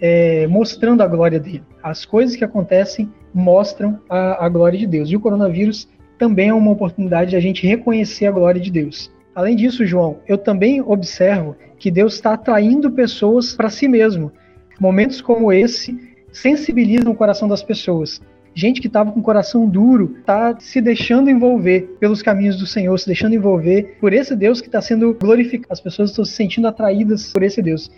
é, 0.00 0.46
mostrando 0.46 1.02
a 1.02 1.06
glória 1.06 1.38
dele. 1.38 1.62
As 1.82 2.04
coisas 2.04 2.36
que 2.36 2.44
acontecem 2.44 3.10
mostram 3.34 3.98
a, 4.08 4.44
a 4.44 4.48
glória 4.48 4.78
de 4.78 4.86
Deus. 4.86 5.10
E 5.10 5.16
o 5.16 5.20
coronavírus 5.20 5.88
também 6.18 6.48
é 6.48 6.54
uma 6.54 6.70
oportunidade 6.70 7.30
de 7.30 7.36
a 7.36 7.40
gente 7.40 7.66
reconhecer 7.66 8.26
a 8.26 8.32
glória 8.32 8.60
de 8.60 8.70
Deus. 8.70 9.10
Além 9.34 9.56
disso, 9.56 9.86
João, 9.86 10.18
eu 10.26 10.36
também 10.36 10.80
observo 10.80 11.56
que 11.78 11.90
Deus 11.90 12.14
está 12.14 12.34
atraindo 12.34 12.90
pessoas 12.90 13.54
para 13.54 13.70
si 13.70 13.88
mesmo. 13.88 14.32
Momentos 14.78 15.20
como 15.20 15.52
esse 15.52 15.98
sensibilizam 16.32 17.12
o 17.12 17.16
coração 17.16 17.48
das 17.48 17.62
pessoas. 17.62 18.20
Gente 18.54 18.80
que 18.80 18.88
estava 18.88 19.12
com 19.12 19.20
o 19.20 19.22
coração 19.22 19.68
duro 19.68 20.16
está 20.18 20.58
se 20.58 20.80
deixando 20.80 21.30
envolver 21.30 21.96
pelos 22.00 22.20
caminhos 22.20 22.56
do 22.56 22.66
Senhor, 22.66 22.98
se 22.98 23.06
deixando 23.06 23.34
envolver 23.34 23.96
por 24.00 24.12
esse 24.12 24.34
Deus 24.34 24.60
que 24.60 24.66
está 24.66 24.82
sendo 24.82 25.14
glorificado. 25.14 25.72
As 25.72 25.80
pessoas 25.80 26.10
estão 26.10 26.24
se 26.24 26.32
sentindo 26.32 26.66
atraídas 26.66 27.32
por 27.32 27.42
esse 27.42 27.62
Deus. 27.62 27.90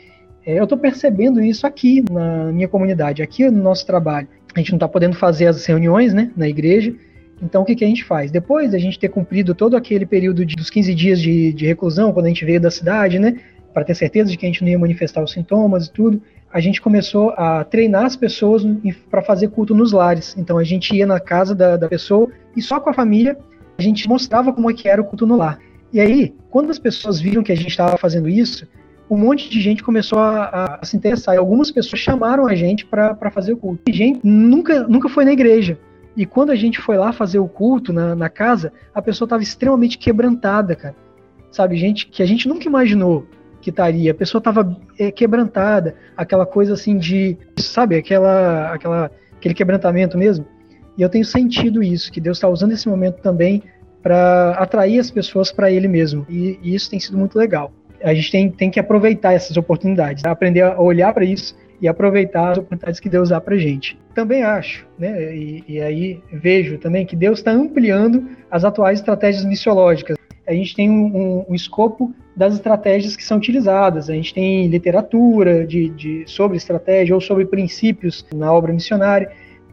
É, 0.45 0.59
eu 0.59 0.64
estou 0.64 0.78
percebendo 0.78 1.40
isso 1.40 1.66
aqui 1.66 2.05
na 2.11 2.53
minha 2.53 2.68
comunidade, 2.68 3.22
aqui 3.22 3.49
no 3.51 3.62
nosso 3.62 3.86
trabalho. 3.86 4.28
A 4.55 4.59
gente 4.59 4.72
não 4.72 4.76
está 4.76 4.88
podendo 4.88 5.16
fazer 5.16 5.47
as 5.47 5.64
reuniões 5.64 6.12
né, 6.12 6.30
na 6.36 6.49
igreja, 6.49 6.95
então, 7.43 7.62
o 7.62 7.64
que, 7.64 7.74
que, 7.74 7.84
a 7.84 7.88
gente 7.88 8.05
faz? 8.05 8.30
Depois 8.30 8.70
da 8.70 8.78
gente 8.78 8.99
ter 8.99 9.09
cumprido 9.09 9.53
todo 9.53 9.76
aquele 9.76 10.07
período 10.07 10.47
de, 10.47 10.55
dos 10.55 10.70
15 10.70 10.95
dias 10.95 11.20
de, 11.20 11.53
de, 11.53 11.66
reclusão, 11.66 12.12
quando 12.12 12.26
a 12.26 12.28
gente 12.28 12.45
veio 12.45 12.61
da 12.61 12.70
cidade, 12.70 13.18
né, 13.18 13.36
para 13.74 13.84
ter 13.84 13.97
certeza 13.97 14.30
de 14.30 14.36
que 14.36 14.47
a 14.47 14.49
gente 14.49 14.62
não 14.62 14.70
ia 14.70 14.78
manifestar 14.78 15.22
os 15.22 15.32
sintomas 15.32 15.86
e 15.86 15.93
tudo, 15.93 16.22
a 16.53 16.61
gente 16.61 16.80
começou 16.80 17.30
a 17.30 17.64
treinar 17.64 18.05
as 18.05 18.14
pessoas 18.14 18.62
para 19.11 19.22
fazer 19.22 19.49
culto 19.49 19.74
nos 19.74 19.90
lares. 19.90 20.36
Então, 20.38 20.57
a 20.57 20.62
gente 20.62 20.95
ia 20.95 21.07
na 21.07 21.18
casa 21.18 21.55
da, 21.55 21.76
da, 21.76 21.88
pessoa 21.88 22.30
e 22.55 22.62
só 22.62 22.78
com 22.78 22.90
a 22.90 22.95
família 22.95 23.36
a 23.76 23.82
gente 23.82 24.07
mostrava 24.09 24.53
como 24.53 24.70
é 24.70 24.74
que 24.74 24.88
era 24.88 25.01
o 25.01 25.05
culto 25.05 25.26
no 25.26 25.36
lar. 25.36 25.59
E 25.93 25.99
aí, 25.99 26.34
quando 26.51 26.70
as 26.70 26.78
pessoas 26.78 27.20
viram 27.20 27.43
que 27.43 27.51
a 27.51 27.57
gente 27.57 27.70
estava 27.70 27.97
fazendo 27.97 28.28
isso, 28.28 28.68
um 29.12 29.18
monte 29.18 29.50
de 29.50 29.60
gente 29.60 29.82
começou 29.82 30.18
a, 30.18 30.78
a, 30.80 30.84
se 30.86 30.96
interessar. 30.96 31.34
E 31.34 31.38
algumas 31.38 31.70
pessoas 31.70 32.00
chamaram 32.00 32.46
a 32.46 32.54
gente 32.54 32.86
para 32.86 33.30
fazer 33.30 33.52
o 33.52 33.56
culto. 33.58 33.82
E 33.86 33.92
gente 33.92 34.20
nunca, 34.24 34.88
nunca 34.88 35.08
foi 35.08 35.24
na 35.26 35.32
igreja. 35.32 35.78
E 36.16 36.24
quando 36.24 36.50
a 36.50 36.54
gente 36.54 36.80
foi 36.80 36.96
lá 36.96 37.12
fazer 37.12 37.38
o 37.38 37.46
culto 37.46 37.92
na, 37.92 38.14
na 38.14 38.30
casa, 38.30 38.72
a 38.94 39.02
pessoa 39.02 39.26
estava 39.26 39.42
extremamente 39.42 39.98
quebrantada, 39.98 40.74
cara. 40.74 40.96
Sabe, 41.50 41.76
gente 41.76 42.06
que 42.06 42.22
a 42.22 42.26
gente 42.26 42.48
nunca 42.48 42.66
imaginou 42.66 43.26
que 43.60 43.68
estaria. 43.68 44.12
A 44.12 44.14
pessoa 44.14 44.38
estava 44.38 44.76
é, 44.98 45.10
quebrantada, 45.10 45.94
aquela 46.16 46.46
coisa 46.46 46.72
assim 46.72 46.96
de, 46.96 47.36
sabe, 47.58 47.96
aquela, 47.96 48.72
aquela, 48.72 49.10
aquele 49.36 49.52
quebrantamento 49.52 50.16
mesmo. 50.16 50.46
E 50.96 51.02
eu 51.02 51.08
tenho 51.10 51.24
sentido 51.24 51.82
isso, 51.82 52.10
que 52.10 52.20
Deus 52.20 52.38
está 52.38 52.48
usando 52.48 52.72
esse 52.72 52.88
momento 52.88 53.20
também 53.20 53.62
para 54.02 54.52
atrair 54.52 54.98
as 54.98 55.10
pessoas 55.10 55.52
para 55.52 55.70
Ele 55.70 55.86
mesmo. 55.86 56.26
E, 56.28 56.58
e, 56.62 56.74
isso 56.74 56.90
tem 56.90 56.98
sido 56.98 57.16
muito 57.16 57.38
legal. 57.38 57.72
A 58.03 58.14
gente 58.14 58.30
tem, 58.30 58.50
tem 58.50 58.70
que 58.70 58.80
aproveitar 58.80 59.32
essas 59.32 59.57
oportunidades, 59.57 60.24
aprender 60.24 60.62
a 60.62 60.80
olhar 60.80 61.12
para 61.12 61.24
isso 61.24 61.57
e 61.80 61.88
aproveitar 61.88 62.53
as 62.53 62.59
oportunidades 62.59 63.00
que 63.00 63.09
Deus 63.09 63.30
dá 63.30 63.40
para 63.40 63.57
gente. 63.57 63.98
Também 64.14 64.42
acho, 64.42 64.86
né, 64.98 65.34
e, 65.34 65.64
e 65.66 65.80
aí 65.80 66.20
vejo 66.32 66.78
também 66.78 67.05
que 67.05 67.16
Deus 67.16 67.40
está 67.40 67.50
ampliando 67.50 68.28
as 68.50 68.64
atuais 68.64 69.00
estratégias 69.00 69.44
missiológicas. 69.44 70.16
A 70.46 70.53
gente 70.53 70.74
tem 70.74 70.90
um, 70.90 71.16
um, 71.16 71.44
um, 71.50 71.55
escopo 71.55 72.14
das 72.36 72.55
estratégias 72.55 73.16
que 73.16 73.24
são 73.24 73.38
utilizadas. 73.38 74.11
A 74.11 74.12
gente 74.12 74.34
tem 74.34 74.66
literatura 74.66 75.66
de, 75.66 75.88
de 75.90 76.24
sobre 76.26 76.57
estratégia 76.57 77.14
ou 77.14 77.20
sobre 77.20 77.44
princípios 77.44 78.26
na 78.34 78.53
obra 78.53 78.72
missionária, 78.72 79.30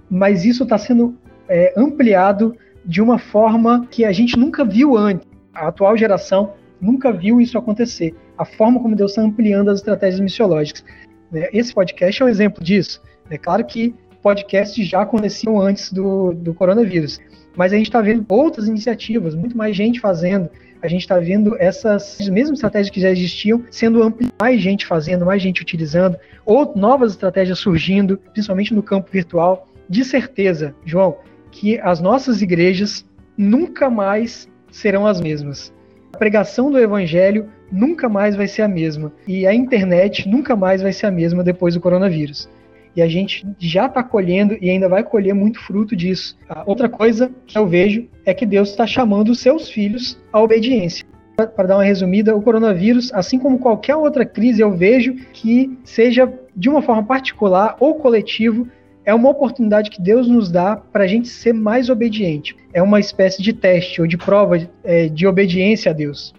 mas 0.10 0.46
isso 0.46 0.64
está 0.64 0.78
sendo 0.78 1.18
é, 1.48 1.74
ampliado 1.76 2.56
de 2.86 3.02
uma 3.02 3.18
forma 3.18 3.88
que 3.90 4.06
a 4.06 4.12
gente 4.12 4.38
nunca 4.38 4.64
viu 4.64 4.96
antes. 4.96 5.28
A 5.54 5.68
atual 5.68 5.98
geração 5.98 6.54
nunca 6.82 7.12
viu 7.12 7.42
isso 7.42 7.58
acontecer. 7.58 8.16
A 8.38 8.46
forma 8.46 8.80
como 8.80 8.96
Deus 8.96 9.12
está 9.12 9.22
ampliando 9.22 9.70
as 9.70 9.80
estratégias 9.80 10.20
missiológicas. 10.20 10.84
Né? 11.32 11.48
Esse 11.54 11.74
podcast 11.74 12.22
é 12.22 12.26
um 12.26 12.30
exemplo 12.30 12.64
disso. 12.64 13.02
É 13.30 13.38
claro 13.38 13.66
que 13.66 13.94
podcasts 14.22 14.88
já 14.88 15.02
aconteciam 15.02 15.60
antes 15.60 15.92
do, 15.92 16.34
do 16.34 16.54
coronavírus, 16.54 17.20
mas 17.56 17.74
a 17.74 17.78
gente 17.78 17.88
está 17.88 18.02
vendo 18.02 18.26
outras 18.28 18.68
iniciativas, 18.68 19.36
muito 19.36 19.58
mais 19.58 19.76
gente 19.76 20.00
fazendo. 20.00 20.50
A 20.82 20.88
gente 20.88 21.02
está 21.02 21.20
vendo 21.20 21.58
essas 21.60 22.18
mesmas 22.30 22.58
estratégias 22.58 22.90
que 22.90 23.02
já 23.02 23.12
existiam 23.12 23.64
sendo 23.70 24.02
ampliadas, 24.02 24.36
mais 24.40 24.62
gente 24.62 24.86
fazendo, 24.86 25.26
mais 25.26 25.42
gente 25.42 25.62
utilizando, 25.62 26.18
ou 26.46 26.74
novas 26.76 27.12
estratégias 27.12 27.60
surgindo, 27.60 28.18
principalmente 28.32 28.74
no 28.74 28.82
campo 28.82 29.12
virtual. 29.12 29.68
De 29.90 30.06
certeza, 30.06 30.74
João, 30.86 31.18
que 31.52 31.78
as 31.80 32.00
nossas 32.00 32.42
igrejas 32.42 33.06
nunca 33.38 33.90
mais 33.90 34.48
serão 34.72 35.06
as 35.06 35.20
mesmas. 35.20 35.74
Pregação 36.20 36.70
do 36.70 36.78
evangelho 36.78 37.48
nunca 37.72 38.10
mais 38.10 38.36
vai 38.36 38.46
ser 38.46 38.62
a 38.62 38.68
mesma. 38.68 39.10
E 39.26 39.48
a 39.48 39.54
internet 39.54 40.28
nunca 40.28 40.54
mais 40.54 40.82
vai 40.82 40.92
ser 40.92 41.06
a 41.06 41.12
mesma 41.12 41.46
depois 41.46 41.76
do 41.76 41.80
coronavírus. 41.80 42.50
E 42.94 43.02
a 43.02 43.08
gente 43.08 43.48
já 43.58 43.86
está 43.86 44.04
colhendo 44.04 44.58
e 44.60 44.70
ainda 44.70 44.90
vai 44.90 45.02
colher 45.02 45.34
muito 45.34 45.62
fruto 45.62 45.96
disso. 45.96 46.38
A 46.50 46.64
outra 46.66 46.90
coisa 46.90 47.32
que 47.48 47.58
eu 47.58 47.66
vejo 47.66 48.06
é 48.26 48.34
que 48.34 48.46
Deus 48.46 48.70
está 48.70 48.86
chamando 48.86 49.30
os 49.30 49.40
seus 49.40 49.70
filhos 49.70 50.20
à 50.34 50.42
obediência. 50.42 51.08
Para 51.38 51.68
dar 51.68 51.78
uma 51.78 51.86
resumida, 51.86 52.36
o 52.36 52.42
coronavírus, 52.42 53.14
assim 53.14 53.40
como 53.40 53.58
qualquer 53.58 53.96
outra 53.96 54.26
crise, 54.26 54.62
eu 54.62 54.76
vejo 54.76 55.16
que 55.32 55.80
seja 55.86 56.30
de 56.54 56.68
uma 56.68 56.82
forma 56.82 57.04
particular 57.04 57.78
ou 57.80 57.96
coletivo, 57.96 58.68
é 59.10 59.14
uma 59.14 59.30
oportunidade 59.30 59.90
que 59.90 60.00
Deus 60.00 60.28
nos 60.28 60.52
dá 60.52 60.76
para 60.76 61.04
a 61.04 61.08
gente 61.08 61.28
ser 61.30 61.52
mais 61.52 61.90
obediente. 61.90 62.56
É 62.72 62.80
uma 62.80 63.00
espécie 63.00 63.42
de 63.42 63.52
teste 63.52 64.00
ou 64.02 64.06
de 64.06 64.16
prova 64.16 64.70
é, 64.84 65.08
de 65.08 65.26
obediência 65.26 65.90
a 65.90 65.94
Deus. 65.94 66.32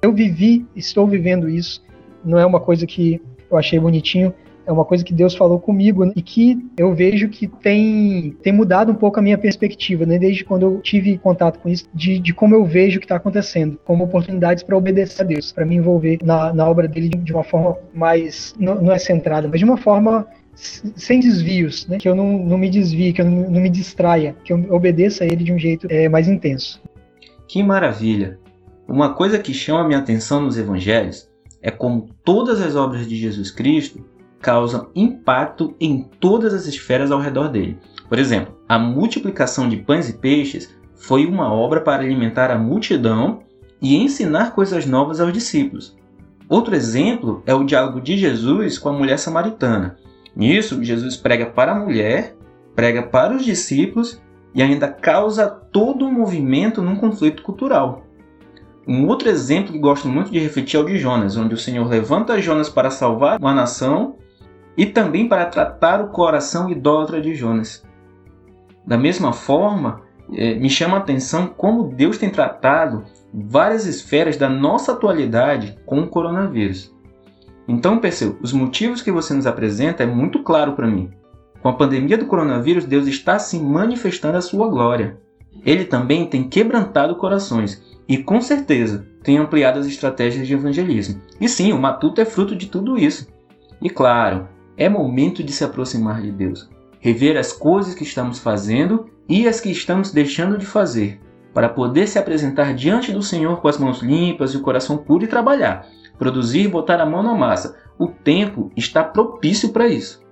Eu 0.00 0.12
vivi, 0.12 0.64
estou 0.76 1.04
vivendo 1.04 1.48
isso. 1.48 1.82
Não 2.24 2.38
é 2.38 2.46
uma 2.46 2.60
coisa 2.60 2.86
que 2.86 3.20
eu 3.50 3.56
achei 3.56 3.76
bonitinho, 3.80 4.32
é 4.64 4.70
uma 4.70 4.84
coisa 4.84 5.02
que 5.02 5.12
Deus 5.12 5.34
falou 5.34 5.58
comigo 5.58 6.04
né? 6.04 6.12
e 6.14 6.22
que 6.22 6.64
eu 6.78 6.94
vejo 6.94 7.28
que 7.28 7.48
tem, 7.48 8.36
tem 8.40 8.52
mudado 8.52 8.92
um 8.92 8.94
pouco 8.94 9.18
a 9.18 9.22
minha 9.22 9.36
perspectiva, 9.36 10.06
né? 10.06 10.16
desde 10.16 10.44
quando 10.44 10.62
eu 10.62 10.80
tive 10.80 11.18
contato 11.18 11.58
com 11.58 11.68
isso, 11.68 11.88
de, 11.92 12.20
de 12.20 12.32
como 12.32 12.54
eu 12.54 12.64
vejo 12.64 12.98
o 12.98 13.00
que 13.00 13.06
está 13.06 13.16
acontecendo, 13.16 13.80
como 13.84 14.04
oportunidades 14.04 14.62
para 14.62 14.76
obedecer 14.76 15.22
a 15.22 15.24
Deus, 15.24 15.50
para 15.50 15.66
me 15.66 15.74
envolver 15.74 16.18
na, 16.22 16.54
na 16.54 16.68
obra 16.68 16.86
dele 16.86 17.08
de, 17.08 17.32
uma 17.32 17.42
forma 17.42 17.76
mais, 17.92 18.54
não, 18.58 18.76
não 18.76 18.92
é 18.92 18.98
centrada, 18.98 19.48
mas 19.48 19.58
de 19.58 19.64
uma 19.64 19.76
forma 19.76 20.24
sem 20.56 21.20
desvios, 21.20 21.86
né? 21.86 21.98
que 21.98 22.08
eu 22.08 22.14
não, 22.14 22.38
não 22.38 22.58
me 22.58 22.70
desvie, 22.70 23.12
que 23.12 23.20
eu 23.20 23.26
não, 23.26 23.50
não, 23.50 23.60
me 23.60 23.68
distraia, 23.68 24.34
que 24.42 24.52
eu 24.52 24.66
obedeça 24.70 25.22
a 25.22 25.26
ele 25.26 25.44
de 25.44 25.52
um 25.52 25.58
jeito 25.58 25.86
é, 25.90 26.08
mais 26.08 26.28
intenso. 26.28 26.80
Que 27.46 27.62
maravilha! 27.62 28.38
Uma 28.88 29.14
coisa 29.14 29.38
que 29.38 29.52
chama 29.52 29.86
minha 29.86 29.98
atenção 29.98 30.40
nos 30.40 30.56
evangelhos 30.56 31.28
é 31.60 31.70
como 31.70 32.08
todas 32.24 32.60
as 32.60 32.74
obras 32.74 33.06
de 33.06 33.16
Jesus 33.16 33.50
Cristo 33.50 34.04
causam 34.40 34.88
impacto 34.94 35.74
em 35.80 36.02
todas 36.20 36.54
as 36.54 36.66
esferas 36.66 37.10
ao 37.10 37.20
redor 37.20 37.48
dele. 37.48 37.76
Por 38.08 38.18
exemplo, 38.18 38.56
a 38.68 38.78
multiplicação 38.78 39.68
de 39.68 39.76
pães 39.76 40.08
e 40.08 40.12
peixes 40.12 40.74
foi 40.94 41.26
uma 41.26 41.52
obra 41.52 41.80
para 41.80 42.02
alimentar 42.02 42.50
a 42.50 42.58
multidão 42.58 43.40
e 43.82 43.96
ensinar 43.96 44.54
coisas 44.54 44.86
novas 44.86 45.20
aos 45.20 45.32
discípulos. 45.32 45.96
Outro 46.48 46.74
exemplo 46.74 47.42
é 47.44 47.54
o 47.54 47.64
diálogo 47.64 48.00
de 48.00 48.16
Jesus 48.16 48.78
com 48.78 48.88
a 48.88 48.92
mulher 48.92 49.18
samaritana. 49.18 49.96
Nisso, 50.36 50.84
Jesus 50.84 51.16
prega 51.16 51.46
para 51.46 51.72
a 51.72 51.74
mulher, 51.74 52.36
prega 52.74 53.02
para 53.02 53.34
os 53.34 53.44
discípulos 53.44 54.22
e 54.54 54.62
ainda 54.62 54.86
causa 54.86 55.48
todo 55.48 56.04
um 56.04 56.12
movimento 56.12 56.82
num 56.82 56.96
conflito 56.96 57.42
cultural. 57.42 58.04
Um 58.86 59.06
outro 59.06 59.28
exemplo 59.28 59.72
que 59.72 59.78
gosto 59.78 60.06
muito 60.06 60.30
de 60.30 60.38
refletir 60.38 60.76
é 60.76 60.80
o 60.80 60.84
de 60.84 60.98
Jonas, 60.98 61.36
onde 61.36 61.54
o 61.54 61.58
Senhor 61.58 61.88
levanta 61.88 62.40
Jonas 62.40 62.68
para 62.68 62.90
salvar 62.90 63.40
uma 63.40 63.54
nação 63.54 64.16
e 64.76 64.84
também 64.84 65.26
para 65.26 65.46
tratar 65.46 66.00
o 66.02 66.08
coração 66.08 66.70
idólatra 66.70 67.20
de 67.20 67.34
Jonas. 67.34 67.82
Da 68.86 68.96
mesma 68.96 69.32
forma, 69.32 70.02
eh, 70.32 70.54
me 70.54 70.68
chama 70.70 70.98
a 70.98 71.00
atenção 71.00 71.48
como 71.48 71.88
Deus 71.88 72.18
tem 72.18 72.30
tratado 72.30 73.04
várias 73.32 73.86
esferas 73.86 74.36
da 74.36 74.48
nossa 74.48 74.92
atualidade 74.92 75.76
com 75.84 76.00
o 76.00 76.06
coronavírus. 76.06 76.94
Então, 77.68 77.98
Perseu, 77.98 78.38
os 78.40 78.52
motivos 78.52 79.02
que 79.02 79.10
você 79.10 79.34
nos 79.34 79.46
apresenta 79.46 80.02
é 80.02 80.06
muito 80.06 80.42
claro 80.42 80.72
para 80.72 80.86
mim. 80.86 81.10
Com 81.60 81.68
a 81.68 81.72
pandemia 81.72 82.16
do 82.16 82.26
coronavírus, 82.26 82.84
Deus 82.84 83.06
está 83.08 83.38
se 83.38 83.58
manifestando 83.58 84.36
a 84.38 84.40
sua 84.40 84.68
glória. 84.68 85.18
Ele 85.64 85.84
também 85.84 86.26
tem 86.26 86.48
quebrantado 86.48 87.16
corações 87.16 87.82
e 88.08 88.18
com 88.18 88.40
certeza 88.40 89.04
tem 89.22 89.38
ampliado 89.38 89.78
as 89.80 89.86
estratégias 89.86 90.46
de 90.46 90.54
evangelismo. 90.54 91.20
E 91.40 91.48
sim, 91.48 91.72
o 91.72 91.78
matuto 91.78 92.20
é 92.20 92.24
fruto 92.24 92.54
de 92.54 92.66
tudo 92.66 92.96
isso. 92.96 93.26
E 93.82 93.90
claro, 93.90 94.46
é 94.76 94.88
momento 94.88 95.42
de 95.42 95.52
se 95.52 95.64
aproximar 95.64 96.22
de 96.22 96.30
Deus, 96.30 96.68
rever 97.00 97.36
as 97.36 97.52
coisas 97.52 97.94
que 97.94 98.04
estamos 98.04 98.38
fazendo 98.38 99.06
e 99.28 99.48
as 99.48 99.60
que 99.60 99.70
estamos 99.70 100.12
deixando 100.12 100.56
de 100.56 100.66
fazer, 100.66 101.20
para 101.52 101.68
poder 101.68 102.06
se 102.06 102.18
apresentar 102.18 102.74
diante 102.74 103.10
do 103.10 103.22
Senhor 103.22 103.60
com 103.60 103.66
as 103.68 103.78
mãos 103.78 104.00
limpas 104.00 104.52
e 104.52 104.56
o 104.56 104.62
coração 104.62 104.98
puro 104.98 105.24
e 105.24 105.28
trabalhar, 105.28 105.86
produzir 106.18 106.62
e 106.62 106.68
botar 106.68 107.00
a 107.00 107.06
mão 107.06 107.22
na 107.22 107.34
massa. 107.34 107.76
O 107.98 108.06
tempo 108.08 108.70
está 108.76 109.02
propício 109.02 109.70
para 109.72 109.88
isso. 109.88 110.24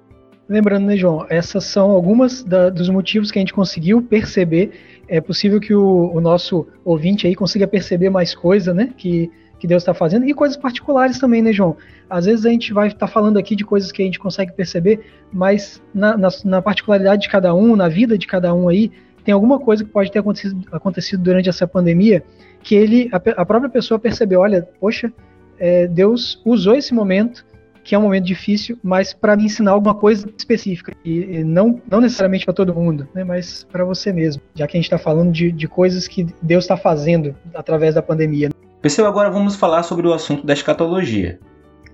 Lembrando, 0.46 0.84
né, 0.84 0.96
João, 0.96 1.24
essas 1.30 1.64
são 1.64 1.90
algumas 1.90 2.42
da, 2.42 2.68
dos 2.68 2.90
motivos 2.90 3.30
que 3.30 3.38
a 3.38 3.40
gente 3.40 3.54
conseguiu 3.54 4.02
perceber 4.02 4.72
é 5.08 5.20
possível 5.20 5.60
que 5.60 5.74
o, 5.74 6.10
o 6.12 6.20
nosso 6.20 6.66
ouvinte 6.84 7.26
aí 7.26 7.34
consiga 7.34 7.66
perceber 7.66 8.10
mais 8.10 8.34
coisa, 8.34 8.72
né? 8.72 8.90
Que, 8.96 9.30
que 9.58 9.66
Deus 9.66 9.82
está 9.82 9.94
fazendo 9.94 10.26
e 10.26 10.34
coisas 10.34 10.56
particulares 10.56 11.18
também, 11.18 11.42
né, 11.42 11.52
João? 11.52 11.76
Às 12.08 12.26
vezes 12.26 12.44
a 12.46 12.50
gente 12.50 12.72
vai 12.72 12.88
estar 12.88 13.06
tá 13.06 13.06
falando 13.06 13.38
aqui 13.38 13.54
de 13.54 13.64
coisas 13.64 13.92
que 13.92 14.02
a 14.02 14.04
gente 14.04 14.18
consegue 14.18 14.52
perceber, 14.52 15.04
mas 15.32 15.82
na, 15.94 16.16
na, 16.16 16.28
na, 16.44 16.62
particularidade 16.62 17.22
de 17.22 17.28
cada 17.28 17.54
um, 17.54 17.76
na 17.76 17.88
vida 17.88 18.16
de 18.16 18.26
cada 18.26 18.54
um 18.54 18.68
aí, 18.68 18.90
tem 19.24 19.32
alguma 19.32 19.58
coisa 19.58 19.84
que 19.84 19.90
pode 19.90 20.10
ter 20.10 20.18
acontecido, 20.18 20.62
acontecido 20.70 21.22
durante 21.22 21.48
essa 21.48 21.66
pandemia 21.66 22.22
que 22.62 22.74
ele, 22.74 23.08
a, 23.12 23.16
a 23.16 23.46
própria 23.46 23.70
pessoa 23.70 23.98
percebeu, 23.98 24.40
olha, 24.40 24.68
poxa, 24.80 25.12
é, 25.58 25.86
Deus 25.86 26.40
usou 26.44 26.74
esse 26.74 26.94
momento 26.94 27.44
que 27.84 27.94
é 27.94 27.98
um 27.98 28.02
momento 28.02 28.24
difícil, 28.24 28.78
mas 28.82 29.12
para 29.12 29.36
me 29.36 29.44
ensinar 29.44 29.72
alguma 29.72 29.94
coisa 29.94 30.26
específica. 30.38 30.92
E, 31.04 31.18
e 31.20 31.44
não, 31.44 31.80
não 31.88 32.00
necessariamente 32.00 32.46
para 32.46 32.54
todo 32.54 32.74
mundo, 32.74 33.06
né, 33.14 33.22
mas 33.22 33.66
para 33.70 33.84
você 33.84 34.10
mesmo. 34.10 34.42
Já 34.54 34.66
que 34.66 34.76
a 34.76 34.78
gente 34.78 34.86
está 34.86 34.98
falando 34.98 35.30
de, 35.30 35.52
de 35.52 35.68
coisas 35.68 36.08
que 36.08 36.26
Deus 36.40 36.64
está 36.64 36.78
fazendo 36.78 37.36
através 37.54 37.94
da 37.94 38.00
pandemia. 38.00 38.48
Pessoal, 38.80 39.06
agora 39.06 39.30
vamos 39.30 39.54
falar 39.54 39.82
sobre 39.82 40.08
o 40.08 40.14
assunto 40.14 40.46
da 40.46 40.54
escatologia. 40.54 41.38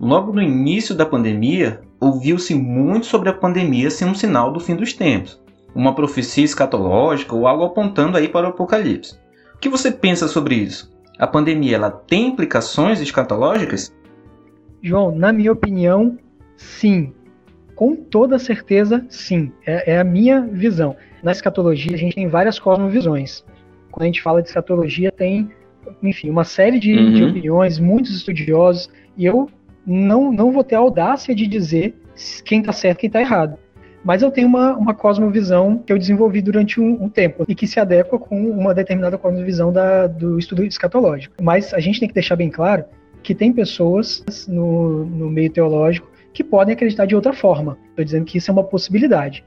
Logo 0.00 0.32
no 0.32 0.40
início 0.40 0.94
da 0.94 1.04
pandemia, 1.04 1.80
ouviu-se 2.00 2.54
muito 2.54 3.06
sobre 3.06 3.28
a 3.28 3.34
pandemia 3.34 3.90
ser 3.90 4.06
um 4.06 4.14
sinal 4.14 4.52
do 4.52 4.60
fim 4.60 4.74
dos 4.74 4.92
tempos, 4.92 5.40
uma 5.74 5.94
profecia 5.94 6.44
escatológica 6.44 7.34
ou 7.34 7.46
algo 7.46 7.64
apontando 7.64 8.16
aí 8.16 8.28
para 8.28 8.46
o 8.46 8.50
apocalipse. 8.50 9.18
O 9.54 9.58
que 9.58 9.68
você 9.68 9.90
pensa 9.90 10.26
sobre 10.26 10.54
isso? 10.54 10.90
A 11.20 11.26
pandemia 11.26 11.76
ela 11.76 11.90
tem 11.90 12.28
implicações 12.28 12.98
escatológicas? 12.98 13.94
João, 14.82 15.14
na 15.14 15.30
minha 15.34 15.52
opinião, 15.52 16.16
sim. 16.56 17.12
Com 17.76 17.94
toda 17.94 18.38
certeza, 18.38 19.04
sim. 19.10 19.52
É, 19.66 19.92
é, 19.92 20.00
a 20.00 20.04
minha 20.04 20.40
visão. 20.40 20.96
Na 21.22 21.30
escatologia, 21.30 21.94
a 21.94 21.98
gente 21.98 22.14
tem 22.14 22.26
várias 22.26 22.58
cosmovisões. 22.58 23.44
Quando 23.90 24.04
a 24.04 24.06
gente 24.06 24.22
fala 24.22 24.40
de 24.40 24.48
escatologia, 24.48 25.12
tem, 25.12 25.50
enfim, 26.02 26.30
uma 26.30 26.44
série 26.44 26.78
de, 26.78 26.96
uhum. 26.96 27.12
de 27.12 27.24
opiniões, 27.24 27.78
muitos 27.78 28.16
estudiosos, 28.16 28.88
e 29.14 29.26
eu 29.26 29.46
não, 29.86 30.32
não 30.32 30.50
vou 30.50 30.64
ter 30.64 30.76
a 30.76 30.78
audácia 30.78 31.34
de 31.34 31.46
dizer 31.46 32.00
quem 32.46 32.60
está 32.60 32.72
certo 32.72 32.96
e 32.96 33.00
quem 33.00 33.08
está 33.08 33.20
errado. 33.20 33.58
Mas 34.02 34.22
eu 34.22 34.30
tenho 34.30 34.48
uma, 34.48 34.74
uma 34.76 34.94
cosmovisão 34.94 35.78
que 35.78 35.92
eu 35.92 35.98
desenvolvi 35.98 36.40
durante 36.40 36.80
um, 36.80 37.04
um, 37.04 37.08
tempo 37.08 37.44
e 37.46 37.54
que 37.54 37.66
se 37.66 37.78
adequa 37.78 38.18
com 38.18 38.50
uma 38.50 38.72
determinada 38.72 39.18
cosmovisão 39.18 39.72
da, 39.72 40.06
do 40.06 40.38
estudo 40.38 40.64
escatológico. 40.64 41.34
Mas 41.42 41.74
a 41.74 41.80
gente 41.80 42.00
tem 42.00 42.08
que 42.08 42.14
deixar 42.14 42.36
bem 42.36 42.50
claro 42.50 42.84
que 43.22 43.34
tem 43.34 43.52
pessoas 43.52 44.24
no, 44.48 45.04
no 45.04 45.28
meio 45.30 45.50
teológico 45.50 46.10
que 46.32 46.42
podem 46.42 46.74
acreditar 46.74 47.04
de 47.04 47.14
outra 47.14 47.32
forma. 47.32 47.76
Estou 47.90 48.04
dizendo 48.04 48.24
que 48.24 48.38
isso 48.38 48.50
é 48.50 48.52
uma 48.52 48.64
possibilidade. 48.64 49.44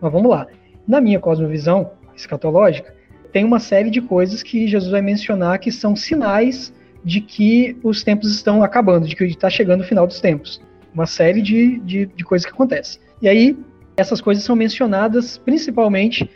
Mas 0.00 0.12
vamos 0.12 0.30
lá. 0.30 0.46
Na 0.86 1.00
minha 1.00 1.20
cosmovisão 1.20 1.90
escatológica, 2.16 2.94
tem 3.32 3.44
uma 3.44 3.60
série 3.60 3.90
de 3.90 4.00
coisas 4.00 4.42
que 4.42 4.66
Jesus 4.66 4.90
vai 4.90 5.02
mencionar 5.02 5.58
que 5.58 5.70
são 5.70 5.94
sinais 5.94 6.72
de 7.04 7.20
que 7.20 7.76
os 7.82 8.02
tempos 8.02 8.34
estão 8.34 8.62
acabando, 8.62 9.06
de 9.06 9.14
que 9.14 9.24
está 9.24 9.50
chegando 9.50 9.82
o 9.82 9.84
final 9.84 10.06
dos 10.06 10.20
tempos. 10.20 10.60
Uma 10.94 11.06
série 11.06 11.42
de, 11.42 11.78
de, 11.80 12.06
de 12.06 12.24
coisas 12.24 12.46
que 12.46 12.52
acontecem. 12.52 13.00
E 13.20 13.28
aí, 13.28 13.56
essas 13.96 14.20
coisas 14.20 14.44
são 14.44 14.54
mencionadas 14.54 15.38
principalmente 15.38 16.30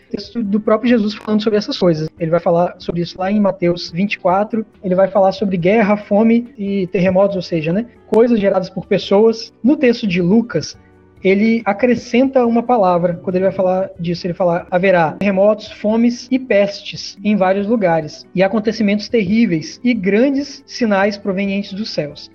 do 0.45 0.59
próprio 0.59 0.91
Jesus 0.91 1.15
falando 1.15 1.43
sobre 1.43 1.59
essas 1.59 1.79
coisas. 1.79 2.09
Ele 2.19 2.31
vai 2.31 2.41
falar 2.41 2.75
sobre 2.79 3.03
isso 3.03 3.19
lá 3.19 3.31
em 3.31 3.41
Mateus 3.41 3.91
24, 3.91 4.67
ele 4.83 4.95
vai 4.95 5.09
falar 5.09 5.31
sobre 5.33 5.57
guerra, 5.57 5.97
fome 5.97 6.53
e 6.59 6.89
terremotos, 6.89 7.37
ou 7.37 7.43
seja, 7.43 7.73
né, 7.73 7.87
coisas 8.07 8.41
geradas 8.41 8.69
por 8.69 8.87
pessoas. 8.87 9.53
No 9.63 9.77
texto 9.77 10.09
de 10.09 10.21
Lucas, 10.21 10.77
ele 11.23 11.63
acrescenta 11.65 12.45
uma 12.45 12.65
palavra 12.65 13.21
quando 13.23 13.37
ele 13.37 13.45
vai 13.45 13.55
falar 13.55 13.91
disso. 13.99 14.27
Ele 14.27 14.35
fala: 14.35 14.67
haverá 14.71 15.13
terremotos, 15.13 15.71
fomes 15.71 16.27
e 16.31 16.39
pestes 16.39 17.17
em 17.23 17.37
vários 17.37 17.69
lugares, 17.69 18.27
e 18.35 18.43
acontecimentos 18.43 19.09
terríveis 19.09 19.81
e 19.85 19.95
grandes 19.95 20.65
sinais 20.67 21.17
provenientes 21.17 21.73
dos 21.73 21.91
céus. 21.91 22.31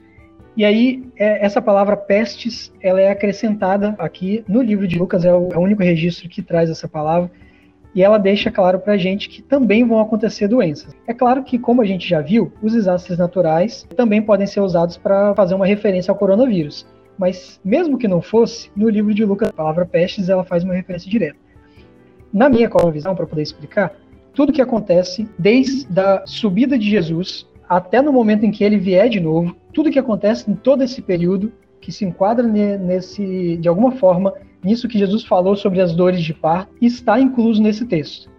E 0.58 0.66
aí, 0.66 1.08
é, 1.16 1.45
essa 1.45 1.62
palavra 1.62 1.95
pestes, 1.95 2.74
ela 2.82 2.99
é 2.99 3.12
acrescentada 3.12 3.95
aqui 3.99 4.43
no 4.47 4.60
livro 4.60 4.88
de 4.88 4.97
Lucas, 4.97 5.24
é 5.24 5.32
o, 5.32 5.49
é 5.53 5.58
o 5.58 5.62
único 5.62 5.84
registro 5.84 6.28
que 6.28 6.41
traz 6.41 6.68
essa 6.68 6.88
palavra, 6.88 7.30
e 7.93 8.01
ela 8.01 8.18
deixa 8.18 8.49
claro 8.49 8.80
para 8.80 8.93
a 8.93 8.97
gente 8.97 9.30
que 9.30 9.43
também 9.43 9.88
vão 9.88 9.99
acontecer 9.99 10.47
doenças. 10.47 10.95
É 11.05 11.14
claro 11.14 11.43
que, 11.43 11.60
como 11.60 11.84
a 11.84 11.86
gente 11.86 12.10
já 12.10 12.22
viu, 12.22 12.51
os 12.60 12.74
desastres 12.74 13.20
naturais 13.20 13.88
também 13.95 14.20
podem 14.20 14.47
ser 14.47 14.62
usados 14.62 14.97
para 14.97 15.36
fazer 15.36 15.53
uma 15.53 15.66
referência 15.68 16.10
ao 16.10 16.18
coronavírus. 16.18 16.88
Mas, 17.20 17.62
mesmo 17.64 17.95
que 17.95 18.08
não 18.08 18.20
fosse, 18.20 18.72
no 18.76 18.89
livro 18.89 19.14
de 19.14 19.24
Lucas, 19.24 19.49
a 19.49 19.53
palavra 19.53 19.86
pestes 19.86 20.28
ela 20.28 20.43
faz 20.43 20.64
uma 20.64 20.74
referência 20.74 21.10
direta. 21.10 21.38
Na 22.34 22.49
minha 22.49 22.68
visão, 22.91 23.16
para 23.16 23.28
poder 23.28 23.43
explicar, 23.43 23.95
tudo 24.34 24.51
que 24.51 24.62
acontece 24.62 25.30
desde 25.38 25.99
a 25.99 26.24
subida 26.26 26.80
de 26.80 26.89
Jesus 26.89 27.47
até 27.68 28.01
no 28.01 28.13
momento 28.13 28.45
em 28.45 28.51
que 28.51 28.63
ele 28.63 28.78
vier 28.78 29.09
de 29.09 29.20
novo, 29.20 29.55
tudo 29.74 29.91
que 29.91 29.99
acontece 29.99 30.49
em 30.49 30.55
todo 30.55 30.84
esse 30.84 31.01
período, 31.01 31.51
que 31.82 31.91
se 31.91 32.05
enquadra 32.05 32.45
nesse, 32.45 33.57
de 33.57 33.68
alguma 33.68 33.91
forma, 33.91 34.34
nisso 34.63 34.88
que 34.88 34.97
Jesus 34.97 35.24
falou 35.24 35.55
sobre 35.55 35.82
as 35.82 35.93
dores 35.93 36.22
de 36.22 36.34
parto, 36.34 36.74
está 36.82 37.20
incluso 37.20 37.61
nesse 37.61 37.86
texto. 37.86 38.30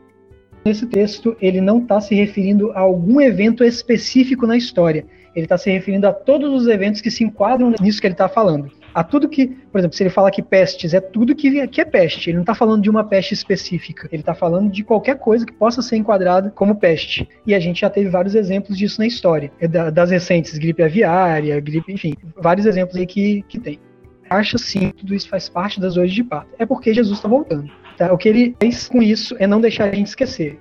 Nesse 0.65 0.87
texto, 0.87 1.37
ele 1.41 1.61
não 1.61 1.79
está 1.79 2.01
se 2.01 2.15
referindo 2.15 2.73
a 2.73 2.81
algum 2.81 3.21
evento 3.21 3.65
específico 3.65 4.47
na 4.47 4.57
história. 4.57 5.07
Ele 5.35 5.47
está 5.47 5.57
se 5.57 5.71
referindo 5.71 6.07
a 6.07 6.13
todos 6.13 6.53
os 6.53 6.67
eventos 6.67 7.01
que 7.01 7.11
se 7.11 7.23
enquadram 7.25 7.73
nisso 7.81 8.01
que 8.01 8.07
ele 8.07 8.15
está 8.15 8.29
falando 8.29 8.71
a 8.99 9.05
tudo 9.05 9.29
que, 9.29 9.47
por 9.47 9.79
exemplo, 9.79 9.97
se 9.97 10.03
ele 10.03 10.11
fala 10.11 10.29
que 10.29 10.43
pestes 10.43 10.93
é 10.93 11.01
tudo 11.01 11.33
que, 11.33 11.69
que 11.69 11.81
é 11.81 11.85
peste, 11.85 12.31
ele 12.31 12.39
não 12.39 12.43
está 12.43 12.53
falando 12.53 12.83
de 12.83 12.91
uma 12.91 13.05
peste 13.05 13.33
específica, 13.33 14.09
ele 14.11 14.23
está 14.23 14.35
falando 14.35 14.73
de 14.73 14.83
qualquer 14.83 15.17
coisa 15.19 15.47
que 15.47 15.53
possa 15.53 15.81
ser 15.81 15.99
enquadrada 15.99 16.51
como 16.51 16.75
peste. 16.75 17.29
E 17.47 17.55
a 17.55 17.61
gente 17.61 17.83
já 17.83 17.89
teve 17.89 18.11
vários 18.11 18.35
exemplos 18.35 18.77
disso 18.77 19.01
na 19.01 19.07
história, 19.07 19.53
é 19.61 19.69
das 19.69 20.11
recentes, 20.11 20.59
gripe 20.59 20.83
aviária, 20.83 21.61
gripe, 21.61 21.93
enfim, 21.93 22.13
vários 22.37 22.67
exemplos 22.67 22.97
aí 22.97 23.07
que, 23.07 23.45
que 23.49 23.61
tem. 23.61 23.79
Acha 24.29 24.59
sim, 24.59 24.91
tudo 24.91 25.15
isso 25.15 25.29
faz 25.29 25.49
parte 25.49 25.79
das 25.79 25.95
dores 25.95 26.13
de 26.13 26.25
parto. 26.25 26.49
É 26.59 26.67
porque 26.67 26.93
Jesus 26.93 27.19
está 27.19 27.29
voltando. 27.29 27.71
Tá? 27.97 28.13
O 28.13 28.19
que 28.19 28.29
ele 28.29 28.57
fez 28.61 28.89
com 28.89 29.01
isso 29.01 29.37
é 29.39 29.47
não 29.47 29.61
deixar 29.61 29.85
a 29.85 29.95
gente 29.95 30.09
esquecer. 30.09 30.59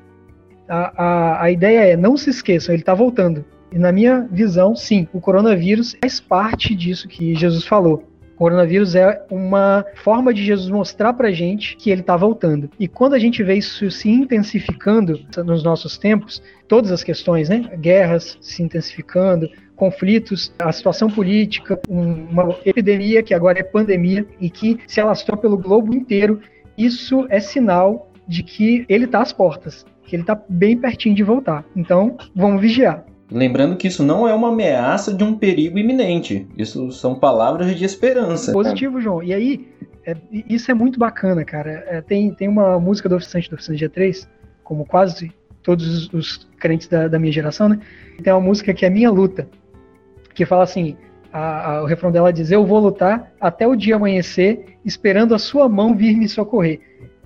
A, 0.70 1.04
a, 1.04 1.44
a 1.46 1.52
ideia 1.52 1.80
é 1.80 1.98
não 1.98 2.16
se 2.16 2.30
esqueçam, 2.30 2.76
ele 2.76 2.84
está 2.84 2.94
voltando. 2.94 3.44
E 3.72 3.80
na 3.80 3.92
minha 3.92 4.28
visão, 4.32 4.76
sim, 4.76 5.08
o 5.12 5.20
coronavírus 5.20 5.98
faz 6.00 6.20
parte 6.20 6.76
disso 6.76 7.08
que 7.08 7.34
Jesus 7.34 7.66
falou. 7.66 8.04
O 8.38 8.46
coronavírus 8.46 8.94
é 8.94 9.26
uma 9.32 9.84
forma 9.96 10.32
de 10.32 10.46
Jesus 10.46 10.70
mostrar 10.70 11.12
pra 11.14 11.32
gente 11.32 11.76
que 11.76 11.90
ele 11.90 12.02
está 12.02 12.16
voltando. 12.16 12.70
E 12.80 12.88
quando 12.88 13.16
a 13.16 13.20
gente 13.20 13.42
vê 13.42 13.56
isso 13.56 13.90
se 13.90 14.08
intensificando 14.12 15.20
nos 15.44 15.64
nossos 15.64 15.98
tempos, 15.98 16.40
todas 16.68 16.92
as 16.92 17.04
questões, 17.04 17.50
né? 17.50 17.68
Guerras 17.80 18.38
se 18.40 18.62
intensificando, 18.62 19.50
conflitos, 19.76 20.54
a 20.60 20.72
situação 20.72 21.10
política, 21.10 21.80
uma 21.90 22.56
epidemia 22.64 23.24
que 23.24 23.34
agora 23.34 23.60
é 23.60 23.64
pandemia 23.64 24.24
e 24.40 24.52
que 24.52 24.80
se 24.86 25.02
alastrou 25.02 25.36
pelo 25.36 25.58
globo 25.58 25.92
inteiro, 25.92 26.40
isso 26.78 27.26
é 27.30 27.40
sinal 27.40 28.12
de 28.28 28.44
que 28.44 28.86
ele 28.88 29.06
está 29.06 29.24
às 29.24 29.34
portas, 29.34 29.84
que 30.04 30.16
ele 30.16 30.22
está 30.22 30.40
bem 30.48 30.78
pertinho 30.78 31.16
de 31.16 31.24
voltar. 31.24 31.66
Então, 31.76 32.16
vamos 32.36 32.62
vigiar. 32.62 33.04
Lembrando 33.32 33.76
que 33.76 33.88
isso 33.88 34.04
não 34.04 34.28
é 34.28 34.34
uma 34.34 34.50
ameaça 34.50 35.14
de 35.14 35.24
um 35.24 35.38
perigo 35.38 35.78
iminente. 35.78 36.48
Isso 36.58 36.92
são 36.92 37.16
palavras 37.16 37.76
de 37.76 37.84
esperança. 37.84 38.54
Positivo, 38.54 39.02
João. 39.02 39.22
E 39.22 39.34
aí, 39.34 39.68
é, 40.06 40.16
isso 40.32 40.72
é 40.72 40.74
muito 40.74 40.98
bacana, 40.98 41.44
cara. 41.44 41.84
É, 41.88 42.02
tem, 42.02 42.34
tem 42.34 42.48
uma 42.48 42.80
música 42.80 43.10
do 43.10 43.16
Oficiante 43.16 43.50
do 43.50 43.56
Oficiante 43.56 43.86
G3, 43.86 44.28
como 44.64 44.86
quase 44.86 45.34
todos 45.62 46.12
os 46.14 46.48
crentes 46.58 46.88
da, 46.88 47.10
da, 47.10 47.20
minha 47.20 47.32
geração, 47.32 47.68
né? 47.68 47.80
Tem 48.24 48.32
uma 48.32 48.42
música 48.42 48.74
que 48.74 48.86
é 48.86 48.90
Minha 48.90 49.12
Luta, 49.12 49.50
que 50.34 50.46
fala 50.46 50.64
assim: 50.64 50.96
a, 51.34 51.72
a, 51.72 51.84
o 51.84 51.86
refrão 51.86 52.10
dela 52.10 52.32
diz: 52.32 52.50
Eu 52.52 52.66
vou 52.66 52.80
lutar 52.80 53.34
até 53.42 53.68
o 53.68 53.76
dia 53.76 53.98
amanhecer, 53.98 54.78
esperando 54.86 55.36
a 55.36 55.40
sua 55.40 55.68
mão 55.68 55.94
vir 55.94 56.16
me 56.16 56.30
socorrer. 56.30 56.80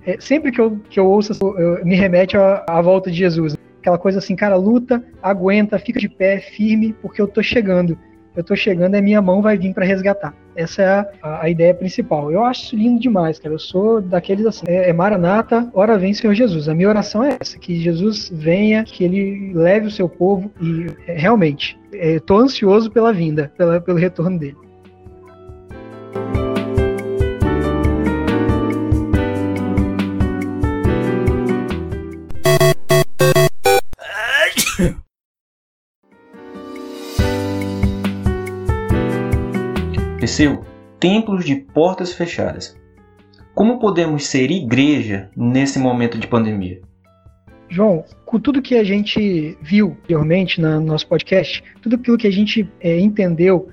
É, 0.04 0.16
sempre 0.18 0.50
que 0.50 0.60
eu, 0.60 0.80
que 0.90 0.98
eu 0.98 1.06
ouço, 1.06 1.32
eu, 1.56 1.84
me 1.84 1.94
remete 1.94 2.36
à 2.36 2.82
volta 2.82 3.08
de 3.08 3.16
Jesus. 3.16 3.56
Aquela 3.82 3.98
coisa 3.98 4.20
assim, 4.20 4.36
cara, 4.36 4.54
luta, 4.54 5.04
aguenta, 5.20 5.76
fica 5.76 5.98
de 5.98 6.08
pé, 6.08 6.38
firme, 6.38 6.94
porque 7.02 7.20
eu 7.20 7.26
tô 7.26 7.42
chegando. 7.42 7.98
Eu 8.36 8.44
tô 8.44 8.54
chegando 8.54 8.94
e 8.94 8.98
a 8.98 9.02
minha 9.02 9.20
mão 9.20 9.42
vai 9.42 9.58
vir 9.58 9.74
para 9.74 9.84
resgatar. 9.84 10.32
Essa 10.54 10.82
é 10.82 10.86
a, 11.20 11.42
a, 11.42 11.50
ideia 11.50 11.74
principal. 11.74 12.30
Eu 12.30 12.44
acho 12.44 12.62
isso 12.62 12.76
lindo 12.76 13.00
demais, 13.00 13.40
cara. 13.40 13.56
Eu 13.56 13.58
sou 13.58 14.00
daqueles 14.00 14.46
assim, 14.46 14.64
é, 14.68 14.88
é 14.88 14.92
Maranata, 14.92 15.68
ora 15.74 15.98
vem 15.98 16.14
Senhor 16.14 16.32
Jesus. 16.32 16.68
A 16.68 16.74
minha 16.74 16.88
oração 16.88 17.24
é 17.24 17.36
essa, 17.40 17.58
que 17.58 17.80
Jesus 17.80 18.30
venha, 18.32 18.84
que 18.84 19.02
ele 19.02 19.52
leve 19.52 19.88
o 19.88 19.90
seu 19.90 20.08
povo 20.08 20.48
e 20.60 20.86
é, 21.08 21.18
realmente, 21.18 21.76
é, 21.92 22.20
tô 22.20 22.36
ansioso 22.36 22.88
pela 22.88 23.12
vinda, 23.12 23.52
pela, 23.58 23.80
pelo 23.80 23.98
retorno 23.98 24.38
dele. 24.38 24.56
Perseu, 40.22 40.64
templos 41.00 41.44
de 41.44 41.56
portas 41.56 42.12
fechadas. 42.12 42.78
Como 43.56 43.80
podemos 43.80 44.24
ser 44.24 44.52
igreja 44.52 45.28
nesse 45.36 45.80
momento 45.80 46.16
de 46.16 46.28
pandemia? 46.28 46.80
João, 47.68 48.04
com 48.24 48.38
tudo 48.38 48.62
que 48.62 48.76
a 48.76 48.84
gente 48.84 49.58
viu 49.60 49.96
anteriormente 50.00 50.60
no 50.60 50.78
nosso 50.78 51.08
podcast, 51.08 51.64
tudo 51.82 51.96
aquilo 51.96 52.16
que 52.16 52.28
a 52.28 52.30
gente 52.30 52.70
é, 52.80 53.00
entendeu, 53.00 53.68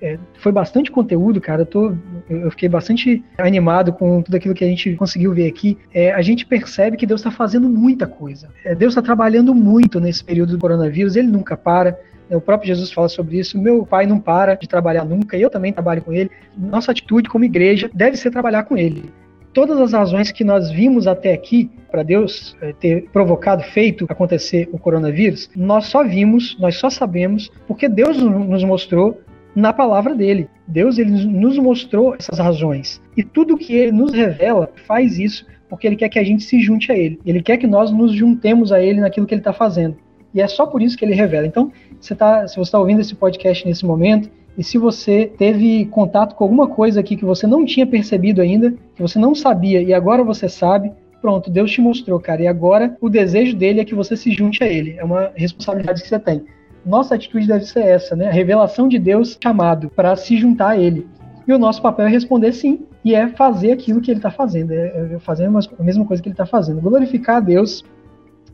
é, 0.00 0.18
foi 0.40 0.50
bastante 0.50 0.90
conteúdo, 0.90 1.40
cara. 1.40 1.62
Eu, 1.62 1.66
tô, 1.66 1.94
eu 2.28 2.50
fiquei 2.50 2.68
bastante 2.68 3.24
animado 3.38 3.92
com 3.92 4.22
tudo 4.22 4.34
aquilo 4.34 4.54
que 4.54 4.64
a 4.64 4.68
gente 4.68 4.96
conseguiu 4.96 5.32
ver 5.32 5.46
aqui. 5.46 5.78
É, 5.94 6.12
a 6.12 6.20
gente 6.20 6.44
percebe 6.44 6.96
que 6.96 7.06
Deus 7.06 7.20
está 7.20 7.30
fazendo 7.30 7.68
muita 7.68 8.08
coisa. 8.08 8.48
É, 8.64 8.74
Deus 8.74 8.90
está 8.90 9.02
trabalhando 9.02 9.54
muito 9.54 10.00
nesse 10.00 10.24
período 10.24 10.50
do 10.54 10.58
coronavírus, 10.58 11.14
ele 11.14 11.28
nunca 11.28 11.56
para. 11.56 11.96
O 12.36 12.40
próprio 12.40 12.68
Jesus 12.68 12.92
fala 12.92 13.08
sobre 13.08 13.38
isso. 13.38 13.60
Meu 13.60 13.84
pai 13.84 14.06
não 14.06 14.18
para 14.18 14.54
de 14.54 14.68
trabalhar 14.68 15.04
nunca, 15.04 15.36
e 15.36 15.42
eu 15.42 15.50
também 15.50 15.72
trabalho 15.72 16.02
com 16.02 16.12
ele. 16.12 16.30
Nossa 16.56 16.92
atitude 16.92 17.28
como 17.28 17.44
igreja 17.44 17.90
deve 17.92 18.16
ser 18.16 18.30
trabalhar 18.30 18.64
com 18.64 18.76
ele 18.76 19.10
todas 19.52 19.78
as 19.78 19.92
razões 19.92 20.32
que 20.32 20.44
nós 20.44 20.70
vimos 20.70 21.06
até 21.06 21.32
aqui 21.32 21.70
para 21.90 22.02
Deus 22.02 22.56
eh, 22.60 22.74
ter 22.78 23.08
provocado, 23.12 23.62
feito 23.62 24.06
acontecer 24.08 24.68
o 24.72 24.78
coronavírus, 24.78 25.50
nós 25.54 25.86
só 25.86 26.02
vimos, 26.02 26.56
nós 26.58 26.76
só 26.76 26.88
sabemos 26.88 27.50
porque 27.66 27.88
Deus 27.88 28.16
nos 28.16 28.64
mostrou 28.64 29.20
na 29.54 29.72
palavra 29.72 30.14
dele. 30.14 30.48
Deus 30.66 30.98
ele 30.98 31.10
nos 31.26 31.58
mostrou 31.58 32.14
essas 32.14 32.38
razões. 32.38 33.02
E 33.16 33.22
tudo 33.22 33.58
que 33.58 33.74
ele 33.74 33.92
nos 33.92 34.12
revela 34.12 34.70
faz 34.86 35.18
isso 35.18 35.46
porque 35.68 35.86
ele 35.86 35.96
quer 35.96 36.10
que 36.10 36.18
a 36.18 36.24
gente 36.24 36.42
se 36.42 36.60
junte 36.60 36.92
a 36.92 36.96
ele. 36.96 37.18
Ele 37.24 37.42
quer 37.42 37.56
que 37.56 37.66
nós 37.66 37.90
nos 37.90 38.12
juntemos 38.12 38.72
a 38.72 38.82
ele 38.82 39.00
naquilo 39.00 39.26
que 39.26 39.34
ele 39.34 39.40
está 39.40 39.54
fazendo. 39.54 39.96
E 40.34 40.40
é 40.40 40.48
só 40.48 40.66
por 40.66 40.82
isso 40.82 40.96
que 40.96 41.04
ele 41.04 41.14
revela. 41.14 41.46
Então, 41.46 41.70
você 42.00 42.14
tá, 42.14 42.46
se 42.46 42.56
você 42.56 42.62
está 42.62 42.78
ouvindo 42.78 43.00
esse 43.00 43.14
podcast 43.14 43.66
nesse 43.66 43.84
momento, 43.84 44.30
e 44.56 44.62
se 44.62 44.76
você 44.76 45.32
teve 45.38 45.86
contato 45.86 46.34
com 46.34 46.44
alguma 46.44 46.68
coisa 46.68 47.00
aqui 47.00 47.16
que 47.16 47.24
você 47.24 47.46
não 47.46 47.64
tinha 47.64 47.86
percebido 47.86 48.40
ainda, 48.40 48.74
que 48.94 49.00
você 49.00 49.18
não 49.18 49.34
sabia 49.34 49.82
e 49.82 49.94
agora 49.94 50.22
você 50.22 50.48
sabe, 50.48 50.92
pronto, 51.22 51.50
Deus 51.50 51.70
te 51.70 51.80
mostrou, 51.80 52.20
cara. 52.20 52.42
E 52.42 52.46
agora 52.46 52.96
o 53.00 53.08
desejo 53.08 53.56
dele 53.56 53.80
é 53.80 53.84
que 53.84 53.94
você 53.94 54.16
se 54.16 54.30
junte 54.30 54.62
a 54.62 54.66
ele. 54.66 54.96
É 54.98 55.04
uma 55.04 55.30
responsabilidade 55.34 56.02
que 56.02 56.08
você 56.08 56.18
tem. 56.18 56.44
Nossa 56.84 57.14
atitude 57.14 57.46
deve 57.46 57.64
ser 57.64 57.84
essa, 57.84 58.14
né? 58.14 58.28
A 58.28 58.32
revelação 58.32 58.88
de 58.88 58.98
Deus 58.98 59.38
chamado 59.42 59.88
para 59.90 60.16
se 60.16 60.36
juntar 60.36 60.70
a 60.70 60.78
ele. 60.78 61.06
E 61.46 61.52
o 61.52 61.58
nosso 61.58 61.80
papel 61.80 62.06
é 62.06 62.10
responder 62.10 62.52
sim, 62.52 62.86
e 63.04 63.14
é 63.14 63.28
fazer 63.28 63.72
aquilo 63.72 64.00
que 64.00 64.10
ele 64.10 64.18
está 64.18 64.30
fazendo, 64.30 64.72
é, 64.72 65.14
é 65.14 65.18
fazer 65.18 65.46
a 65.46 65.82
mesma 65.82 66.04
coisa 66.04 66.22
que 66.22 66.28
ele 66.28 66.34
está 66.34 66.46
fazendo. 66.46 66.80
Glorificar 66.80 67.36
a 67.36 67.40
Deus, 67.40 67.84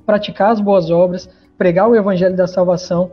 praticar 0.06 0.52
as 0.52 0.60
boas 0.60 0.90
obras, 0.90 1.28
pregar 1.58 1.88
o 1.88 1.96
evangelho 1.96 2.36
da 2.36 2.46
salvação 2.46 3.10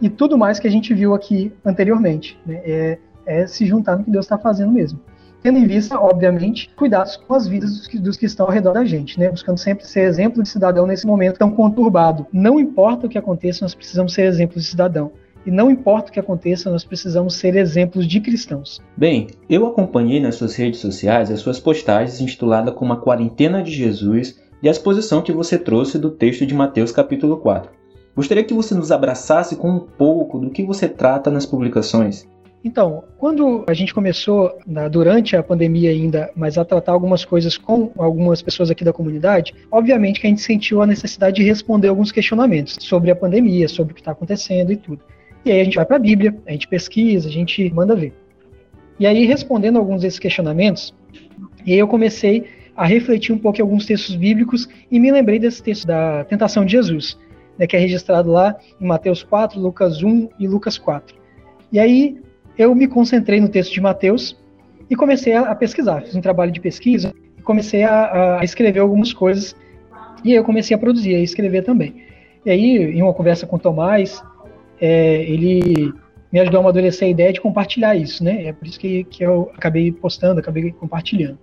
e 0.00 0.08
tudo 0.08 0.36
mais 0.36 0.58
que 0.58 0.66
a 0.66 0.70
gente 0.70 0.92
viu 0.94 1.14
aqui 1.14 1.52
anteriormente. 1.64 2.38
Né? 2.44 2.60
É, 2.64 2.98
é, 3.26 3.46
se 3.46 3.66
juntar 3.66 3.98
no 3.98 4.04
que 4.04 4.10
Deus 4.10 4.24
está 4.24 4.38
fazendo 4.38 4.72
mesmo. 4.72 4.98
Tendo 5.42 5.58
em 5.58 5.66
vista, 5.66 5.98
obviamente, 5.98 6.70
cuidados 6.76 7.16
com 7.16 7.34
as 7.34 7.48
vidas 7.48 7.76
dos 7.76 7.86
que, 7.88 7.98
dos 7.98 8.16
que, 8.16 8.26
estão 8.26 8.46
ao 8.46 8.52
redor 8.52 8.72
da 8.72 8.84
gente, 8.84 9.18
né? 9.18 9.28
buscando 9.28 9.58
sempre 9.58 9.84
ser 9.84 10.02
exemplo 10.02 10.42
de 10.42 10.48
cidadão 10.48 10.86
nesse 10.86 11.06
momento 11.06 11.38
tão 11.38 11.50
conturbado. 11.50 12.26
Não 12.32 12.60
importa 12.60 13.06
o 13.06 13.08
que 13.08 13.18
aconteça, 13.18 13.64
nós 13.64 13.74
precisamos 13.74 14.14
ser 14.14 14.22
exemplos 14.22 14.62
de 14.62 14.70
cidadão. 14.70 15.12
E 15.44 15.50
não 15.50 15.68
importa 15.68 16.10
o 16.10 16.12
que 16.12 16.20
aconteça, 16.20 16.70
nós 16.70 16.84
precisamos 16.84 17.34
ser 17.34 17.56
exemplos 17.56 18.06
de 18.06 18.20
cristãos. 18.20 18.80
Bem, 18.96 19.26
eu 19.50 19.66
acompanhei 19.66 20.20
nas 20.20 20.36
suas 20.36 20.54
redes 20.54 20.78
sociais 20.78 21.30
as 21.32 21.40
suas 21.40 21.58
postagens 21.58 22.20
intituladas 22.20 22.74
como 22.74 22.92
a 22.92 23.00
Quarentena 23.00 23.60
de 23.60 23.72
Jesus 23.72 24.40
e 24.62 24.68
a 24.68 24.70
exposição 24.70 25.20
que 25.20 25.32
você 25.32 25.58
trouxe 25.58 25.98
do 25.98 26.12
texto 26.12 26.46
de 26.46 26.54
Mateus 26.54 26.92
capítulo 26.92 27.38
4. 27.38 27.81
Gostaria 28.14 28.44
que 28.44 28.52
você 28.52 28.74
nos 28.74 28.92
abraçasse 28.92 29.56
com 29.56 29.70
um 29.70 29.78
pouco 29.78 30.38
do 30.38 30.50
que 30.50 30.62
você 30.62 30.86
trata 30.88 31.30
nas 31.30 31.46
publicações. 31.46 32.26
Então, 32.64 33.02
quando 33.18 33.64
a 33.66 33.74
gente 33.74 33.92
começou, 33.92 34.56
durante 34.90 35.34
a 35.34 35.42
pandemia 35.42 35.90
ainda, 35.90 36.30
mas 36.36 36.56
a 36.56 36.64
tratar 36.64 36.92
algumas 36.92 37.24
coisas 37.24 37.56
com 37.56 37.90
algumas 37.96 38.40
pessoas 38.40 38.70
aqui 38.70 38.84
da 38.84 38.92
comunidade, 38.92 39.52
obviamente 39.70 40.20
que 40.20 40.26
a 40.28 40.30
gente 40.30 40.42
sentiu 40.42 40.80
a 40.80 40.86
necessidade 40.86 41.36
de 41.36 41.42
responder 41.42 41.88
alguns 41.88 42.12
questionamentos 42.12 42.76
sobre 42.80 43.10
a 43.10 43.16
pandemia, 43.16 43.66
sobre 43.66 43.92
o 43.92 43.94
que 43.94 44.00
está 44.00 44.12
acontecendo 44.12 44.70
e 44.70 44.76
tudo. 44.76 45.02
E 45.44 45.50
aí 45.50 45.60
a 45.60 45.64
gente 45.64 45.74
vai 45.74 45.84
para 45.84 45.96
a 45.96 45.98
Bíblia, 45.98 46.36
a 46.46 46.52
gente 46.52 46.68
pesquisa, 46.68 47.28
a 47.28 47.32
gente 47.32 47.68
manda 47.74 47.96
ver. 47.96 48.12
E 49.00 49.06
aí, 49.06 49.24
respondendo 49.26 49.78
alguns 49.78 50.02
desses 50.02 50.20
questionamentos, 50.20 50.94
eu 51.66 51.88
comecei 51.88 52.44
a 52.76 52.86
refletir 52.86 53.32
um 53.32 53.38
pouco 53.38 53.58
em 53.58 53.62
alguns 53.62 53.86
textos 53.86 54.14
bíblicos 54.14 54.68
e 54.88 55.00
me 55.00 55.10
lembrei 55.10 55.40
desse 55.40 55.60
texto 55.62 55.84
da 55.84 56.24
tentação 56.24 56.64
de 56.64 56.72
Jesus 56.72 57.18
né, 57.58 57.66
que 57.66 57.76
é 57.76 57.78
registrado 57.78 58.30
lá 58.30 58.56
em 58.80 58.86
Mateus 58.86 59.22
4, 59.22 59.60
Lucas 59.60 60.02
1 60.02 60.28
e 60.38 60.46
Lucas 60.46 60.78
4. 60.78 61.16
E 61.70 61.78
aí 61.78 62.20
eu 62.56 62.74
me 62.74 62.86
concentrei 62.86 63.40
no 63.40 63.48
texto 63.48 63.72
de 63.72 63.80
Mateus 63.80 64.38
e 64.90 64.96
comecei 64.96 65.34
a, 65.34 65.54
pesquisar. 65.54 66.02
Fiz 66.02 66.14
um 66.14 66.20
trabalho 66.20 66.52
de 66.52 66.60
pesquisa 66.60 67.14
e 67.38 67.42
comecei 67.42 67.82
a, 67.82 68.40
a 68.40 68.44
escrever 68.44 68.80
algumas 68.80 69.12
coisas. 69.12 69.56
E 70.24 70.30
aí 70.30 70.36
eu 70.36 70.44
comecei 70.44 70.74
a 70.74 70.78
produzir, 70.78 71.14
a 71.14 71.20
escrever 71.20 71.62
também. 71.62 72.02
E 72.44 72.50
aí, 72.50 72.76
em 72.76 73.02
uma 73.02 73.14
conversa 73.14 73.46
com 73.46 73.56
o 73.56 73.58
Tomás, 73.58 74.22
é, 74.80 75.22
ele 75.22 75.92
me 76.32 76.40
ajudou 76.40 76.58
a 76.58 76.62
amadurecer 76.62 77.06
a 77.06 77.10
ideia 77.10 77.32
de 77.32 77.40
compartilhar 77.40 77.94
isso, 77.94 78.24
né? 78.24 78.46
É 78.46 78.52
por 78.52 78.66
isso 78.66 78.80
que, 78.80 79.04
que 79.04 79.22
eu 79.24 79.50
acabei 79.54 79.92
postando, 79.92 80.40
acabei 80.40 80.72
compartilhando. 80.72 81.38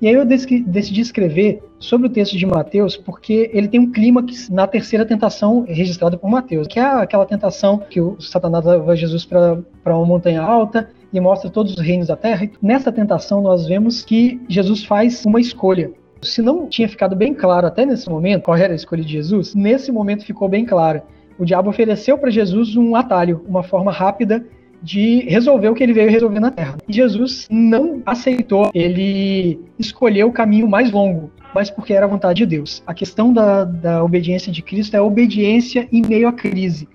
E 0.00 0.08
aí 0.08 0.14
eu 0.14 0.24
decidi 0.24 1.00
escrever 1.00 1.62
sobre 1.78 2.06
o 2.06 2.10
texto 2.10 2.36
de 2.36 2.46
Mateus 2.46 2.96
porque 2.96 3.50
ele 3.52 3.68
tem 3.68 3.80
um 3.80 3.90
clímax 3.90 4.48
na 4.48 4.66
terceira 4.66 5.04
tentação 5.04 5.64
registrada 5.66 6.16
por 6.16 6.30
Mateus, 6.30 6.66
que 6.66 6.78
é 6.78 6.82
aquela 6.82 7.26
tentação 7.26 7.78
que 7.78 8.00
o 8.00 8.20
Satanás 8.20 8.64
leva 8.64 8.96
Jesus 8.96 9.24
para 9.24 9.62
uma 9.86 10.06
montanha 10.06 10.42
alta 10.42 10.90
e 11.12 11.20
mostra 11.20 11.50
todos 11.50 11.74
os 11.74 11.80
reinos 11.80 12.08
da 12.08 12.16
terra. 12.16 12.48
Nessa 12.62 12.90
tentação 12.90 13.42
nós 13.42 13.66
vemos 13.66 14.02
que 14.02 14.40
Jesus 14.48 14.84
faz 14.84 15.24
uma 15.24 15.40
escolha. 15.40 15.92
Se 16.22 16.42
não 16.42 16.66
tinha 16.66 16.88
ficado 16.88 17.16
bem 17.16 17.32
claro 17.32 17.66
até 17.66 17.86
nesse 17.86 18.08
momento 18.08 18.44
qual 18.44 18.56
era 18.56 18.72
a 18.72 18.76
escolha 18.76 19.02
de 19.02 19.12
Jesus, 19.12 19.54
nesse 19.54 19.90
momento 19.90 20.24
ficou 20.24 20.48
bem 20.48 20.64
claro. 20.64 21.02
O 21.38 21.44
diabo 21.44 21.70
ofereceu 21.70 22.18
para 22.18 22.30
Jesus 22.30 22.76
um 22.76 22.94
atalho, 22.94 23.42
uma 23.48 23.62
forma 23.62 23.90
rápida 23.90 24.44
de 24.82 25.20
resolver 25.28 25.68
o 25.68 25.74
que 25.74 25.82
ele 25.82 25.92
veio 25.92 26.10
resolver 26.10 26.40
na 26.40 26.50
Terra. 26.50 26.78
E 26.88 26.92
Jesus 26.92 27.46
não 27.50 28.02
aceitou, 28.06 28.70
ele 28.74 29.60
escolheu 29.78 30.28
o 30.28 30.32
caminho 30.32 30.68
mais 30.68 30.90
longo, 30.90 31.30
mas 31.54 31.70
porque 31.70 31.92
era 31.92 32.06
a 32.06 32.08
vontade 32.08 32.38
de 32.38 32.46
Deus. 32.46 32.82
A 32.86 32.94
questão 32.94 33.32
da, 33.32 33.64
da 33.64 34.02
obediência 34.02 34.50
de 34.50 34.62
Cristo 34.62 34.94
é 34.94 34.98
a 34.98 35.04
obediência 35.04 35.88
em 35.92 36.02
meio 36.02 36.28
à 36.28 36.32
crise. 36.32 36.88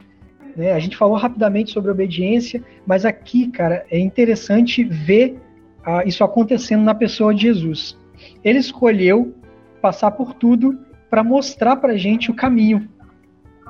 Né? 0.56 0.72
A 0.72 0.80
gente 0.80 0.98
falou 0.98 1.16
rapidamente 1.16 1.72
sobre 1.72 1.92
obediência, 1.92 2.64
mas 2.86 3.06
aqui, 3.06 3.48
cara, 3.50 3.86
é 3.92 4.00
interessante 4.00 4.84
ver 4.84 5.38
ah, 5.86 6.04
isso 6.06 6.24
acontecendo 6.24 6.84
na 6.84 6.96
pessoa 6.96 7.34
de 7.34 7.44
Jesus. 7.44 7.98
Ele 8.44 8.60
escolheu 8.60 9.34
passar 9.82 10.12
por 10.12 10.34
tudo 10.34 10.80
para 11.10 11.24
mostrar 11.24 11.76
para 11.76 11.98
gente 11.98 12.32
o 12.32 12.34
caminho, 12.34 12.90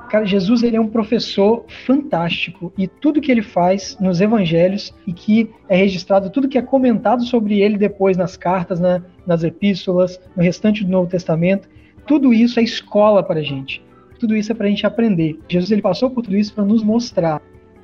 Cara, 0.08 0.24
Jesus 0.24 0.62
ele 0.62 0.76
é 0.76 0.80
um 0.80 0.88
professor 0.88 1.64
fantástico 1.84 2.72
e 2.78 2.86
tudo 2.86 3.20
que 3.20 3.30
ele 3.30 3.42
faz 3.42 3.96
nos 4.00 4.20
evangelhos 4.20 4.94
e 5.06 5.12
que 5.12 5.50
é 5.68 5.76
registrado, 5.76 6.30
tudo 6.30 6.48
que 6.48 6.58
é 6.58 6.62
comentado 6.62 7.24
sobre 7.24 7.60
ele 7.60 7.76
depois 7.76 8.16
nas 8.16 8.36
cartas, 8.36 8.78
na, 8.78 9.02
nas 9.26 9.42
epístolas, 9.42 10.20
no 10.36 10.42
restante 10.42 10.84
do 10.84 10.90
Novo 10.90 11.10
Testamento, 11.10 11.68
tudo 12.06 12.32
isso 12.32 12.60
é 12.60 12.62
escola 12.62 13.22
para 13.22 13.40
a 13.40 13.42
gente. 13.42 13.82
Tudo 14.18 14.36
isso 14.36 14.52
é 14.52 14.54
para 14.54 14.66
a 14.66 14.70
gente 14.70 14.86
aprender. 14.86 15.38
Jesus 15.48 15.70
ele 15.72 15.82
passou 15.82 16.08
por 16.08 16.22
tudo 16.22 16.36
isso 16.36 16.54
para 16.54 16.64
nos 16.64 16.82
mostrar 16.82 17.42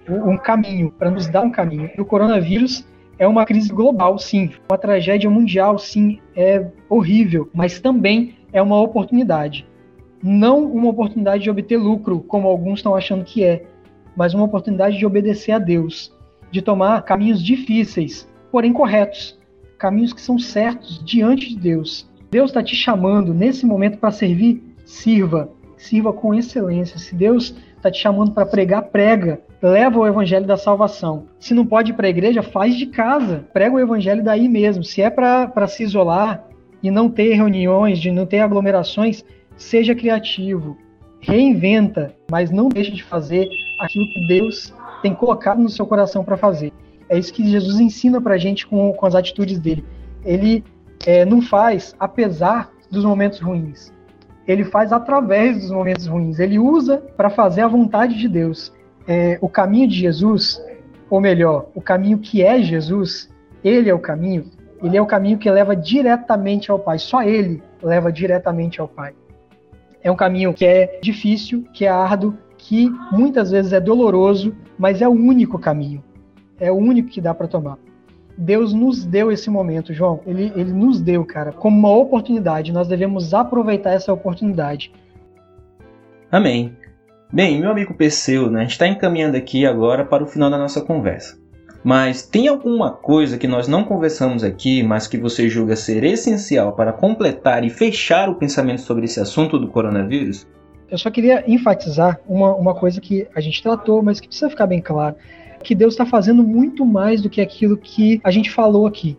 um 0.08 0.36
caminho, 0.36 0.92
para 0.92 1.10
nos 1.10 1.26
dar 1.28 1.42
um 1.42 1.50
caminho. 1.50 1.90
E 1.96 2.00
o 2.00 2.04
coronavírus 2.04 2.86
é 3.18 3.26
uma 3.26 3.44
crise 3.44 3.68
global, 3.68 4.18
sim. 4.18 4.50
Uma 4.70 4.78
tragédia 4.78 5.28
mundial, 5.28 5.78
sim. 5.78 6.20
É 6.36 6.66
horrível, 6.88 7.50
mas 7.52 7.80
também 7.80 8.36
é 8.52 8.62
uma 8.62 8.80
oportunidade 8.80 9.66
não 10.22 10.64
uma 10.64 10.90
oportunidade 10.90 11.42
de 11.42 11.50
obter 11.50 11.76
lucro, 11.76 12.20
como 12.20 12.46
alguns 12.46 12.78
estão 12.78 12.94
achando 12.94 13.24
que 13.24 13.42
é, 13.42 13.64
mas 14.16 14.34
uma 14.34 14.44
oportunidade 14.44 14.96
de 14.96 15.06
obedecer 15.06 15.52
a 15.52 15.58
Deus, 15.58 16.14
de 16.50 16.62
tomar 16.62 17.02
caminhos 17.02 17.42
difíceis, 17.42 18.28
porém 18.50 18.72
corretos, 18.72 19.38
caminhos 19.78 20.12
que 20.12 20.20
são 20.20 20.38
certos 20.38 21.02
diante 21.04 21.48
de 21.48 21.58
Deus. 21.58 22.08
Deus 22.30 22.50
está 22.50 22.62
te 22.62 22.76
chamando 22.76 23.34
nesse 23.34 23.66
momento 23.66 23.98
para 23.98 24.10
servir, 24.10 24.62
sirva, 24.84 25.50
sirva 25.76 26.12
com 26.12 26.32
excelência. 26.34 26.98
Se 26.98 27.14
Deus 27.14 27.54
está 27.76 27.90
te 27.90 28.00
chamando 28.00 28.32
para 28.32 28.46
pregar, 28.46 28.82
prega, 28.82 29.40
leva 29.60 29.98
o 29.98 30.06
evangelho 30.06 30.46
da 30.46 30.56
salvação. 30.56 31.26
Se 31.40 31.52
não 31.52 31.66
pode 31.66 31.90
ir 31.90 31.94
para 31.94 32.06
a 32.06 32.10
igreja, 32.10 32.42
faz 32.42 32.76
de 32.76 32.86
casa, 32.86 33.44
prega 33.52 33.74
o 33.74 33.80
evangelho 33.80 34.22
daí 34.22 34.48
mesmo. 34.48 34.84
Se 34.84 35.02
é 35.02 35.10
para 35.10 35.66
se 35.66 35.82
isolar 35.82 36.46
e 36.82 36.90
não 36.90 37.10
ter 37.10 37.34
reuniões, 37.34 37.98
de 37.98 38.10
não 38.10 38.24
ter 38.24 38.40
aglomerações, 38.40 39.24
seja 39.62 39.94
criativo, 39.94 40.76
reinventa, 41.20 42.14
mas 42.30 42.50
não 42.50 42.68
deixe 42.68 42.90
de 42.90 43.02
fazer 43.02 43.48
aquilo 43.80 44.06
que 44.12 44.26
Deus 44.26 44.74
tem 45.00 45.14
colocado 45.14 45.60
no 45.60 45.68
seu 45.68 45.86
coração 45.86 46.24
para 46.24 46.36
fazer. 46.36 46.72
É 47.08 47.18
isso 47.18 47.32
que 47.32 47.48
Jesus 47.48 47.78
ensina 47.80 48.20
para 48.20 48.34
a 48.34 48.38
gente 48.38 48.66
com, 48.66 48.92
com 48.92 49.06
as 49.06 49.14
atitudes 49.14 49.58
dele. 49.58 49.84
Ele 50.24 50.64
é, 51.06 51.24
não 51.24 51.40
faz 51.42 51.94
apesar 51.98 52.70
dos 52.90 53.04
momentos 53.04 53.40
ruins. 53.40 53.92
Ele 54.46 54.64
faz 54.64 54.92
através 54.92 55.60
dos 55.60 55.70
momentos 55.70 56.06
ruins. 56.06 56.38
Ele 56.38 56.58
usa 56.58 56.98
para 57.16 57.30
fazer 57.30 57.62
a 57.62 57.68
vontade 57.68 58.18
de 58.18 58.28
Deus. 58.28 58.72
É, 59.06 59.38
o 59.40 59.48
caminho 59.48 59.88
de 59.88 59.96
Jesus, 59.96 60.62
ou 61.08 61.20
melhor, 61.20 61.66
o 61.74 61.80
caminho 61.80 62.18
que 62.18 62.42
é 62.42 62.60
Jesus, 62.60 63.30
ele 63.62 63.88
é 63.88 63.94
o 63.94 63.98
caminho. 63.98 64.46
Ele 64.82 64.96
é 64.96 65.02
o 65.02 65.06
caminho 65.06 65.38
que 65.38 65.50
leva 65.50 65.76
diretamente 65.76 66.70
ao 66.70 66.78
Pai. 66.78 66.98
Só 66.98 67.22
ele 67.22 67.62
leva 67.82 68.10
diretamente 68.10 68.80
ao 68.80 68.88
Pai. 68.88 69.12
É 70.02 70.10
um 70.10 70.16
caminho 70.16 70.52
que 70.52 70.64
é 70.64 70.98
difícil, 71.02 71.64
que 71.72 71.84
é 71.84 71.88
árduo, 71.88 72.36
que 72.58 72.90
muitas 73.10 73.50
vezes 73.50 73.72
é 73.72 73.80
doloroso, 73.80 74.54
mas 74.78 75.00
é 75.00 75.08
o 75.08 75.12
único 75.12 75.58
caminho. 75.58 76.02
É 76.58 76.70
o 76.70 76.76
único 76.76 77.08
que 77.08 77.20
dá 77.20 77.34
para 77.34 77.48
tomar. 77.48 77.78
Deus 78.36 78.72
nos 78.72 79.04
deu 79.04 79.30
esse 79.30 79.50
momento, 79.50 79.92
João. 79.92 80.20
Ele, 80.26 80.52
ele 80.56 80.72
nos 80.72 81.00
deu, 81.00 81.24
cara, 81.24 81.52
como 81.52 81.76
uma 81.76 81.96
oportunidade. 81.96 82.72
Nós 82.72 82.88
devemos 82.88 83.34
aproveitar 83.34 83.92
essa 83.92 84.12
oportunidade. 84.12 84.92
Amém. 86.30 86.76
Bem, 87.32 87.60
meu 87.60 87.70
amigo 87.70 87.94
Perseu, 87.94 88.50
né, 88.50 88.60
a 88.60 88.62
gente 88.62 88.72
está 88.72 88.86
encaminhando 88.86 89.36
aqui 89.36 89.64
agora 89.66 90.04
para 90.04 90.22
o 90.22 90.26
final 90.26 90.50
da 90.50 90.58
nossa 90.58 90.82
conversa. 90.82 91.41
Mas 91.84 92.22
tem 92.22 92.48
alguma 92.48 92.90
coisa 92.90 93.36
que 93.36 93.48
nós 93.48 93.66
não 93.66 93.82
conversamos 93.84 94.44
aqui, 94.44 94.82
mas 94.82 95.08
que 95.08 95.18
você 95.18 95.48
julga 95.48 95.74
ser 95.74 96.04
essencial 96.04 96.72
para 96.72 96.92
completar 96.92 97.64
e 97.64 97.70
fechar 97.70 98.28
o 98.28 98.36
pensamento 98.36 98.82
sobre 98.82 99.04
esse 99.04 99.18
assunto 99.18 99.58
do 99.58 99.68
coronavírus? 99.68 100.46
Eu 100.90 100.98
só 100.98 101.10
queria 101.10 101.42
enfatizar 101.50 102.20
uma, 102.28 102.54
uma 102.54 102.74
coisa 102.74 103.00
que 103.00 103.26
a 103.34 103.40
gente 103.40 103.62
tratou, 103.62 104.02
mas 104.02 104.20
que 104.20 104.28
precisa 104.28 104.50
ficar 104.50 104.66
bem 104.66 104.80
claro 104.80 105.16
que 105.62 105.74
Deus 105.74 105.94
está 105.94 106.04
fazendo 106.04 106.42
muito 106.42 106.84
mais 106.84 107.22
do 107.22 107.30
que 107.30 107.40
aquilo 107.40 107.76
que 107.76 108.20
a 108.22 108.30
gente 108.30 108.50
falou 108.50 108.86
aqui. 108.86 109.16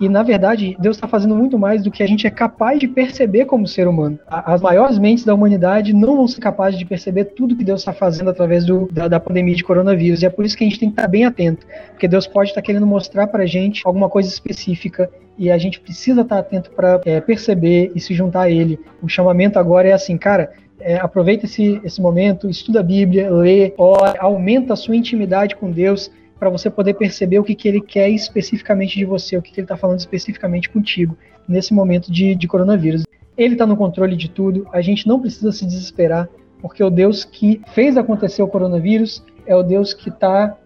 E, 0.00 0.08
na 0.08 0.22
verdade, 0.22 0.76
Deus 0.78 0.96
está 0.96 1.08
fazendo 1.08 1.34
muito 1.34 1.58
mais 1.58 1.82
do 1.82 1.90
que 1.90 2.02
a 2.02 2.06
gente 2.06 2.26
é 2.26 2.30
capaz 2.30 2.78
de 2.78 2.86
perceber 2.86 3.46
como 3.46 3.66
ser 3.66 3.88
humano. 3.88 4.18
As 4.28 4.60
maiores 4.60 4.96
mentes 4.96 5.24
da 5.24 5.34
humanidade 5.34 5.92
não 5.92 6.16
vão 6.16 6.28
ser 6.28 6.40
capazes 6.40 6.78
de 6.78 6.84
perceber 6.84 7.24
tudo 7.24 7.56
que 7.56 7.64
Deus 7.64 7.80
está 7.80 7.92
fazendo 7.92 8.30
através 8.30 8.64
do, 8.64 8.88
da, 8.92 9.08
da, 9.08 9.18
pandemia 9.18 9.56
de 9.56 9.64
coronavírus. 9.64 10.22
E 10.22 10.26
é 10.26 10.30
por 10.30 10.44
isso 10.44 10.56
que 10.56 10.62
a 10.62 10.68
gente 10.68 10.78
tem 10.78 10.88
que 10.88 10.92
estar 10.92 11.08
bem 11.08 11.24
atento. 11.24 11.66
Porque 11.90 12.06
Deus 12.06 12.28
pode 12.28 12.50
estar 12.50 12.62
querendo 12.62 12.86
mostrar 12.86 13.26
para 13.26 13.42
a 13.42 13.46
gente 13.46 13.82
alguma 13.84 14.08
coisa 14.08 14.28
específica 14.28 15.10
e 15.36 15.50
a 15.50 15.58
gente 15.58 15.80
precisa 15.80 16.20
estar 16.20 16.38
atento 16.38 16.70
para 16.70 17.00
é, 17.04 17.20
perceber 17.20 17.90
e 17.94 18.00
se 18.00 18.14
juntar 18.14 18.42
a 18.42 18.50
Ele. 18.50 18.78
O 19.02 19.08
chamamento 19.08 19.58
agora 19.58 19.88
é 19.88 19.92
assim, 19.92 20.16
cara, 20.16 20.52
é, 20.80 20.96
aproveita 20.96 21.46
esse, 21.46 21.80
esse 21.82 22.00
momento, 22.00 22.48
estuda 22.48 22.80
a 22.80 22.84
Bíblia, 22.84 23.30
lê, 23.30 23.74
ora, 23.76 24.14
aumenta 24.20 24.74
a 24.74 24.76
sua 24.76 24.94
intimidade 24.94 25.56
com 25.56 25.70
Deus 25.70 26.10
para 26.38 26.50
você 26.50 26.70
poder 26.70 26.94
perceber 26.94 27.38
o 27.38 27.44
que, 27.44 27.54
que 27.54 27.68
ele 27.68 27.80
quer 27.80 28.08
especificamente 28.08 28.96
de 28.96 29.04
você, 29.04 29.36
o 29.36 29.42
que, 29.42 29.52
que 29.52 29.60
ele 29.60 29.64
está 29.64 29.76
falando 29.76 29.98
especificamente 29.98 30.68
contigo 30.68 31.16
nesse 31.48 31.74
momento 31.74 32.12
de, 32.12 32.34
de 32.34 32.46
coronavírus. 32.46 33.04
Ele 33.36 33.54
está 33.54 33.66
no 33.66 33.76
controle 33.76 34.16
de 34.16 34.28
tudo, 34.28 34.66
a 34.72 34.80
gente 34.80 35.06
não 35.06 35.20
precisa 35.20 35.52
se 35.52 35.64
desesperar, 35.64 36.28
porque 36.60 36.82
o 36.82 36.90
Deus 36.90 37.24
que 37.24 37.60
fez 37.72 37.96
acontecer 37.96 38.42
o 38.42 38.48
coronavírus 38.48 39.24
é 39.46 39.54
o 39.54 39.62
Deus 39.62 39.94
que 39.94 40.08
está 40.08 40.56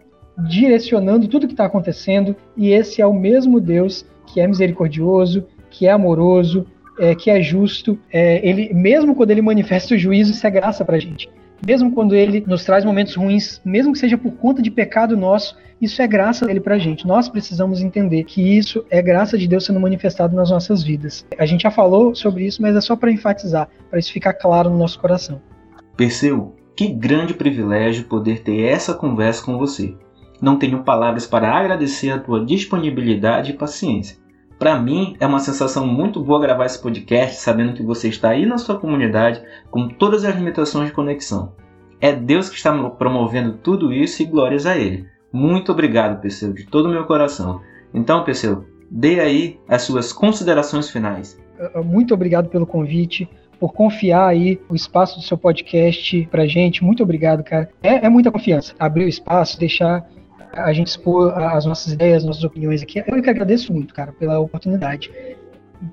direcionando 0.49 1.29
tudo 1.29 1.47
que 1.47 1.53
está 1.53 1.67
acontecendo, 1.67 2.35
e 2.57 2.71
esse 2.71 3.01
é 3.03 3.07
o 3.07 3.13
mesmo 3.13 3.61
Deus 3.61 4.07
que 4.27 4.41
é 4.41 4.47
misericordioso, 4.47 5.47
que 5.71 5.87
é 5.87 5.91
amoroso, 5.91 6.67
é, 6.99 7.15
que 7.15 7.31
é 7.31 7.43
justo. 7.43 7.99
É, 8.11 8.47
ele, 8.47 8.73
mesmo 8.73 9.15
quando 9.15 9.31
ele 9.31 9.43
manifesta 9.43 9.95
o 9.95 9.99
juízo, 9.99 10.33
isso 10.33 10.47
é 10.47 10.51
graça 10.51 10.85
para 10.85 10.97
a 10.97 11.01
gente. 11.01 11.29
Mesmo 11.67 11.93
quando 11.93 12.15
ele 12.15 12.43
nos 12.47 12.65
traz 12.65 12.85
momentos 12.85 13.15
ruins, 13.15 13.61
mesmo 13.65 13.93
que 13.93 13.99
seja 13.99 14.19
por 14.19 14.33
conta 14.33 14.61
de 14.61 14.71
pecado 14.71 15.17
nosso, 15.17 15.57
isso 15.81 16.03
é 16.03 16.07
graça 16.07 16.47
dele 16.47 16.61
pra 16.61 16.79
gente. 16.79 17.07
Nós 17.07 17.29
precisamos 17.29 17.81
entender 17.81 18.25
que 18.25 18.41
isso 18.41 18.85
é 18.91 19.01
graça 19.01 19.39
de 19.39 19.47
Deus 19.47 19.65
sendo 19.65 19.81
manifestado 19.81 20.35
nas 20.35 20.51
nossas 20.51 20.83
vidas. 20.83 21.25
A 21.39 21.47
gente 21.47 21.63
já 21.63 21.71
falou 21.71 22.15
sobre 22.15 22.47
isso, 22.47 22.61
mas 22.61 22.75
é 22.75 22.81
só 22.81 22.97
para 22.97 23.13
enfatizar, 23.13 23.69
para 23.91 23.99
isso 23.99 24.13
ficar 24.13 24.33
claro 24.35 24.71
no 24.71 24.79
nosso 24.79 24.99
coração. 24.99 25.41
Perseu, 25.97 26.57
que 26.77 26.89
grande 26.89 27.35
privilégio 27.35 28.05
poder 28.05 28.43
ter 28.43 28.63
essa 28.63 28.95
conversa 28.95 29.45
com 29.45 29.59
você. 29.59 29.95
Não 30.41 30.57
tenho 30.57 30.83
palavras 30.83 31.27
para 31.27 31.53
agradecer 31.53 32.11
a 32.11 32.19
tua 32.19 32.45
disponibilidade 32.45 33.53
e 33.53 33.55
paciência. 33.55 34.22
Para 34.63 34.79
mim 34.79 35.17
é 35.19 35.27
uma 35.27 35.41
sensação 35.41 35.85
muito 35.85 36.23
boa 36.23 36.41
gravar 36.41 36.67
esse 36.67 36.81
podcast 36.81 37.41
sabendo 37.41 37.73
que 37.73 37.83
você 37.83 38.09
está 38.09 38.29
aí 38.29 38.47
na 38.47 38.59
sua 38.59 38.79
comunidade 38.79 39.43
com 39.73 39.89
todas 39.89 40.25
as 40.25 40.37
limitações 40.37 40.87
de 40.87 40.95
conexão. 40.95 41.53
É 42.01 42.13
Deus 42.13 42.49
que 42.49 42.55
está 42.55 42.73
promovendo 42.91 43.55
tudo 43.55 43.93
isso 43.93 44.23
e 44.23 44.25
glórias 44.25 44.65
a 44.65 44.79
Ele. 44.79 45.05
Muito 45.33 45.73
obrigado, 45.73 46.21
Perseu, 46.21 46.53
de 46.53 46.65
todo 46.65 46.87
o 46.87 46.93
meu 46.93 47.05
coração. 47.07 47.61
Então, 47.93 48.23
Perseu, 48.23 48.65
dê 48.89 49.19
aí 49.19 49.59
as 49.67 49.83
suas 49.83 50.13
considerações 50.13 50.89
finais. 50.89 51.37
Muito 51.85 52.15
obrigado 52.15 52.49
pelo 52.49 52.65
convite 52.65 53.29
por 53.59 53.73
confiar 53.73 54.29
aí 54.29 54.61
o 54.69 54.77
espaço 54.77 55.19
do 55.19 55.25
seu 55.25 55.37
podcast 55.37 56.25
pra 56.31 56.47
gente. 56.47 56.85
Muito 56.85 57.03
obrigado, 57.03 57.43
cara. 57.43 57.69
É, 57.83 58.07
é 58.07 58.09
muita 58.09 58.31
confiança. 58.31 58.77
Abrir 58.79 59.07
o 59.07 59.09
espaço, 59.09 59.59
deixar 59.59 60.09
a 60.53 60.73
gente 60.73 60.89
expor 60.89 61.33
as 61.37 61.65
nossas 61.65 61.93
ideias, 61.93 62.19
as 62.19 62.25
nossas 62.25 62.45
opiniões 62.45 62.83
aqui. 62.83 63.03
Eu 63.07 63.23
que 63.23 63.31
agradeço 63.31 63.73
muito, 63.73 63.95
cara, 63.95 64.13
pela 64.13 64.39
oportunidade. 64.39 65.11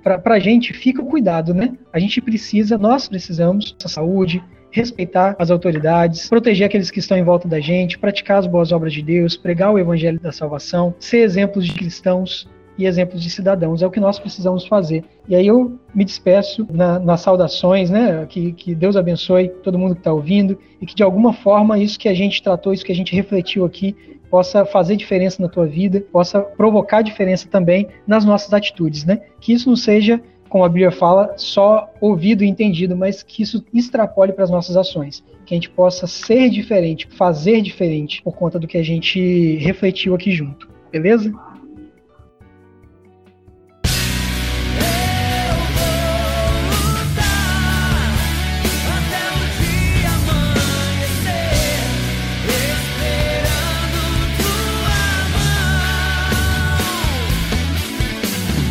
Pra, 0.04 0.20
pra 0.20 0.40
gente, 0.40 0.74
fica 0.74 1.02
o 1.02 1.06
cuidado, 1.06 1.54
né? 1.54 1.74
A 1.92 2.00
gente 2.00 2.22
precisa, 2.22 2.78
nós 2.78 3.08
precisamos 3.08 3.76
da 3.82 3.90
saúde, 3.90 4.44
respeitar 4.72 5.36
as 5.40 5.50
autoridades, 5.50 6.30
proteger 6.30 6.68
aqueles 6.68 6.92
que 6.92 7.00
estão 7.00 7.18
em 7.18 7.24
volta 7.24 7.48
da 7.48 7.60
gente, 7.60 7.98
praticar 7.98 8.38
as 8.38 8.48
boas 8.48 8.72
obras 8.72 8.94
de 8.94 9.02
Deus, 9.02 9.36
pregar 9.36 9.74
o 9.74 9.80
evangelho 9.80 10.20
da 10.20 10.32
salvação, 10.32 10.94
ser 11.00 11.20
exemplos 11.20 11.66
de 11.66 11.74
cristãos 11.74 12.48
e 12.78 12.86
exemplos 12.86 13.22
de 13.22 13.30
cidadãos. 13.30 13.82
É 13.82 13.88
o 13.88 13.92
que 13.92 14.00
nós 14.00 14.20
precisamos 14.20 14.66
fazer. 14.66 15.04
E 15.28 15.36
aí 15.36 15.48
eu 15.48 15.80
me 15.94 16.06
despeço 16.06 16.68
na, 16.72 17.00
nas 17.00 17.22
saudações, 17.22 17.90
né? 17.90 18.26
Que, 18.28 18.54
que 18.54 18.76
Deus 18.76 18.96
abençoe 18.96 19.50
todo 19.50 19.78
mundo 19.78 19.96
que 19.96 20.02
está 20.02 20.14
ouvindo 20.14 20.58
e 20.80 20.86
que 20.86 20.96
de 20.96 21.04
alguma 21.04 21.34
forma 21.34 21.80
isso 21.80 21.98
que 21.98 22.08
a 22.08 22.14
gente 22.14 22.42
tratou, 22.44 22.72
isso 22.72 22.86
que 22.86 22.92
a 22.92 22.96
gente 22.96 23.16
refletiu 23.16 23.66
aqui, 23.66 23.96
possa 24.30 24.66
fazer 24.66 24.96
diferença 24.96 25.42
na 25.42 25.50
tua 25.50 25.66
vida, 25.66 26.02
possa 26.12 26.42
provocar 26.42 27.02
diferença 27.02 27.48
também 27.48 27.88
nas 28.06 28.24
nossas 28.24 28.54
atitudes, 28.54 29.06
né? 29.06 29.22
Que 29.40 29.54
isso 29.54 29.70
não 29.70 29.76
seja, 29.76 30.22
como 30.48 30.64
a 30.64 30.70
Bíblia 30.70 30.92
fala, 30.92 31.34
só 31.38 31.92
ouvido 32.00 32.44
e 32.44 32.48
entendido, 32.48 32.96
mas 32.96 33.24
que 33.24 33.44
isso 33.44 33.64
extrapole 33.74 34.34
para 34.34 34.44
as 34.44 34.50
nossas 34.50 34.78
ações. 34.78 35.24
Que 35.46 35.54
a 35.54 35.58
gente 35.58 35.70
possa 35.70 36.06
ser 36.06 36.50
diferente, 36.50 37.08
fazer 37.12 37.62
diferente 37.62 38.22
por 38.22 38.36
conta 38.36 38.60
do 38.60 38.68
que 38.68 38.78
a 38.78 38.84
gente 38.84 39.58
refletiu 39.58 40.14
aqui 40.14 40.32
junto. 40.32 40.70
Beleza? 40.92 41.34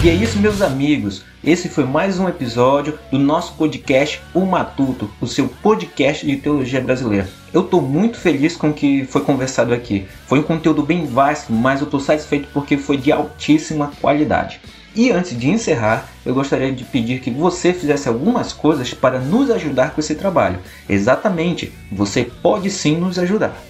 E 0.01 0.09
é 0.09 0.15
isso, 0.15 0.39
meus 0.39 0.63
amigos. 0.63 1.25
Esse 1.43 1.69
foi 1.69 1.83
mais 1.83 2.21
um 2.21 2.29
episódio 2.29 2.97
do 3.11 3.19
nosso 3.19 3.55
podcast 3.55 4.23
O 4.33 4.47
Matuto, 4.47 5.11
o 5.21 5.27
seu 5.27 5.49
podcast 5.49 6.25
de 6.25 6.37
teologia 6.37 6.81
brasileira. 6.81 7.29
Eu 7.53 7.63
estou 7.63 7.83
muito 7.83 8.17
feliz 8.17 8.55
com 8.55 8.71
o 8.71 8.73
que 8.73 9.05
foi 9.07 9.23
conversado 9.23 9.75
aqui. 9.75 10.07
Foi 10.29 10.39
um 10.39 10.45
conteúdo 10.45 10.85
bem 10.85 11.05
vasto, 11.05 11.53
mas 11.53 11.81
eu 11.81 11.87
estou 11.87 11.99
satisfeito 11.99 12.49
porque 12.55 12.77
foi 12.77 12.97
de 12.97 13.11
altíssima 13.11 13.91
qualidade. 14.01 14.61
E 14.95 15.11
antes 15.11 15.37
de 15.37 15.51
encerrar, 15.51 16.09
eu 16.25 16.33
gostaria 16.33 16.71
de 16.71 16.85
pedir 16.85 17.19
que 17.21 17.31
você 17.33 17.73
fizesse 17.73 18.09
algumas 18.09 18.53
coisas 18.53 18.95
para 18.95 19.19
nos 19.19 19.51
ajudar 19.51 19.91
com 19.91 20.01
esse 20.01 20.15
trabalho. 20.15 20.61
Exatamente, 20.89 21.73
você 21.91 22.23
pode 22.23 22.71
sim 22.71 22.97
nos 22.97 23.19
ajudar. 23.19 23.61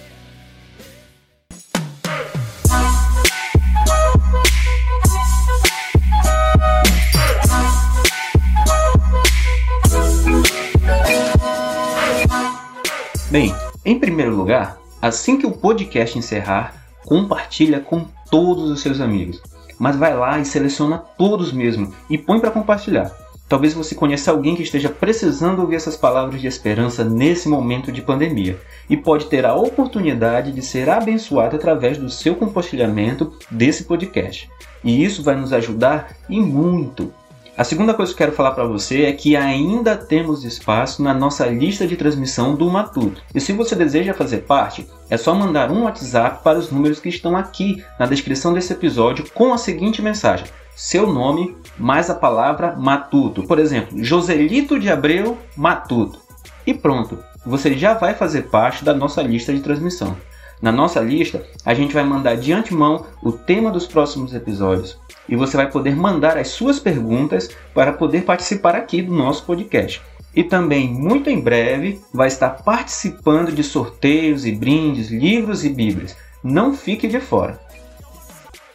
Bem, 13.31 13.53
em 13.85 13.99
primeiro 13.99 14.35
lugar, 14.35 14.79
assim 14.99 15.37
que 15.37 15.45
o 15.45 15.51
podcast 15.51 16.17
encerrar, 16.17 16.73
compartilha 17.05 17.79
com 17.79 18.03
todos 18.31 18.71
os 18.71 18.81
seus 18.81 18.99
amigos. 18.99 19.39
Mas 19.77 19.95
vai 19.95 20.17
lá 20.17 20.39
e 20.39 20.45
seleciona 20.45 20.97
todos 20.97 21.53
mesmo 21.53 21.93
e 22.09 22.17
põe 22.17 22.39
para 22.39 22.49
compartilhar. 22.49 23.15
Talvez 23.47 23.75
você 23.75 23.93
conheça 23.93 24.31
alguém 24.31 24.55
que 24.55 24.63
esteja 24.63 24.89
precisando 24.89 25.59
ouvir 25.59 25.75
essas 25.75 25.95
palavras 25.95 26.41
de 26.41 26.47
esperança 26.47 27.03
nesse 27.03 27.47
momento 27.47 27.91
de 27.91 28.01
pandemia 28.01 28.59
e 28.89 28.97
pode 28.97 29.25
ter 29.25 29.45
a 29.45 29.53
oportunidade 29.53 30.51
de 30.51 30.63
ser 30.63 30.89
abençoado 30.89 31.55
através 31.55 31.99
do 31.99 32.09
seu 32.09 32.35
compartilhamento 32.35 33.31
desse 33.51 33.83
podcast. 33.83 34.49
E 34.83 35.03
isso 35.03 35.21
vai 35.21 35.35
nos 35.35 35.53
ajudar 35.53 36.15
e 36.27 36.39
muito 36.39 37.13
a 37.59 37.65
segunda 37.65 37.93
coisa 37.93 38.13
que 38.13 38.15
eu 38.15 38.25
quero 38.25 38.37
falar 38.37 38.51
para 38.51 38.63
você 38.63 39.03
é 39.03 39.11
que 39.11 39.35
ainda 39.35 39.97
temos 39.97 40.45
espaço 40.45 41.03
na 41.03 41.13
nossa 41.13 41.45
lista 41.45 41.85
de 41.85 41.97
transmissão 41.97 42.55
do 42.55 42.69
Matuto. 42.69 43.21
E 43.35 43.41
se 43.41 43.51
você 43.51 43.75
deseja 43.75 44.13
fazer 44.13 44.43
parte, 44.43 44.87
é 45.09 45.17
só 45.17 45.35
mandar 45.35 45.69
um 45.69 45.83
WhatsApp 45.83 46.41
para 46.41 46.57
os 46.57 46.71
números 46.71 47.01
que 47.01 47.09
estão 47.09 47.35
aqui 47.35 47.83
na 47.99 48.05
descrição 48.05 48.53
desse 48.53 48.71
episódio 48.71 49.29
com 49.33 49.53
a 49.53 49.57
seguinte 49.57 50.01
mensagem: 50.01 50.47
seu 50.73 51.05
nome 51.05 51.53
mais 51.77 52.09
a 52.09 52.15
palavra 52.15 52.77
Matuto. 52.77 53.43
Por 53.43 53.59
exemplo, 53.59 54.01
Joselito 54.01 54.79
de 54.79 54.89
Abreu 54.89 55.37
Matuto. 55.53 56.21
E 56.65 56.73
pronto, 56.73 57.19
você 57.45 57.77
já 57.77 57.93
vai 57.93 58.13
fazer 58.13 58.43
parte 58.43 58.85
da 58.85 58.93
nossa 58.93 59.21
lista 59.21 59.53
de 59.53 59.59
transmissão. 59.59 60.15
Na 60.61 60.73
nossa 60.73 60.99
lista, 60.99 61.45
a 61.63 61.73
gente 61.73 61.93
vai 61.93 62.03
mandar 62.03 62.35
de 62.35 62.51
antemão 62.51 63.05
o 63.23 63.31
tema 63.31 63.71
dos 63.71 63.87
próximos 63.87 64.33
episódios 64.33 64.99
e 65.27 65.35
você 65.35 65.55
vai 65.55 65.71
poder 65.71 65.95
mandar 65.95 66.37
as 66.37 66.49
suas 66.49 66.79
perguntas 66.79 67.49
para 67.73 67.93
poder 67.93 68.23
participar 68.23 68.75
aqui 68.75 69.01
do 69.01 69.13
nosso 69.13 69.45
podcast. 69.45 70.01
E 70.35 70.43
também, 70.43 70.89
muito 70.89 71.29
em 71.29 71.39
breve, 71.39 72.01
vai 72.13 72.27
estar 72.27 72.49
participando 72.49 73.51
de 73.53 73.63
sorteios 73.63 74.45
e 74.45 74.51
brindes, 74.51 75.09
livros 75.09 75.63
e 75.63 75.69
bíblias. 75.69 76.15
Não 76.43 76.73
fique 76.73 77.07
de 77.07 77.19
fora. 77.19 77.59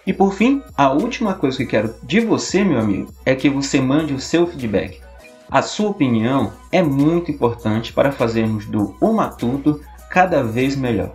E 0.07 0.13
por 0.13 0.35
fim, 0.35 0.63
a 0.77 0.91
última 0.91 1.35
coisa 1.35 1.59
que 1.59 1.67
quero 1.67 1.95
de 2.03 2.21
você, 2.21 2.65
meu 2.65 2.79
amigo, 2.79 3.13
é 3.25 3.35
que 3.35 3.49
você 3.49 3.81
mande 3.81 4.15
o 4.15 4.21
seu 4.21 4.47
feedback. 4.47 5.01
A 5.51 5.63
sua 5.63 5.91
opinião 5.91 6.53
é 6.73 6.83
muito 6.83 7.31
importante 7.31 7.93
para 7.93 8.11
fazermos 8.11 8.67
do 8.67 8.97
O 9.01 9.13
Matuto 9.13 9.81
cada 10.11 10.43
vez 10.43 10.77
melhor. 10.77 11.15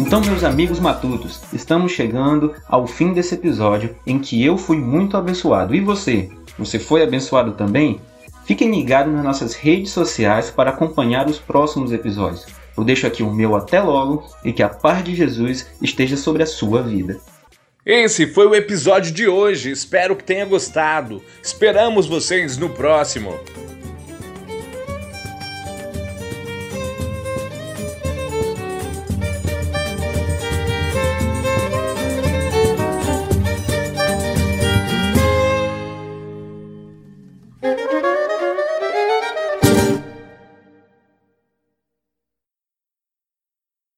Então, 0.00 0.20
meus 0.20 0.44
amigos 0.44 0.78
matutos, 0.78 1.40
estamos 1.52 1.90
chegando 1.90 2.54
ao 2.68 2.86
fim 2.86 3.12
desse 3.12 3.34
episódio 3.34 3.96
em 4.06 4.18
que 4.18 4.44
eu 4.44 4.56
fui 4.56 4.76
muito 4.76 5.16
abençoado. 5.16 5.74
E 5.74 5.80
você? 5.80 6.30
Você 6.56 6.78
foi 6.78 7.02
abençoado 7.02 7.52
também? 7.52 8.00
Fiquem 8.46 8.70
ligados 8.70 9.12
nas 9.12 9.24
nossas 9.24 9.54
redes 9.54 9.90
sociais 9.90 10.50
para 10.50 10.70
acompanhar 10.70 11.28
os 11.28 11.38
próximos 11.38 11.92
episódios. 11.92 12.46
Eu 12.76 12.84
deixo 12.84 13.08
aqui 13.08 13.24
o 13.24 13.32
meu 13.32 13.56
até 13.56 13.80
logo 13.80 14.24
e 14.44 14.52
que 14.52 14.62
a 14.62 14.68
paz 14.68 15.02
de 15.04 15.16
Jesus 15.16 15.66
esteja 15.82 16.16
sobre 16.16 16.44
a 16.44 16.46
sua 16.46 16.80
vida. 16.80 17.18
Esse 17.84 18.26
foi 18.26 18.46
o 18.46 18.54
episódio 18.54 19.12
de 19.12 19.26
hoje. 19.26 19.70
Espero 19.70 20.14
que 20.14 20.22
tenha 20.22 20.44
gostado. 20.44 21.20
Esperamos 21.42 22.06
vocês 22.06 22.56
no 22.56 22.70
próximo. 22.70 23.34